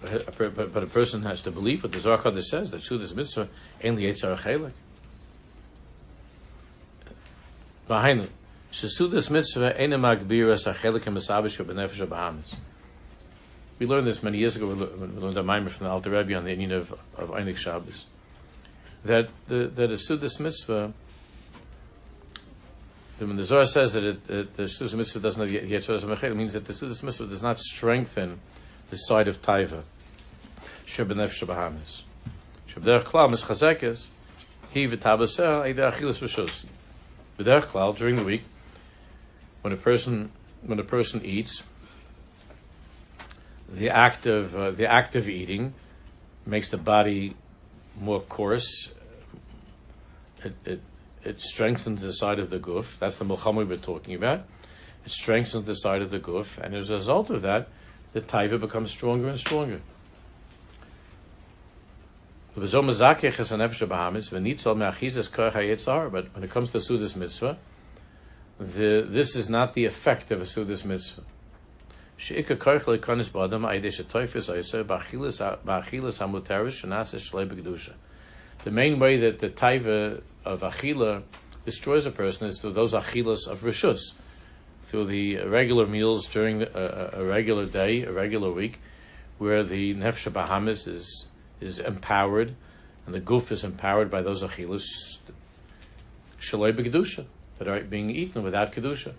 But, 0.02 0.38
but, 0.56 0.74
but, 0.74 0.84
a 0.84 0.88
person 0.88 1.24
has 1.24 1.42
to 1.42 1.52
believe 1.52 1.84
what 1.84 1.92
the 1.92 2.00
Zohar 2.00 2.42
says, 2.42 2.72
that 2.72 2.82
sudas 2.82 3.16
mitzvah, 3.16 3.50
ain't 3.82 3.98
yetzar 3.98 4.38
chelik. 4.38 4.72
Behind 7.88 8.22
it. 8.22 8.32
Shesudas 8.72 9.32
mitzvah 9.32 9.80
ena 9.82 9.98
magbiras 9.98 10.68
a 10.68 10.74
chelik 10.74 11.08
and 11.08 11.18
achelikim 11.18 11.44
b'sabish 11.44 11.64
b'nefesh 11.66 12.08
b'hamis. 12.08 12.56
We 13.80 13.86
learned 13.86 14.08
this 14.08 14.22
many 14.22 14.38
years 14.38 14.58
ago. 14.58 14.68
We 14.68 14.76
learned 14.76 15.38
a 15.38 15.44
mimer 15.44 15.70
from 15.70 15.86
the 15.86 15.92
Alter 15.92 16.12
Rebbe 16.12 16.36
on 16.36 16.44
the 16.44 16.56
inyan 16.56 16.74
of 16.74 16.94
of 17.18 17.30
Einik 17.30 17.56
Shabbos. 17.56 18.06
That 19.06 19.30
the 19.48 19.68
that 19.68 19.90
a 19.90 19.94
Sudas 19.94 20.40
mitzvah. 20.40 20.94
When 23.20 23.36
the 23.36 23.44
Zohar 23.44 23.66
says 23.66 23.94
that, 23.94 24.04
it, 24.04 24.28
that 24.28 24.54
the 24.56 24.64
Sudas 24.64 24.96
mitzvah 24.96 25.20
does 25.20 25.38
not 25.38 25.48
Yetzeres 25.50 26.04
Mechel, 26.04 26.36
means 26.36 26.54
that 26.54 26.66
the 26.66 26.74
Sudas 26.74 27.04
mitzvah 27.04 27.28
does 27.28 27.42
not 27.42 27.60
strengthen 27.60 28.40
the 28.90 28.98
side 28.98 29.28
of 29.28 29.42
Taiva. 29.42 29.84
Shebenef 30.86 31.30
Shebahamis. 31.30 32.04
Shebderech 32.70 33.04
Klal 33.04 33.30
Mischazekes. 33.30 34.08
He 34.72 34.88
v'tabaseh 34.88 35.40
er, 35.40 35.66
eider 35.66 35.92
achilas 35.92 36.22
rishos. 36.22 36.66
B'derech 37.38 37.68
Klal 37.68 37.98
during 37.98 38.16
the 38.16 38.24
week, 38.24 38.44
when 39.62 39.74
a 39.74 39.78
person 39.78 40.32
when 40.62 40.80
a 40.80 40.84
person 40.84 41.24
eats, 41.24 41.64
the 43.72 43.90
act 43.90 44.26
of 44.26 44.56
uh, 44.56 44.72
the 44.72 44.88
act 44.88 45.16
of 45.16 45.30
eating 45.30 45.74
makes 46.46 46.70
the 46.70 46.78
body 46.78 47.36
more 48.00 48.22
coarse. 48.22 48.90
It, 50.44 50.56
it, 50.66 50.82
it 51.24 51.42
strengthens 51.42 52.02
the 52.02 52.14
side 52.14 52.40
of 52.40 52.50
the 52.50 52.60
guf. 52.60 52.98
That's 52.98 53.18
the 53.18 53.26
milchama 53.26 53.68
we're 53.68 53.78
talking 53.78 54.16
about. 54.16 54.46
It 55.06 55.12
strengthens 55.12 55.66
the 55.66 55.76
side 55.76 56.02
of 56.02 56.10
the 56.10 56.20
guf, 56.20 56.58
and 56.58 56.74
as 56.76 56.90
a 56.90 56.96
result 56.96 57.30
of 57.30 57.42
that, 57.42 57.68
the 58.14 58.22
taiva 58.22 58.60
becomes 58.60 58.92
stronger 58.92 59.28
and 59.28 59.40
stronger. 59.40 59.82
But 62.56 62.64
when 66.34 66.44
it 66.44 66.50
comes 66.50 66.72
to 66.72 66.80
Sudas 66.80 67.16
mitzvah, 67.16 67.58
the, 68.60 69.06
this 69.08 69.36
is 69.36 69.50
not 69.50 69.74
the 69.74 69.86
effect 69.86 70.32
of 70.32 70.42
a 70.42 70.46
Sudas 70.46 70.84
mitzvah. 70.84 71.24
The 72.20 72.36
main 78.72 79.00
way 79.00 79.18
that 79.18 79.40
the 79.40 79.50
taiva 79.50 80.22
of 80.44 80.60
achila 80.60 81.24
destroys 81.66 82.06
a 82.06 82.12
person 82.12 82.48
is 82.48 82.60
through 82.60 82.74
those 82.74 82.92
achilas 82.94 83.48
of 83.48 83.62
rishus, 83.62 84.12
through 84.88 85.06
the 85.06 85.38
regular 85.46 85.88
meals 85.88 86.26
during 86.28 86.64
a, 86.64 87.12
a, 87.14 87.24
regular 87.24 87.66
day, 87.66 88.04
a 88.04 88.12
regular 88.12 88.52
week, 88.52 88.80
where 89.38 89.64
the 89.64 89.96
nefesh 89.96 90.30
bahamis 90.30 90.90
is 90.90 91.28
is 91.62 91.80
empowered, 91.80 92.54
and 93.06 93.16
the 93.16 93.22
goof 93.22 93.50
is 93.50 93.64
empowered 93.64 94.12
by 94.12 94.22
those 94.22 94.44
achilas 94.44 94.84
shalei 96.42 97.26
that 97.60 97.68
are 97.70 97.80
being 97.80 98.10
eaten 98.10 98.44
without 98.44 98.74
kedusha. 98.74 99.14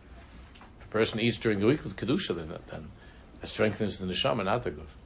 Person 0.90 1.20
eats 1.20 1.36
during 1.36 1.60
the 1.60 1.66
week 1.66 1.84
with 1.84 1.96
kedusha, 1.96 2.34
then, 2.34 2.52
then 2.68 2.88
that 3.40 3.46
strengthens 3.46 3.98
the 3.98 4.06
neshama, 4.06 4.44
not 4.44 4.64
the 4.64 4.72
goof. 4.72 4.96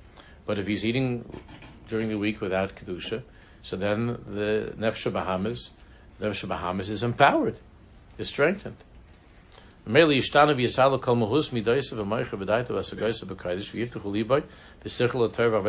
But 0.46 0.58
if 0.58 0.66
he's 0.66 0.84
eating 0.84 1.24
during 1.88 2.08
the 2.08 2.18
week 2.18 2.40
without 2.40 2.74
kedusha, 2.74 3.22
so 3.62 3.76
then 3.76 4.06
the 4.26 4.74
nefesh 4.78 5.10
bahamis, 5.12 5.70
nefesh 6.20 6.46
bahamis 6.48 6.88
is 6.88 7.02
empowered, 7.02 7.58
is 8.18 8.28
strengthened. 8.28 8.76
V'yisalo 9.86 11.00
kol 11.00 11.16
mahus 11.16 11.50
v'sichel 11.50 12.00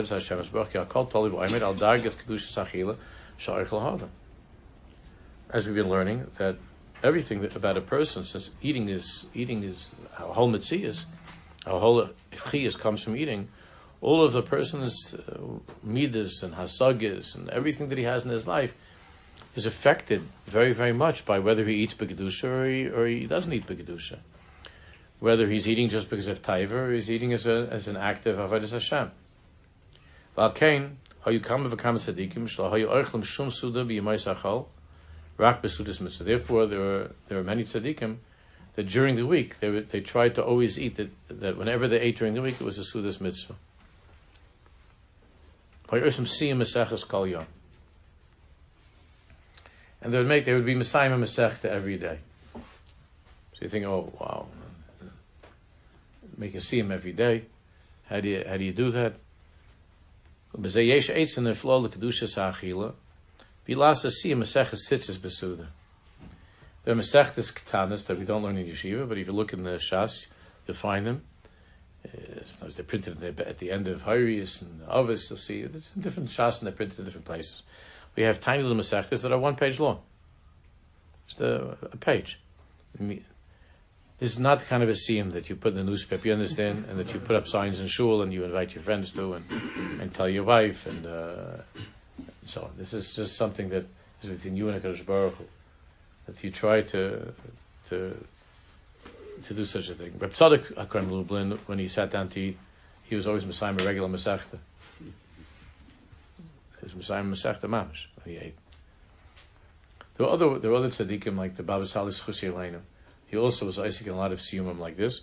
Hashem 0.09 0.43
ki 0.43 0.80
akol 0.80 1.61
al 1.61 1.76
dargas 1.76 2.16
kedusha 2.16 2.66
sachila. 2.66 2.97
As 5.49 5.66
we've 5.68 5.76
been 5.76 5.89
learning, 5.89 6.32
that 6.38 6.55
everything 7.04 7.41
that, 7.41 7.56
about 7.56 7.78
a 7.78 7.82
person, 7.82 8.24
since 8.26 8.50
eating 8.62 8.89
is, 8.89 9.26
eating 9.34 9.64
is, 9.64 9.91
our 10.20 10.34
whole 10.34 10.48
mitzvah 10.48 10.93
our 11.66 11.80
whole 11.80 12.10
chiyas 12.32 12.78
comes 12.78 13.02
from 13.02 13.18
eating, 13.18 13.50
all 14.02 14.24
of 14.24 14.34
the 14.34 14.41
person's 14.41 15.16
uh, 15.16 15.39
midas 15.84 16.43
and 16.43 16.54
hasagas 16.54 17.34
and 17.34 17.50
everything 17.50 17.88
that 17.88 17.98
he 17.98 18.04
has 18.04 18.24
in 18.24 18.30
his 18.30 18.46
life 18.46 18.74
is 19.56 19.66
affected 19.66 20.22
very, 20.46 20.74
very 20.74 20.93
much 20.93 21.26
by 21.26 21.39
whether 21.39 21.66
he 21.66 21.76
eats 21.76 21.93
Begadusha 21.93 22.43
or 22.43 22.70
he, 22.70 22.88
or 22.88 23.08
he 23.08 23.26
doesn't 23.26 23.52
eat 23.52 23.66
Begadusha. 23.66 24.20
Whether 25.20 25.48
he's 25.48 25.68
eating 25.68 25.89
just 25.89 26.10
because 26.10 26.28
of 26.28 26.41
Taiva 26.41 26.72
or 26.72 26.93
he's 26.93 27.10
eating 27.10 27.34
as, 27.34 27.48
a, 27.48 27.68
as 27.72 27.88
an 27.88 27.96
act 27.98 28.28
of 28.28 28.38
Avodah 28.38 28.70
Hashem. 28.70 29.12
Valkein, 30.38 30.96
how 31.22 31.32
you 31.32 31.39
come 31.39 31.66
of 31.66 31.76
kam 31.78 31.98
tzadikim, 31.98 32.43
shlo 32.43 32.70
how 32.70 32.76
you 32.76 32.88
oichlim 32.88 33.24
shum 33.24 33.50
suda 33.50 33.86
b'yamai 33.86 34.16
sachal, 34.16 34.68
rak 35.38 35.62
b'sudas 35.62 36.02
mitzvah. 36.02 36.24
Therefore, 36.24 36.66
there 36.68 36.82
are, 36.82 37.12
there 37.28 37.40
are 37.40 37.44
many 37.44 37.64
tzadikim 37.64 38.18
that 38.76 38.88
during 38.88 39.16
the 39.16 39.26
week, 39.26 39.60
they, 39.60 39.80
they 39.80 40.02
tried 40.02 40.36
to 40.36 40.44
always 40.44 40.78
eat, 40.78 40.96
that, 40.96 41.10
that 41.30 41.58
whenever 41.58 41.88
they 41.88 42.00
ate 42.00 42.18
during 42.18 42.34
the 42.34 42.42
week, 42.42 42.56
it 42.60 42.64
was 42.64 42.78
a 42.78 42.82
sudas 42.82 43.22
mitzvah. 43.22 43.56
Siyam 45.88 47.46
and 50.06 50.14
they 50.14 50.20
would 50.20 50.28
make 50.28 50.46
they 50.46 50.54
would 50.54 50.66
be 50.66 50.76
mesayem 50.76 51.20
Masechta 51.20 51.66
every 51.66 51.98
day. 51.98 52.20
So 52.54 52.62
you 53.62 53.70
think, 53.70 53.86
oh 53.86 54.14
wow, 54.20 54.46
make 56.38 56.54
a 56.54 56.60
siyum 56.60 56.92
every 56.92 57.12
day. 57.12 57.46
How 58.08 58.20
do 58.20 58.30
you 58.30 58.44
how 58.48 58.58
do 58.58 58.64
you 58.64 58.72
do 58.72 58.92
that? 58.92 59.16
B'zeyesh 63.68 64.05
eitz 64.05 64.26
in 64.26 64.39
the 64.39 64.45
flow 64.45 64.63
the 64.63 64.70
kedusha 64.70 64.78
sa'achila. 64.78 64.86
Bilas 64.86 64.86
a 64.86 64.88
siyum 64.88 64.88
Maseches 64.88 64.89
sitzes 64.89 65.18
besuda. 65.18 65.68
There 66.84 66.93
are 66.93 66.97
Masechtas 66.97 67.53
katanas 67.53 68.05
that 68.05 68.20
we 68.20 68.26
don't 68.26 68.43
learn 68.43 68.57
in 68.57 68.68
yeshiva, 68.68 69.09
but 69.09 69.18
if 69.18 69.28
you 69.28 69.34
look 69.34 69.53
in 69.53 69.63
the 69.63 69.72
shas, 69.72 70.28
you'll 70.68 70.76
find 70.76 71.07
them. 71.07 71.24
Uh, 72.05 72.45
sometimes 72.45 72.76
they're 72.76 72.86
printed 72.86 73.24
at 73.24 73.57
the 73.57 73.72
end 73.72 73.88
of 73.88 74.03
Hayrius 74.03 74.61
and 74.61 74.82
Avis. 74.89 75.30
You'll 75.30 75.38
see 75.38 75.61
it's 75.61 75.91
in 75.95 76.01
different 76.03 76.30
shas 76.30 76.59
and 76.59 76.68
they're 76.68 76.76
printed 76.76 76.99
in 76.99 77.05
different 77.05 77.26
places 77.26 77.63
we 78.16 78.24
have 78.24 78.39
tiny 78.39 78.63
little 78.63 78.78
masechtas 78.78 79.22
that 79.22 79.32
are 79.32 79.39
one 79.39 79.55
page 79.55 79.80
long. 79.80 79.99
Just 81.28 81.41
a, 81.41 81.78
a 81.82 81.97
page. 81.97 82.39
This 82.97 84.32
is 84.32 84.39
not 84.39 84.59
the 84.59 84.66
kind 84.66 84.84
of 84.84 84.89
a 84.89 84.93
siyum 84.93 85.34
that 85.34 85.49
you 85.49 85.55
put 85.55 85.74
in 85.74 85.78
the 85.78 85.84
newspaper, 85.84 86.28
you 86.28 86.34
understand, 86.34 86.86
and 86.89 86.97
that 86.97 87.13
you 87.13 87.20
put 87.20 87.36
up 87.36 87.47
signs 87.47 87.80
in 87.80 87.88
shul 87.88 88.22
and 88.22 88.34
you 88.34 88.45
invite 88.45 88.74
your 88.74 88.84
friends 88.84 89.11
to 89.11 89.34
and, 89.34 89.45
and 89.99 90.13
tell 90.13 90.30
your 90.30 90.43
wife 90.43 90.88
and, 90.88 91.05
uh, 91.05 91.57
so 92.45 92.63
on. 92.63 92.72
This 92.78 92.93
is 92.93 93.13
just 93.13 93.36
something 93.36 93.70
that 93.70 93.86
is 94.22 94.30
between 94.30 94.55
you 94.55 94.70
and 94.70 94.82
HaKadosh 94.82 95.05
Baruch 95.05 95.36
Hu, 95.36 95.45
that 96.28 96.43
you 96.43 96.51
try 96.51 96.82
to, 96.82 97.34
to, 97.89 98.26
to 99.43 99.53
do 99.53 99.66
such 99.66 99.89
a 99.89 99.93
thing. 99.93 100.13
Reb 100.18 100.34
Tzadok 100.34 100.74
HaKadosh 100.74 101.11
Lublin, 101.11 101.59
when 101.66 101.80
he 101.80 101.88
sat 101.88 102.11
down 102.11 102.30
to 102.30 102.39
eat, 102.39 102.57
he 103.03 103.16
was 103.16 103.28
always 103.28 103.45
mesayem, 103.45 103.80
a 103.80 103.86
regular 103.86 104.09
Masechta 104.09 104.57
is 106.86 106.93
mesayem 106.93 107.30
Masechta 107.30 107.63
Mamish. 107.63 108.05
He 108.24 108.38
ate. 108.38 108.55
There 110.16 110.26
were 110.26 110.32
other 110.32 110.59
there 110.59 110.72
were 110.72 110.78
other 110.78 110.89
tzaddikim 110.89 111.38
like 111.38 111.57
the 111.57 111.63
Baba 111.63 111.86
Salis 111.86 112.22
Chusi 112.22 112.80
He 113.28 113.38
also 113.38 113.66
was 113.66 113.80
Isaac 113.80 114.07
in 114.07 114.13
a 114.13 114.18
lot 114.18 114.32
of 114.32 114.39
siyumim 114.39 114.80
like 114.80 114.95
this, 114.95 115.22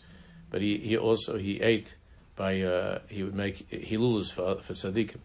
but 0.51 0.61
he, 0.61 0.79
he 0.79 0.97
also 0.97 1.39
he 1.39 1.61
ate 1.61 1.95
by 2.37 2.61
uh, 2.61 2.99
he 3.09 3.23
would 3.23 3.35
make 3.35 3.69
hilulas 3.71 4.33
for 4.33 4.57
for 4.63 4.75
tzaddikim. 4.75 5.19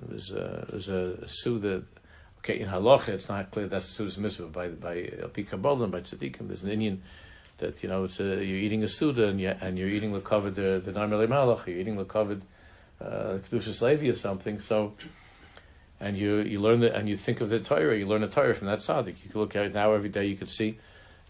It 0.00 0.08
was 0.08 0.32
uh, 0.32 0.64
it 0.68 0.74
was 0.74 0.88
a, 0.88 1.18
a 1.22 1.28
suda. 1.28 1.82
Okay, 2.38 2.58
in 2.58 2.68
halacha, 2.68 3.10
it's 3.10 3.28
not 3.28 3.50
clear 3.50 3.68
that's 3.68 3.86
suda's 3.86 4.18
mitzvah 4.18 4.46
by 4.46 4.68
by 4.68 4.96
Alpi 4.96 5.46
Kabbalah 5.48 5.84
and 5.84 5.92
by 5.92 6.00
tzaddikim. 6.00 6.48
There's 6.48 6.62
an 6.64 6.70
inyan 6.70 6.98
that 7.58 7.82
you 7.82 7.88
know 7.88 8.04
it's 8.04 8.18
a, 8.20 8.44
you're 8.44 8.58
eating 8.58 8.82
a 8.82 8.88
suda 8.88 9.28
and, 9.28 9.40
you, 9.40 9.54
and 9.60 9.78
you're 9.78 9.88
eating 9.88 10.12
the 10.12 10.20
covered 10.20 10.54
the 10.54 10.80
the 10.84 10.92
Noam 10.92 11.12
Elimelech. 11.12 11.66
You're 11.66 11.78
eating 11.78 11.96
the 11.96 12.04
covered 12.04 12.42
uh, 13.00 13.38
Kedushas 13.48 13.80
Levi 13.82 14.08
or 14.08 14.14
something. 14.14 14.58
So, 14.58 14.94
and 16.00 16.16
you 16.16 16.38
you 16.38 16.60
learn 16.60 16.80
the, 16.80 16.94
and 16.94 17.08
you 17.08 17.16
think 17.16 17.40
of 17.40 17.50
the 17.50 17.60
Torah, 17.60 17.96
you 17.96 18.06
learn 18.06 18.22
the 18.22 18.28
Torah 18.28 18.54
from 18.54 18.68
that 18.68 18.80
tzaddik. 18.80 19.16
You 19.24 19.30
can 19.30 19.40
look 19.40 19.54
at 19.54 19.66
it 19.66 19.74
now 19.74 19.92
every 19.92 20.08
day. 20.08 20.26
You 20.26 20.36
could 20.36 20.50
see 20.50 20.78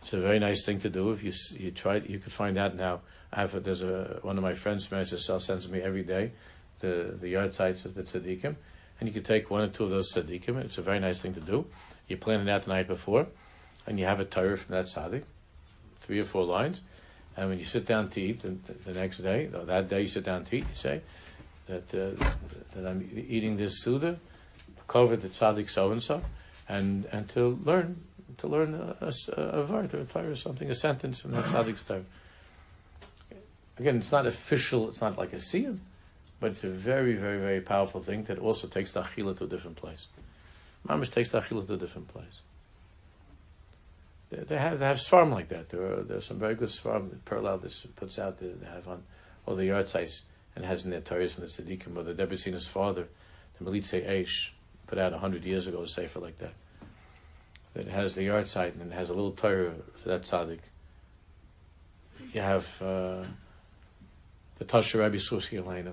it's 0.01 0.13
a 0.13 0.21
very 0.21 0.39
nice 0.39 0.65
thing 0.65 0.81
to 0.81 0.89
do. 0.89 1.11
If 1.11 1.23
you 1.23 1.33
you 1.59 1.73
try, 1.73 1.97
you 1.97 2.19
could 2.19 2.33
find 2.33 2.59
out 2.59 2.77
now. 2.77 3.01
I 3.35 3.41
have 3.41 3.55
a, 3.55 3.61
there's 3.61 3.83
a 3.83 4.19
one 4.23 4.37
of 4.37 4.43
my 4.43 4.55
friends, 4.55 4.91
Manager 4.91 5.19
Cell, 5.19 5.41
sends 5.41 5.69
me 5.69 5.81
every 5.81 6.03
day 6.03 6.33
the 6.83 7.17
the 7.19 7.33
yahrzeits 7.33 7.87
of 7.87 7.95
the 7.95 8.03
tzaddikim, 8.03 8.57
and 9.01 9.09
you 9.09 9.13
can 9.13 9.23
take 9.23 9.51
one 9.51 9.63
or 9.63 9.69
two 9.69 9.85
of 9.85 9.91
those 9.91 10.13
tzaddikim. 10.13 10.59
It's 10.59 10.77
a 10.77 10.83
very 10.83 11.01
nice 11.01 11.21
thing 11.21 11.33
to 11.35 11.41
do. 11.41 11.65
You 12.09 12.19
plan 12.19 12.47
it 12.47 12.53
out 12.53 12.65
the 12.65 12.71
night 12.71 12.89
before, 12.89 13.29
and 13.87 13.99
you 13.99 14.05
have 14.05 14.21
a 14.21 14.27
Torah 14.27 14.59
from 14.59 14.75
that 14.75 14.87
tzaddik, 14.87 15.23
three 15.99 16.21
or 16.21 16.25
four 16.25 16.45
lines. 16.45 16.83
And 17.35 17.49
when 17.49 17.59
you 17.59 17.65
sit 17.65 17.87
down 17.87 18.11
to 18.11 18.21
eat 18.21 18.43
the, 18.43 18.57
the 18.85 18.93
next 18.93 19.19
day, 19.19 19.49
or 19.55 19.65
that 19.65 19.89
day 19.89 20.03
you 20.03 20.09
sit 20.09 20.25
down 20.25 20.45
to 20.45 20.57
eat, 20.57 20.67
you 20.69 20.75
say, 20.75 21.01
that 21.67 21.95
uh, 21.95 22.31
that 22.75 22.87
I'm 22.87 23.09
eating 23.29 23.57
this 23.57 23.83
Suda, 23.83 24.19
cover 24.87 25.17
the 25.17 25.29
tzaddik 25.29 25.71
so 25.71 25.93
and 25.93 26.03
so, 26.03 26.23
and 26.69 27.07
and 27.07 27.29
to 27.31 27.59
learn 27.65 28.03
to 28.39 28.47
learn 28.49 28.75
a, 28.75 28.97
a, 29.01 29.13
a 29.41 29.65
vart 29.65 29.95
or 29.95 30.01
a 30.01 30.05
Torah 30.05 30.31
or 30.31 30.37
something, 30.37 30.71
a 30.71 30.75
sentence 30.75 31.21
from 31.21 31.33
that 31.33 31.45
tzaddik's 31.47 31.85
Torah. 31.85 32.05
Again, 33.79 33.97
it's 33.99 34.13
not 34.13 34.27
official. 34.27 34.89
It's 34.89 35.01
not 35.01 35.17
like 35.17 35.33
a 35.33 35.37
siyum, 35.37 35.79
but 36.43 36.51
it's 36.51 36.65
a 36.65 36.69
very, 36.69 37.15
very, 37.15 37.39
very 37.39 37.61
powerful 37.61 38.03
thing 38.03 38.25
that 38.25 38.41
also 38.41 38.67
takes 38.67 38.91
the 38.91 39.01
achila 39.01 39.39
to 39.39 39.45
a 39.45 39.47
different 39.47 39.77
place. 39.77 40.09
Mamish 40.87 41.13
takes 41.13 41.31
the 41.31 41.41
achila 41.41 41.65
to 41.69 41.75
a 41.75 41.77
different 41.77 42.09
place. 42.09 42.41
They, 44.31 44.43
they 44.43 44.59
have 44.59 44.81
they 44.81 44.87
have 44.87 44.97
svarm 44.97 45.31
like 45.31 45.49
that. 45.49 45.69
There 45.69 45.81
are 45.81 46.03
there 46.03 46.19
are 46.19 46.21
some 46.21 46.41
very 46.41 46.57
good 46.57 46.71
svarm 46.71 47.11
that 47.11 47.25
Perlow 47.25 47.63
this 47.63 47.87
puts 47.95 48.19
out. 48.19 48.41
They 48.41 48.53
have 48.67 48.89
on 48.89 49.05
all 49.47 49.55
the 49.55 49.87
sites 49.87 50.23
and 50.57 50.65
has 50.65 50.85
in 50.85 50.91
their 50.91 51.01
Torahs 51.01 51.39
and 51.39 51.47
the 51.47 51.63
Tzaddikim, 51.63 51.97
or 51.97 52.03
the 52.03 52.13
Debretzina's 52.13 52.67
father, 52.67 53.07
the 53.59 53.65
Melitzei 53.65 54.07
Eish, 54.07 54.51
put 54.89 54.99
out 54.99 55.13
a 55.13 55.19
hundred 55.19 55.45
years 55.45 55.69
ago 55.69 55.83
a 55.83 55.87
sefer 55.87 56.19
like 56.19 56.39
that. 56.39 56.55
That 57.75 57.87
has 57.87 58.17
the 58.17 58.27
yahrzeit 58.27 58.75
and 58.81 58.93
it 58.93 58.95
has 58.95 59.11
a 59.11 59.15
little 59.15 59.31
Torah 59.31 59.75
for 60.03 60.09
that 60.09 60.23
tzaddik. 60.23 60.59
You 62.33 62.41
have 62.41 62.83
uh, 62.83 63.23
the 64.59 64.65
Tasha 64.65 64.99
Rabbi 64.99 65.19
Susi 65.19 65.57
Elena. 65.57 65.93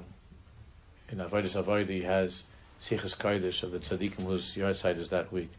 In 1.11 1.17
Avodah 1.17 1.89
he 1.89 2.01
has 2.03 2.43
Sichas 2.79 3.17
Kodesh 3.17 3.63
of 3.63 3.71
the 3.71 3.79
tzaddikim 3.79 4.25
whose 4.25 4.53
yahrzeit 4.53 4.97
is 4.97 5.09
that 5.09 5.31
week. 5.31 5.49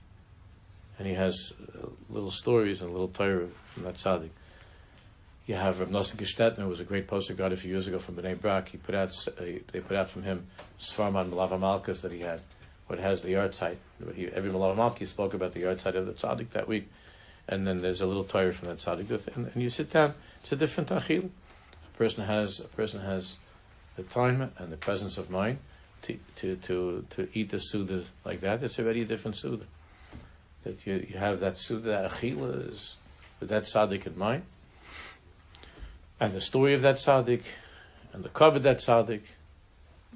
And 0.99 1.09
he 1.09 1.15
has 1.15 1.53
uh, 1.61 1.89
little 2.09 2.31
stories 2.31 2.83
and 2.83 2.93
little 2.93 3.09
Torah 3.09 3.49
from 3.75 3.83
that 3.85 3.97
tzaddik. 3.97 4.31
You 5.47 5.57
have 5.57 5.81
Rav 5.81 5.89
Nosson 5.89 6.17
Gestetner, 6.17 6.59
who 6.59 6.69
was 6.69 6.79
a 6.79 6.85
great 6.85 7.09
poster 7.09 7.35
god 7.35 7.53
a 7.53 7.57
few 7.57 7.71
years 7.73 7.89
ago 7.89 7.99
from 7.99 8.17
Bnei 8.17 8.41
Brak. 8.41 8.69
He 8.69 8.79
put 8.79 8.95
out, 8.95 9.11
uh, 9.27 9.43
they 9.73 9.81
put 9.81 9.97
out 9.97 10.09
from 10.09 10.23
him 10.23 10.47
Svarman 10.79 11.31
Malava 11.31 11.59
Malkas 11.59 12.03
that 12.03 12.13
he 12.13 12.21
had, 12.21 12.41
what 12.87 12.99
has 13.01 13.23
the 13.23 13.31
yahrzeit. 13.31 13.77
He, 14.15 14.29
every 14.29 14.51
Malava 14.51 14.77
Malki 14.77 15.07
spoke 15.07 15.35
about 15.35 15.53
the 15.53 15.63
yahrzeit 15.63 15.97
of 15.97 16.07
the 16.07 16.13
tzaddik 16.13 16.51
that 16.51 16.69
week. 16.69 16.89
And 17.49 17.67
then 17.67 17.79
there's 17.79 18.01
a 18.01 18.07
little 18.07 18.23
Torah 18.23 18.53
from 18.53 18.69
that 18.69 18.79
tzaddik. 18.79 19.35
And, 19.35 19.47
and 19.53 19.63
you 19.63 19.71
sit 19.71 19.91
down, 19.91 20.15
it's 20.41 20.53
a 20.53 20.57
different 20.57 20.91
achil. 20.91 21.31
A 21.95 21.99
person 21.99 22.25
has, 22.25 22.61
a 22.61 22.69
person 22.69 23.01
has 23.01 23.37
the 24.03 24.09
time 24.09 24.51
and 24.59 24.73
the 24.73 24.77
presence 24.77 25.19
of 25.19 25.31
mind 25.31 25.59
to, 26.03 26.19
to, 26.37 26.57
to, 26.57 27.07
to 27.11 27.29
eat 27.35 27.51
the 27.51 27.59
Suda 27.59 28.05
like 28.25 28.41
that, 28.41 28.63
it's 28.63 28.79
a 28.79 28.83
very 28.83 29.05
different 29.05 29.37
Suda. 29.37 29.65
That 30.65 30.87
you, 30.87 31.07
you 31.09 31.19
have 31.19 31.41
that 31.41 31.59
Suda, 31.59 31.89
that 31.89 32.11
Achila 32.13 32.73
is 32.73 32.97
with 33.39 33.49
that 33.49 33.65
tzaddik 33.65 34.07
in 34.07 34.19
mind 34.19 34.43
and 36.21 36.35
the 36.35 36.41
story 36.41 36.75
of 36.75 36.83
that 36.83 36.97
tzaddik, 36.97 37.43
and 38.13 38.23
the 38.23 38.29
cover 38.29 38.57
of 38.57 38.63
that 38.65 38.79
tzaddik, 38.79 39.23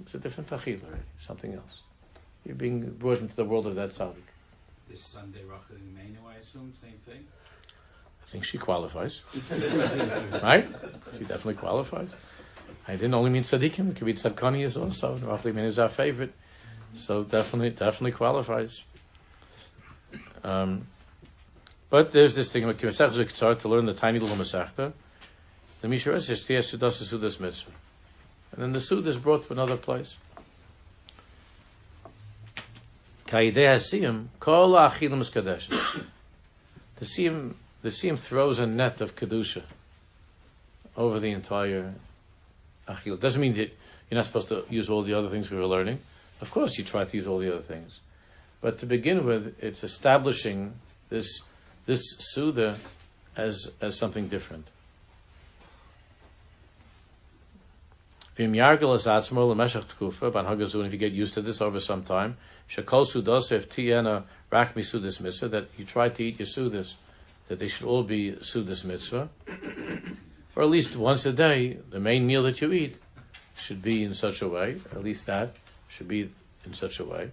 it's 0.00 0.14
a 0.14 0.18
different 0.18 0.50
tachil 0.50 0.84
already, 0.84 1.02
something 1.18 1.54
else. 1.54 1.80
You're 2.44 2.54
being 2.54 2.90
brought 2.90 3.20
into 3.20 3.34
the 3.34 3.44
world 3.44 3.66
of 3.66 3.74
that 3.76 3.92
tzaddik. 3.92 4.28
This 4.88 5.02
Sunday, 5.02 5.40
Rachel 5.42 5.76
Imenu, 5.76 6.28
I 6.28 6.36
assume, 6.40 6.74
same 6.74 7.00
thing? 7.06 7.24
I 8.22 8.30
think 8.30 8.44
she 8.44 8.58
qualifies. 8.58 9.22
right? 10.42 10.66
She 11.18 11.24
definitely 11.24 11.54
qualifies. 11.54 12.14
I 12.86 12.92
didn't 12.92 13.14
only 13.14 13.30
mean 13.30 13.42
tzaddikim, 13.42 13.90
it 13.90 13.96
could 13.96 14.06
be 14.06 14.14
tzadkani 14.14 14.62
is 14.62 14.76
also. 14.76 15.16
Imenu 15.18 15.64
is 15.64 15.78
our 15.78 15.88
favorite. 15.88 16.34
So 16.94 17.24
definitely, 17.24 17.70
definitely 17.70 18.12
qualifies. 18.12 18.84
Um, 20.42 20.86
but 21.90 22.10
there's 22.10 22.34
this 22.34 22.50
thing, 22.50 22.64
about 22.64 22.78
Kimesach 22.78 23.60
to 23.60 23.68
learn 23.68 23.86
the 23.86 23.94
tiny 23.94 24.18
little 24.18 24.36
Masechta, 24.36 24.92
the 25.80 25.88
Mishra 25.88 26.20
says, 26.20 26.42
Tiyas 26.42 26.74
Sudas 26.74 27.02
Sudas 27.02 27.38
Mitzvah. 27.38 27.70
And 28.52 28.62
then 28.62 28.72
the 28.72 28.80
Suda 28.80 29.10
is 29.10 29.18
brought 29.18 29.46
to 29.46 29.52
another 29.52 29.76
place. 29.76 30.16
Kaideh 33.26 33.74
Hasiyim, 33.74 34.28
Kol 34.40 34.72
Achilim 34.72 35.30
Kadesh. 35.32 35.68
The 36.96 37.04
Siyim, 37.04 37.54
the 37.82 37.88
Siyim 37.88 38.16
throws 38.16 38.60
a 38.60 38.66
net 38.66 39.00
of 39.00 39.16
Kedusha 39.16 39.62
over 40.96 41.18
the 41.18 41.32
entire 41.32 41.94
Doesn't 42.86 43.40
mean 43.40 43.54
that 43.54 43.76
you're 44.10 44.16
not 44.16 44.26
supposed 44.26 44.48
to 44.48 44.64
use 44.70 44.88
all 44.90 45.02
the 45.02 45.14
other 45.14 45.30
things 45.30 45.50
we 45.50 45.56
were 45.56 45.66
learning. 45.66 45.98
Of 46.40 46.50
course, 46.50 46.76
you 46.78 46.84
try 46.84 47.04
to 47.04 47.16
use 47.16 47.26
all 47.26 47.38
the 47.38 47.52
other 47.52 47.62
things. 47.62 48.00
But 48.60 48.78
to 48.78 48.86
begin 48.86 49.24
with, 49.24 49.56
it's 49.60 49.84
establishing 49.84 50.74
this, 51.08 51.40
this 51.86 52.02
Suda 52.18 52.76
as, 53.36 53.70
as 53.80 53.96
something 53.96 54.28
different. 54.28 54.66
If 58.36 58.40
you 58.40 58.48
get 60.98 61.12
used 61.12 61.34
to 61.34 61.42
this 61.42 61.60
over 61.60 61.78
some 61.78 62.02
time, 62.02 62.36
that 65.48 65.68
you 65.76 65.84
try 65.84 66.08
to 66.08 66.24
eat 66.24 66.38
your 66.40 66.46
sudas, 66.48 66.94
that 67.46 67.58
they 67.60 67.68
should 67.68 67.86
all 67.86 68.02
be 68.02 68.32
sudas 68.32 68.84
mitzvah, 68.84 69.28
or 70.54 70.62
at 70.62 70.70
least 70.70 70.96
once 70.96 71.26
a 71.26 71.32
day, 71.32 71.78
the 71.90 72.00
main 72.00 72.26
meal 72.26 72.42
that 72.44 72.60
you 72.60 72.72
eat 72.72 72.96
should 73.56 73.82
be 73.82 74.04
in 74.04 74.14
such 74.14 74.42
a 74.42 74.48
way, 74.48 74.80
at 74.92 75.02
least 75.02 75.26
that 75.26 75.56
should 75.88 76.08
be 76.08 76.30
in 76.64 76.74
such 76.74 77.00
a 77.00 77.04
way. 77.04 77.30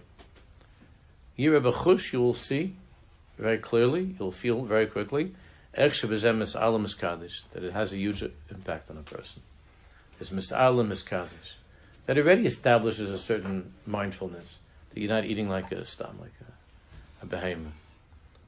Yirabachush, 1.38 2.12
you 2.12 2.20
will 2.20 2.34
see 2.34 2.74
very 3.38 3.58
clearly, 3.58 4.14
you'll 4.18 4.32
feel 4.32 4.62
very 4.64 4.86
quickly, 4.86 5.34
that 5.74 6.04
it 7.54 7.72
has 7.72 7.92
a 7.92 7.96
huge 7.96 8.22
impact 8.50 8.90
on 8.90 8.98
a 8.98 9.02
person 9.02 9.42
is 10.22 10.30
mis'alim 10.30 10.88
miskadish. 10.88 11.54
That 12.06 12.18
already 12.18 12.46
establishes 12.46 13.10
a 13.10 13.18
certain 13.18 13.72
mindfulness 13.86 14.58
that 14.90 15.00
you're 15.00 15.10
not 15.10 15.24
eating 15.24 15.48
like 15.48 15.70
a 15.72 15.84
stam, 15.84 16.18
like 16.20 16.32
a, 16.40 17.24
a 17.24 17.26
behemoth. 17.26 17.72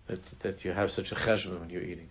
That 0.07 0.25
that 0.41 0.65
you 0.65 0.73
have 0.73 0.91
such 0.91 1.13
a 1.13 1.15
cheshbon 1.15 1.61
when 1.61 1.71
you're 1.71 1.83
eating. 1.83 2.09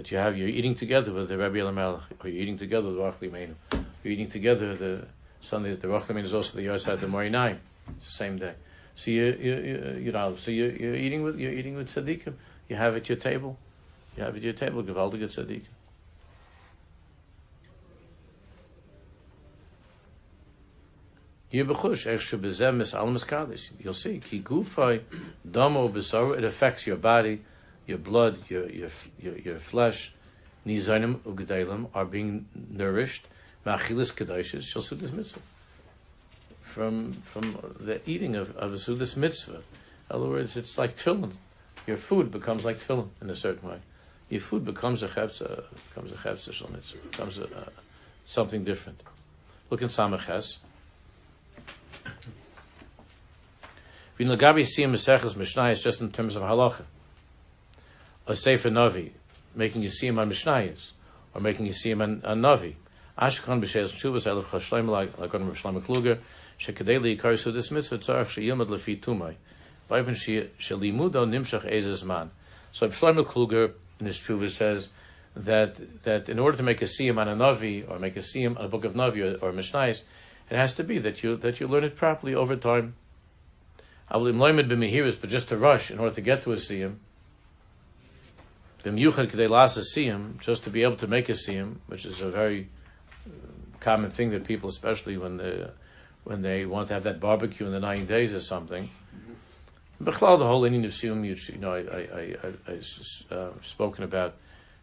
That 0.00 0.10
you 0.10 0.16
have 0.16 0.38
you're 0.38 0.48
eating 0.48 0.74
together 0.74 1.12
with 1.12 1.28
the 1.28 1.36
Rabbi 1.36 1.58
Elimelech, 1.58 2.24
or 2.24 2.30
you're 2.30 2.40
eating 2.40 2.56
together 2.56 2.88
with 2.88 2.96
Rachel 2.96 3.28
Imenu. 3.28 3.54
You're 4.02 4.14
eating 4.14 4.30
together 4.30 4.74
the 4.74 5.06
Sunday. 5.42 5.74
The 5.74 5.88
Meinu 5.88 6.24
is 6.24 6.32
also 6.32 6.56
the 6.56 6.66
Yosad 6.66 7.00
the 7.00 7.06
Morinayim. 7.06 7.58
It's 7.98 8.06
the 8.06 8.12
same 8.12 8.38
day. 8.38 8.54
So 8.94 9.10
you 9.10 9.26
you 9.26 9.54
you, 9.56 10.00
you 10.04 10.12
know 10.12 10.36
so 10.36 10.52
you 10.52 10.74
you're 10.80 10.94
eating 10.94 11.22
with 11.22 11.38
you're 11.38 11.52
eating 11.52 11.74
with 11.76 11.88
tzaddikim. 11.88 12.32
You 12.70 12.76
have 12.76 12.96
at 12.96 13.10
your 13.10 13.18
table. 13.18 13.58
You 14.16 14.22
have 14.22 14.34
at 14.36 14.40
your 14.40 14.54
table 14.54 14.82
gewaltige 14.82 15.24
tzaddikim. 15.26 15.66
Er 21.52 21.66
You'll 23.78 23.92
see. 23.92 24.22
It 26.38 26.44
affects 26.44 26.86
your 26.86 26.96
body, 26.96 27.42
your 27.90 27.98
blood, 27.98 28.38
your 28.48 28.70
your 28.70 28.90
your, 29.20 29.36
your 29.38 29.58
flesh. 29.58 30.12
Nizanim 30.66 31.18
ugedalim 31.20 31.88
are 31.94 32.04
being 32.04 32.46
nourished. 32.70 33.26
Machilis 33.66 34.12
kedaishes 34.12 34.62
shall 34.62 34.82
sudas 34.82 35.12
mitzvah. 35.12 35.40
From 36.62 37.12
from 37.24 37.58
the 37.80 38.00
eating 38.08 38.36
of 38.36 38.56
of 38.56 38.72
a 38.72 38.76
sudas 38.76 39.16
mitzvah. 39.16 39.56
In 39.56 40.16
other 40.16 40.28
words, 40.28 40.56
it's 40.56 40.78
like 40.78 40.96
tefillin. 40.96 41.32
Your 41.86 41.96
food 41.96 42.30
becomes 42.30 42.64
like 42.64 42.78
tefillin 42.78 43.08
in 43.20 43.28
a 43.28 43.34
certain 43.34 43.68
way. 43.68 43.80
Your 44.28 44.40
food 44.40 44.64
becomes 44.64 45.02
a 45.02 45.08
chevza, 45.08 45.64
becomes 45.88 46.12
a 46.12 46.14
chevza 46.14 46.70
mitzvah, 46.70 46.98
becomes 47.10 47.38
a, 47.38 47.72
something 48.24 48.62
different. 48.62 49.02
Look 49.70 49.82
in 49.82 49.88
Samaches. 49.88 50.58
V'in 54.18 54.28
lagabi 54.36 54.62
siyam 54.62 54.92
meseches 54.92 55.34
mishnayis 55.34 55.82
just 55.82 56.00
in 56.00 56.12
terms 56.12 56.36
of 56.36 56.42
halacha. 56.42 56.84
A 58.30 58.36
sefer 58.36 58.70
navi, 58.70 59.10
making 59.56 59.82
you 59.82 59.88
siyam 59.88 60.20
on 60.20 60.30
mishnayis, 60.30 60.92
or 61.34 61.40
making 61.40 61.66
you 61.66 61.72
siyam 61.72 62.00
on, 62.00 62.22
on 62.24 62.40
navi. 62.40 62.76
Ashkan 63.18 63.60
b'sheis 63.60 63.90
shuvas 63.90 64.24
elef 64.24 64.44
chashleim 64.44 64.88
like 64.88 65.34
on 65.34 65.50
Shlomo 65.56 65.82
Kluger, 65.82 66.20
shekadei 66.56 67.02
li 67.02 67.16
yikarisu 67.16 67.52
this 67.52 67.72
mitzvah 67.72 67.98
tzarech 67.98 68.26
sheyilmad 68.26 68.68
lefi 68.68 69.00
tumai. 69.00 69.34
Vayven 69.90 70.14
shelimudo 70.60 71.26
nimshach 71.26 71.68
ezes 71.68 72.04
man. 72.04 72.30
So 72.70 72.88
Shlomo 72.88 73.26
Kluger 73.26 73.72
in 73.98 74.06
his 74.06 74.16
tshuva 74.16 74.48
says 74.48 74.90
that 75.34 76.04
that 76.04 76.28
in 76.28 76.38
order 76.38 76.56
to 76.56 76.62
make 76.62 76.82
a 76.82 76.84
siyam 76.84 77.18
on 77.18 77.26
a 77.26 77.34
navi 77.34 77.90
or 77.90 77.98
make 77.98 78.16
a 78.16 78.20
siyam 78.20 78.56
on 78.56 78.64
a 78.64 78.68
book 78.68 78.84
of 78.84 78.92
navi 78.92 79.42
or, 79.42 79.44
or 79.44 79.52
mishnayis, 79.52 80.02
it 80.48 80.56
has 80.56 80.74
to 80.74 80.84
be 80.84 80.98
that 80.98 81.24
you 81.24 81.34
that 81.38 81.58
you 81.58 81.66
learn 81.66 81.82
it 81.82 81.96
properly 81.96 82.36
over 82.36 82.54
time. 82.54 82.94
But 84.08 84.22
just 85.26 85.48
to 85.48 85.56
rush 85.56 85.90
in 85.90 85.98
order 85.98 86.14
to 86.14 86.20
get 86.20 86.42
to 86.42 86.52
a 86.52 86.56
siyum, 86.56 86.98
just 90.40 90.64
to 90.64 90.70
be 90.70 90.82
able 90.82 90.96
to 90.96 91.06
make 91.06 91.28
a 91.28 91.32
siyum, 91.32 91.76
which 91.86 92.06
is 92.06 92.20
a 92.20 92.30
very 92.30 92.68
uh, 93.26 93.30
common 93.80 94.10
thing 94.10 94.30
that 94.30 94.44
people, 94.44 94.68
especially 94.68 95.16
when 95.18 95.36
they 95.36 95.66
when 96.24 96.42
they 96.42 96.66
want 96.66 96.88
to 96.88 96.94
have 96.94 97.04
that 97.04 97.18
barbecue 97.18 97.66
in 97.66 97.72
the 97.72 97.80
nine 97.80 98.06
days 98.06 98.34
or 98.34 98.40
something. 98.40 98.90
the 99.98 100.12
whole 100.12 100.62
inyan 100.62 100.84
of 100.84 100.92
siyum, 100.92 101.24
you, 101.26 101.58
know, 101.58 101.72
I, 101.72 101.78
I, 101.78 102.36
I, 102.44 102.72
I 102.72 103.34
uh, 103.34 103.50
spoken 103.62 104.04
about, 104.04 104.34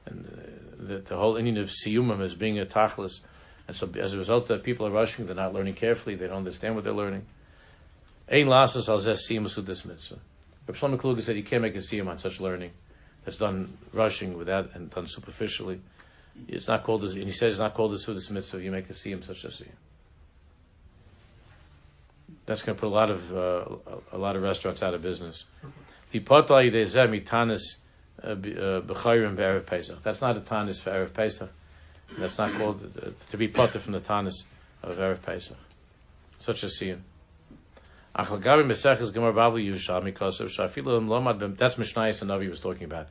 and 0.06 0.26
uh, 0.26 0.86
the, 0.88 0.98
the 1.00 1.16
whole 1.16 1.36
inyan 1.36 1.60
of 1.60 1.70
siyumim 1.70 2.22
as 2.22 2.34
being 2.34 2.60
a 2.60 2.66
tachlis, 2.66 3.20
and 3.68 3.76
so 3.76 3.90
as 4.00 4.14
a 4.14 4.18
result, 4.18 4.48
that 4.48 4.64
people 4.64 4.88
are 4.88 4.92
rushing, 4.92 5.26
they're 5.26 5.36
not 5.36 5.54
learning 5.54 5.76
carefully, 5.76 6.16
they 6.16 6.28
don't 6.28 6.38
understand 6.38 6.76
what 6.76 6.84
they're 6.84 6.94
learning. 6.94 7.26
Ein 8.30 8.48
lasas 8.48 8.90
al 8.90 9.00
zes 9.00 9.28
this 9.28 9.86
mitzvah. 9.86 10.20
Rabbi 10.68 10.78
Shlomo 10.78 10.98
Kluger 10.98 11.22
said 11.22 11.36
you 11.36 11.44
can't 11.44 11.62
make 11.62 11.76
a 11.76 11.80
siyam 11.80 12.08
on 12.08 12.20
such 12.20 12.40
learning 12.40 12.72
that's 13.28 13.40
done 13.40 13.68
rushing 13.92 14.38
without 14.38 14.70
and 14.74 14.90
done 14.90 15.06
superficially. 15.06 15.82
It's 16.48 16.70
not 16.70 16.84
called, 16.84 17.04
and 17.04 17.26
he 17.26 17.32
says 17.32 17.56
it's 17.56 17.60
not 17.60 17.74
called 17.74 17.92
the 17.92 17.98
sudas 17.98 18.32
mitzvah 18.32 18.64
you 18.64 18.72
make 18.72 18.90
a 18.90 18.94
siyam 18.94 19.22
such 19.22 19.44
a 19.44 19.50
siyam. 19.50 19.76
That's 22.46 22.62
going 22.62 22.78
to 22.78 22.80
put 22.80 22.88
a 22.88 22.96
lot 22.96 23.10
of 23.10 23.36
uh, 23.36 23.66
a 24.14 24.18
lot 24.18 24.38
of 24.38 24.44
restaurants 24.44 24.82
out 24.82 24.94
of 24.94 25.02
business. 25.02 25.44
Uh, 25.60 25.68
uh. 25.68 25.72
That's 30.04 30.22
not 30.22 30.38
a 30.38 30.40
tanis 30.40 30.80
for 30.80 30.92
erev 30.92 31.14
Pesach. 31.14 31.52
That's 32.18 32.38
not 32.38 32.54
called 32.54 32.98
uh, 32.98 33.10
to 33.32 33.38
be 33.38 33.50
potter 33.50 33.80
from 33.80 33.92
the 33.92 34.00
tanis 34.00 34.46
of 34.84 34.96
Erev 34.96 35.22
Pesach. 35.22 35.58
Such 36.38 36.64
a 36.64 36.68
siyum. 36.68 37.02
That's 38.18 38.32
Mishnayis 38.32 39.12
and 42.22 42.32
Navi 42.32 42.50
was 42.50 42.60
talking 42.60 42.86
about. 42.86 43.10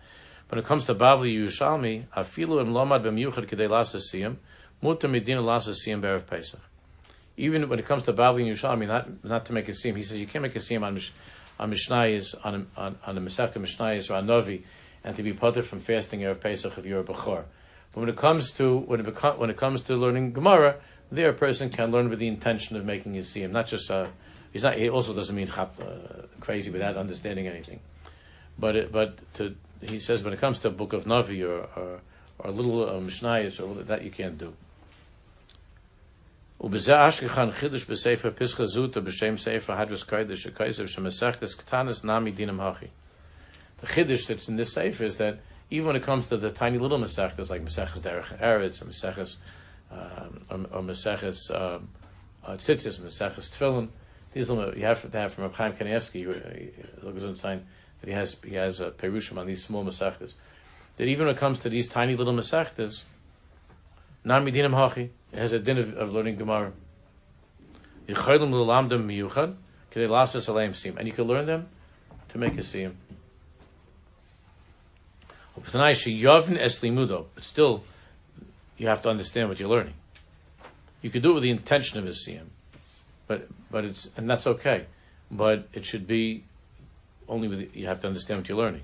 When 0.48 0.58
it 0.58 0.64
comes 0.64 0.82
to 0.86 0.96
Bavli 0.96 1.32
Yerushalmi, 1.32 2.08
Afilu 2.08 2.60
Im 2.60 2.72
Lomad 2.72 3.04
Bem 3.04 3.14
Yuchad 3.14 3.48
Kedei 3.48 3.70
Lasa 3.70 3.98
Siyum, 3.98 4.38
Mutter 4.82 5.06
Medina 5.06 5.40
Lasa 5.40 5.70
Siyum 5.70 6.02
Berev 6.02 6.26
Pesach. 6.26 6.58
Even 7.36 7.68
when 7.68 7.78
it 7.78 7.84
comes 7.84 8.02
to 8.02 8.12
Bavli 8.12 8.48
and 8.48 8.56
Yerushalmi, 8.56 8.88
not 8.88 9.24
not 9.24 9.46
to 9.46 9.52
make 9.52 9.68
a 9.68 9.72
siyum, 9.72 9.96
he 9.96 10.02
says 10.02 10.18
you 10.18 10.26
can't 10.26 10.42
make 10.42 10.56
a 10.56 10.58
siyum 10.58 10.82
on 10.82 11.00
on 11.60 11.70
Mishnayis, 11.70 12.34
on 12.44 12.66
on 12.76 12.98
on 13.06 13.14
the 13.14 13.20
Masechta 13.20 13.58
Mishnayis 13.58 14.10
or 14.10 14.14
on 14.14 14.26
Navi, 14.26 14.64
and 15.04 15.14
to 15.14 15.22
be 15.22 15.32
putter 15.32 15.62
from 15.62 15.78
fasting 15.78 16.18
Erev 16.20 16.40
Pesach 16.40 16.76
if 16.78 16.84
you're 16.84 16.98
a 17.00 17.04
Bechor. 17.04 17.44
But 17.92 18.00
when 18.00 18.08
it 18.08 18.16
comes 18.16 18.50
to 18.52 18.78
when 18.78 18.98
it 18.98 19.38
when 19.38 19.50
it 19.50 19.56
comes 19.56 19.82
to 19.82 19.94
learning 19.94 20.32
Gemara, 20.32 20.80
there 21.12 21.28
a 21.28 21.32
person 21.32 21.70
can 21.70 21.92
learn 21.92 22.08
with 22.08 22.18
the 22.18 22.26
intention 22.26 22.76
of 22.76 22.84
making 22.84 23.16
a 23.16 23.20
siyum, 23.20 23.52
not 23.52 23.68
just 23.68 23.88
uh, 23.88 24.08
he's 24.55 24.63
not. 24.63 24.75
He 24.75 24.89
also 24.89 25.13
doesn't 25.13 25.35
mean 25.35 25.47
chap, 25.47 25.75
uh, 25.79 26.27
crazy 26.39 26.69
without 26.69 26.97
understanding 26.97 27.47
anything. 27.47 27.79
But 28.57 28.75
it, 28.75 28.91
but 28.91 29.19
to 29.35 29.55
he 29.81 29.99
says 29.99 30.23
when 30.23 30.33
it 30.33 30.39
comes 30.39 30.59
to 30.59 30.67
a 30.67 30.71
book 30.71 30.93
of 30.93 31.05
Navi 31.05 31.47
or 31.47 31.67
or, 31.79 32.01
or 32.39 32.49
a 32.49 32.51
little 32.51 32.89
uh, 32.89 32.93
Mishnayis 32.93 33.59
or 33.61 33.83
that 33.83 34.03
you 34.03 34.11
can't 34.11 34.37
do. 34.37 34.53
ובזה 36.63 37.09
אשכחן 37.09 37.51
חידוש 37.51 37.85
בספר 37.85 38.31
פסחה 38.35 38.65
זוטה 38.65 38.99
בשם 38.99 39.37
ספר 39.37 39.73
הדרס 39.73 40.03
קיידש 40.03 40.47
הקייסר 40.47 40.85
שמסכתס 40.85 41.55
קטנס 41.55 42.03
nami 42.03 42.31
dinam 42.37 42.59
hachi. 42.59 42.89
The 43.81 43.87
chiddush 43.87 44.27
that's 44.27 44.47
in 44.47 44.57
this 44.57 44.73
sefer 44.73 45.03
is 45.03 45.17
that 45.17 45.39
even 45.71 45.87
when 45.87 45.95
it 45.95 46.03
comes 46.03 46.27
to 46.27 46.37
the 46.37 46.51
tiny 46.51 46.77
little 46.77 46.99
mesechtas 46.99 47.49
like 47.49 47.63
Maseches 47.65 48.01
Derech 48.01 48.39
Eretz 48.39 48.81
or 48.81 48.85
Maseches 48.85 49.37
um, 49.91 50.45
or, 50.51 50.77
or 50.77 50.83
Maseches 50.83 51.49
um, 51.49 51.89
uh, 52.45 52.51
Tzitzis, 52.51 52.99
Maseches 52.99 53.49
Tefillin, 53.49 53.89
these 54.36 54.50
you 54.50 54.84
have 54.84 55.10
to 55.10 55.18
have 55.18 55.32
from 55.32 55.50
Chaim 55.50 55.72
Kanievsky. 55.72 56.28
At 56.28 57.38
sign 57.38 57.66
that 58.00 58.06
he 58.06 58.12
has 58.12 58.36
he 58.44 58.54
has 58.56 58.80
a 58.80 58.90
perushim 58.90 59.38
on 59.38 59.46
these 59.46 59.64
small 59.64 59.82
mesechtas. 59.82 60.34
That 60.98 61.04
even 61.04 61.26
when 61.26 61.34
it 61.34 61.38
comes 61.38 61.60
to 61.60 61.70
these 61.70 61.88
tiny 61.88 62.16
little 62.16 62.34
mesechtas, 62.34 63.00
nami 64.24 64.52
dinam 64.52 64.72
hachi. 64.72 65.08
It 65.32 65.38
has 65.38 65.52
a 65.52 65.58
din 65.58 65.78
of, 65.78 65.94
of 65.94 66.12
learning 66.12 66.36
Gemara. 66.36 66.72
Yichaylim 68.08 68.50
l'lamdam 68.50 69.06
miyuchad, 69.06 69.54
k'dei 69.90 70.08
lasas 70.08 70.48
aleim 70.48 70.74
sim. 70.74 70.98
And 70.98 71.08
you 71.08 71.14
can 71.14 71.24
learn 71.24 71.46
them 71.46 71.68
to 72.28 72.38
make 72.38 72.54
a 72.54 72.62
siyum. 72.62 72.92
But 75.54 75.66
still, 77.42 77.84
you 78.76 78.88
have 78.88 79.02
to 79.02 79.08
understand 79.08 79.48
what 79.48 79.58
you're 79.58 79.70
learning. 79.70 79.94
You 81.00 81.08
could 81.08 81.22
do 81.22 81.30
it 81.30 81.34
with 81.34 81.42
the 81.42 81.50
intention 81.50 81.98
of 81.98 82.06
a 82.06 82.10
siyum, 82.10 82.48
but 83.26 83.48
but 83.70 83.84
it's 83.84 84.08
and 84.16 84.28
that's 84.28 84.46
okay. 84.46 84.86
But 85.30 85.68
it 85.72 85.84
should 85.84 86.06
be 86.06 86.44
only 87.28 87.48
with 87.48 87.74
you 87.74 87.86
have 87.86 88.00
to 88.00 88.06
understand 88.06 88.40
what 88.40 88.48
you're 88.48 88.58
learning. 88.58 88.82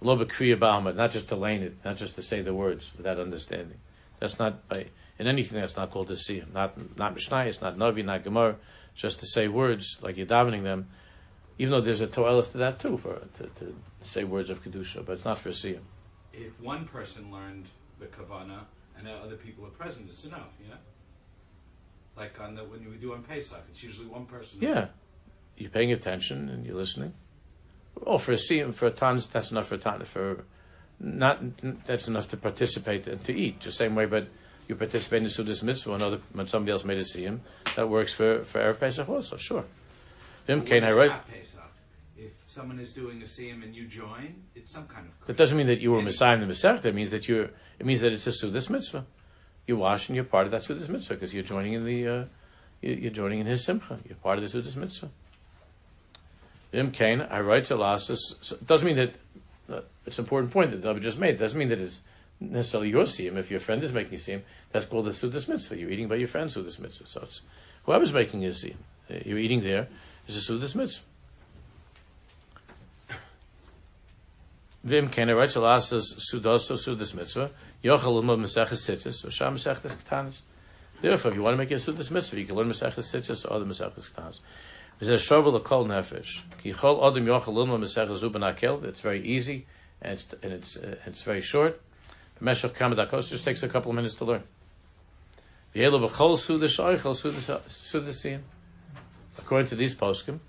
Not 0.00 1.10
just 1.10 1.28
to 1.28 1.36
lane 1.36 1.62
it, 1.62 1.76
not 1.84 1.96
just 1.96 2.14
to 2.16 2.22
say 2.22 2.42
the 2.42 2.54
words 2.54 2.90
without 2.96 3.18
understanding. 3.18 3.78
That's 4.20 4.38
not 4.38 4.68
by 4.68 4.86
in 5.18 5.26
anything 5.26 5.60
that's 5.60 5.76
not 5.76 5.90
called 5.90 6.08
siyum. 6.08 6.52
Not 6.52 6.98
not 6.98 7.14
mishnayis, 7.14 7.60
not 7.62 7.76
navi, 7.76 8.04
not 8.04 8.24
gemara. 8.24 8.56
Just 8.94 9.20
to 9.20 9.26
say 9.26 9.48
words 9.48 9.98
like 10.02 10.16
you're 10.16 10.26
davening 10.26 10.62
them, 10.62 10.88
even 11.58 11.72
though 11.72 11.80
there's 11.80 12.00
a 12.00 12.06
toelis 12.06 12.52
to 12.52 12.58
that 12.58 12.78
too, 12.78 12.96
for 12.96 13.20
to, 13.38 13.44
to 13.44 13.74
say 14.02 14.24
words 14.24 14.50
of 14.50 14.62
kedusha, 14.62 15.04
but 15.04 15.12
it's 15.12 15.24
not 15.24 15.38
for 15.38 15.50
siyum. 15.50 15.80
If 16.32 16.60
one 16.60 16.86
person 16.86 17.30
learned 17.32 17.66
the 17.98 18.06
kavana 18.06 18.60
and 18.96 19.08
other 19.08 19.36
people 19.36 19.64
are 19.66 19.70
present, 19.70 20.08
it's 20.08 20.24
enough. 20.24 20.48
Yeah. 20.60 20.74
Like 22.16 22.40
on 22.40 22.54
the 22.54 22.64
when 22.64 22.88
we 22.88 22.96
do 22.96 23.12
on 23.12 23.22
Pesach, 23.22 23.62
it's 23.68 23.82
usually 23.82 24.06
one 24.06 24.26
person. 24.26 24.58
Yeah, 24.60 24.86
you're 25.56 25.70
paying 25.70 25.92
attention 25.92 26.48
and 26.48 26.64
you're 26.64 26.76
listening. 26.76 27.14
Oh, 28.06 28.18
for 28.18 28.32
a 28.32 28.36
siyum, 28.36 28.74
for 28.74 28.86
a 28.86 28.90
tons, 28.90 29.26
that's 29.26 29.50
enough 29.50 29.68
for 29.68 29.74
a 29.76 29.78
ton. 29.78 30.04
For 30.04 30.44
not 31.00 31.40
that's 31.86 32.08
enough 32.08 32.30
to 32.30 32.36
participate 32.36 33.06
and 33.06 33.22
to 33.24 33.32
eat. 33.32 33.60
Just 33.60 33.78
same 33.78 33.94
way, 33.94 34.06
but 34.06 34.28
you 34.68 34.76
participate 34.76 35.18
in 35.18 35.24
the 35.24 35.30
Sudas 35.30 35.62
mitzvah 35.62 35.92
when, 35.92 36.02
other, 36.02 36.20
when 36.32 36.46
somebody 36.46 36.72
else 36.72 36.84
made 36.84 36.98
a 36.98 37.02
siyum, 37.02 37.40
that 37.76 37.88
works 37.88 38.12
for 38.12 38.44
for 38.44 38.60
Erev 38.60 38.80
Pesach 38.80 39.08
also. 39.08 39.36
Sure. 39.36 39.64
Vim 40.46 40.62
Kain, 40.62 40.82
when 40.82 40.92
I 40.92 40.96
write. 40.96 41.26
Pesach, 41.28 41.60
If 42.16 42.32
someone 42.46 42.78
is 42.78 42.92
doing 42.92 43.20
a 43.22 43.24
siyum 43.24 43.62
and 43.64 43.74
you 43.74 43.86
join, 43.86 44.44
it's 44.54 44.70
some 44.70 44.86
kind 44.86 45.06
of. 45.08 45.26
That 45.26 45.36
doesn't 45.36 45.56
mean 45.56 45.66
that 45.66 45.80
you 45.80 45.92
were 45.92 46.00
mesayem 46.00 46.42
in 46.42 46.48
the 46.48 46.54
Masechta. 46.54 46.86
It 46.86 46.94
means 46.94 47.10
that 47.10 47.28
you're. 47.28 47.50
It 47.78 47.86
means 47.86 48.00
that 48.02 48.12
it's 48.12 48.26
a 48.26 48.30
Sudas 48.30 48.70
mitzvah. 48.70 49.04
You 49.66 49.76
wash 49.76 50.08
and 50.08 50.16
you're 50.16 50.24
part 50.24 50.46
of 50.46 50.52
that 50.52 50.62
Sudas 50.62 50.88
mitzvah 50.88 51.14
because 51.14 51.32
you're 51.32 51.42
joining 51.42 51.72
in 51.72 51.84
the. 51.84 52.06
Uh, 52.08 52.24
you- 52.82 52.94
you're 52.94 53.10
joining 53.10 53.40
in 53.40 53.46
his 53.46 53.64
simcha. 53.64 53.98
You're 54.06 54.16
part 54.16 54.38
of 54.38 54.50
the 54.50 54.58
Sudas 54.58 54.76
mitzvah. 54.76 55.08
Im 56.72 56.90
Kain, 56.90 57.20
I 57.22 57.40
write 57.40 57.66
to 57.66 57.76
Lassus. 57.76 58.18
So 58.40 58.56
it 58.56 58.66
doesn't 58.66 58.86
mean 58.86 58.96
that. 58.96 59.14
Uh, 59.72 59.80
it's 60.06 60.18
an 60.18 60.24
important 60.24 60.52
point 60.52 60.70
that 60.70 60.82
David 60.82 61.02
just 61.02 61.18
made. 61.18 61.36
It 61.36 61.38
doesn't 61.38 61.58
mean 61.58 61.68
that 61.70 61.78
it's 61.78 62.00
necessarily 62.40 62.90
your 62.90 63.04
siyum. 63.04 63.36
If 63.36 63.50
your 63.50 63.60
friend 63.60 63.82
is 63.82 63.92
making 63.92 64.18
siyum, 64.18 64.42
that's 64.72 64.84
called 64.84 65.06
the 65.06 65.10
Sudas 65.10 65.48
mitzvah. 65.48 65.78
You're 65.78 65.90
eating 65.90 66.08
by 66.08 66.16
your 66.16 66.28
friend's 66.28 66.56
Sudas 66.56 66.78
mitzvah. 66.78 67.06
So 67.06 67.20
it's 67.22 67.40
whoever's 67.84 68.12
making 68.12 68.42
his 68.42 68.62
siyum. 68.62 68.76
uh, 69.10 69.20
You're 69.24 69.38
eating 69.38 69.62
there 69.62 69.88
is 70.26 70.36
a 70.36 70.52
Sudas 70.52 70.74
mitzvah. 70.74 71.04
Vim 74.84 75.08
to 75.08 75.22
Lassus 75.24 76.14
Sudaso 76.30 76.76
Sudas 76.76 77.14
mitzvah. 77.14 77.50
Yochel 77.82 78.14
Luma 78.14 78.36
Maseches 78.36 78.84
Tzitzis 78.84 79.26
or 79.26 79.30
Sham 79.30 79.54
Maseches 79.54 79.94
Ketanis. 79.94 80.42
Therefore, 81.00 81.30
if 81.30 81.36
you 81.38 81.42
want 81.42 81.54
to 81.54 81.58
make 81.58 81.70
a 81.70 81.76
Sudas 81.76 82.10
mitzvah, 82.10 82.38
you 82.38 82.44
can 82.44 82.54
learn 82.54 82.68
Maseches 82.68 83.10
Tzitzis 83.10 83.50
or 83.50 83.60
the 83.60 83.64
Maseches 83.64 84.12
Ketanis. 84.12 84.40
It's 85.00 85.08
a 85.08 85.18
shovel 85.18 85.58
kol 85.60 85.86
nefesh. 85.86 86.42
Ki 86.62 86.74
chol 86.74 87.02
adam 87.02 87.24
yochel 87.24 87.54
lilma 87.54 87.80
Maseches 87.80 88.22
Zuban 88.22 88.54
Akel. 88.54 88.84
It's 88.84 89.00
very 89.00 89.26
easy 89.26 89.66
and 90.02 90.12
it's 90.12 90.26
and 90.42 90.52
it's 90.52 90.76
uh, 90.76 90.96
it's 91.06 91.22
very 91.22 91.40
short. 91.40 91.80
B'meshach 92.40 92.74
kama 92.74 92.94
dakos 92.94 93.30
just 93.30 93.42
takes 93.42 93.62
a 93.62 93.68
couple 93.68 93.90
of 93.90 93.96
minutes 93.96 94.16
to 94.16 94.26
learn. 94.26 94.42
V'yelo 95.74 96.06
b'chol 96.06 96.36
sudas 96.36 96.78
oichel 96.78 97.16
sudas 97.16 98.10
siyim. 98.10 98.40
According 99.38 99.68
to 99.68 99.76
these 99.76 99.94
poskim, 99.94 100.40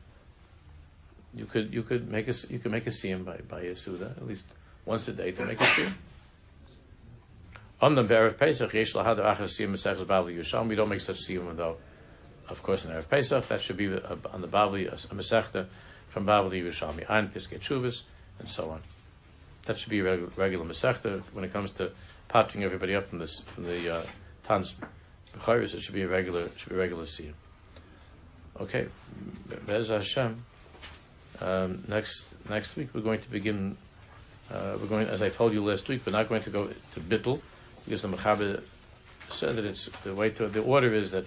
you 1.36 1.46
could 1.46 1.74
you 1.74 1.84
could 1.84 2.10
make 2.10 2.28
a 2.28 2.34
you 2.50 2.60
could 2.60 2.72
make 2.72 2.88
a 2.88 2.92
siyim 2.92 3.26
by 3.26 3.38
by 3.50 3.62
a 3.62 3.76
suda 3.76 4.14
at 4.18 4.26
least 4.26 4.46
once 4.86 5.08
a 5.08 5.14
day 5.14 5.32
to 5.32 5.46
make 5.46 5.60
a 5.60 5.64
siyim. 5.64 5.94
On 7.82 7.94
the 7.94 8.04
Erev 8.04 8.38
Pesach, 8.38 8.74
yesh 8.74 8.94
lahad 8.94 9.18
achas 9.18 9.60
siyim 9.60 9.72
Maseches 9.72 10.06
Bavli 10.06 10.38
Yisham. 10.38 10.68
We 10.68 10.76
don't 10.76 10.90
make 10.90 11.02
such 11.02 11.28
siyim 11.28 11.56
though. 11.56 11.78
Of 12.48 12.64
course, 12.64 12.86
in 12.86 12.92
Erev 12.92 13.10
Pesach, 13.10 13.48
that 13.50 13.62
should 13.62 13.78
be 13.78 13.88
on 13.88 14.42
the 14.42 14.48
Bavli, 14.48 14.88
a 14.88 15.16
Masechta 15.16 15.68
from 16.10 16.26
Bavli 16.26 16.64
Yerushalmi, 16.64 17.06
and 17.10 17.34
Piskei 17.34 17.60
Chuvas, 17.60 18.04
and 18.40 18.48
so 18.48 18.70
on. 18.70 18.82
That 19.66 19.78
should 19.78 19.90
be 19.90 20.00
a 20.00 20.04
reg- 20.04 20.38
regular 20.38 20.66
Masechta. 20.66 21.22
When 21.34 21.44
it 21.44 21.52
comes 21.52 21.72
to 21.72 21.92
patching 22.30 22.64
everybody 22.64 22.96
up 22.96 23.08
from 23.08 23.20
this 23.20 23.42
from 23.42 23.66
the 23.66 23.98
uh, 23.98 24.02
Tans 24.44 24.76
B'chayris, 25.36 25.74
it 25.74 25.82
should 25.82 25.96
be 25.96 26.04
a 26.04 26.08
regular 26.08 26.48
should 26.56 26.70
be 26.70 26.76
a 26.76 26.80
regular 26.80 27.04
siyum. 27.04 27.34
Okay, 28.62 28.88
Bez 29.66 29.90
Hashem. 29.90 30.46
Um, 31.42 31.84
next 31.88 32.34
next 32.50 32.76
week 32.76 32.90
we're 32.94 33.02
going 33.02 33.22
to 33.22 33.30
begin. 33.30 33.78
Uh, 34.52 34.78
we're 34.80 34.88
going, 34.88 35.08
as 35.08 35.22
I 35.24 35.30
told 35.30 35.54
you 35.54 35.64
last 35.64 35.88
week, 35.88 36.06
we're 36.06 36.12
not 36.12 36.30
going 36.30 36.44
to 36.44 36.50
go 36.52 36.68
to 36.68 37.00
Bittel 37.00 37.42
because 37.84 38.04
the 38.04 38.08
Mechaber 38.08 38.62
said 39.30 39.56
that 39.56 39.66
it's 39.66 39.90
the 40.04 40.14
way 40.14 40.30
to 40.30 40.48
the 40.48 40.62
order 40.62 40.94
is 40.94 41.12
that 41.12 41.26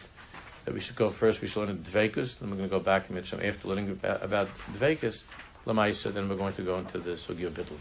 that 0.64 0.74
we 0.74 0.80
should 0.80 0.96
go 0.96 1.09
first. 1.09 1.40
We 1.40 1.48
should 1.48 1.66
learn 1.66 1.78
Dveikus, 1.78 2.38
then 2.38 2.50
we're 2.50 2.56
going 2.56 2.68
to 2.68 2.76
go 2.76 2.80
back 2.80 3.09
and 3.09 3.16
Mitzvah. 3.16 3.46
After 3.46 3.68
learning 3.68 3.90
about, 3.90 4.22
about 4.22 4.48
Dveikus, 4.74 5.22
Lamaisa, 5.66 6.12
then 6.12 6.28
we're 6.28 6.36
going 6.36 6.54
to 6.54 6.62
go 6.62 6.78
into 6.78 6.98
the 6.98 7.12
Sugya 7.12 7.50
Bittel. 7.50 7.76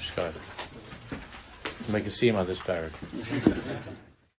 Shkada. 0.00 0.32
Make 1.92 2.06
a 2.06 2.10
seam 2.10 2.36
on 2.36 2.46
this 2.46 2.60
paragraph. 2.60 3.96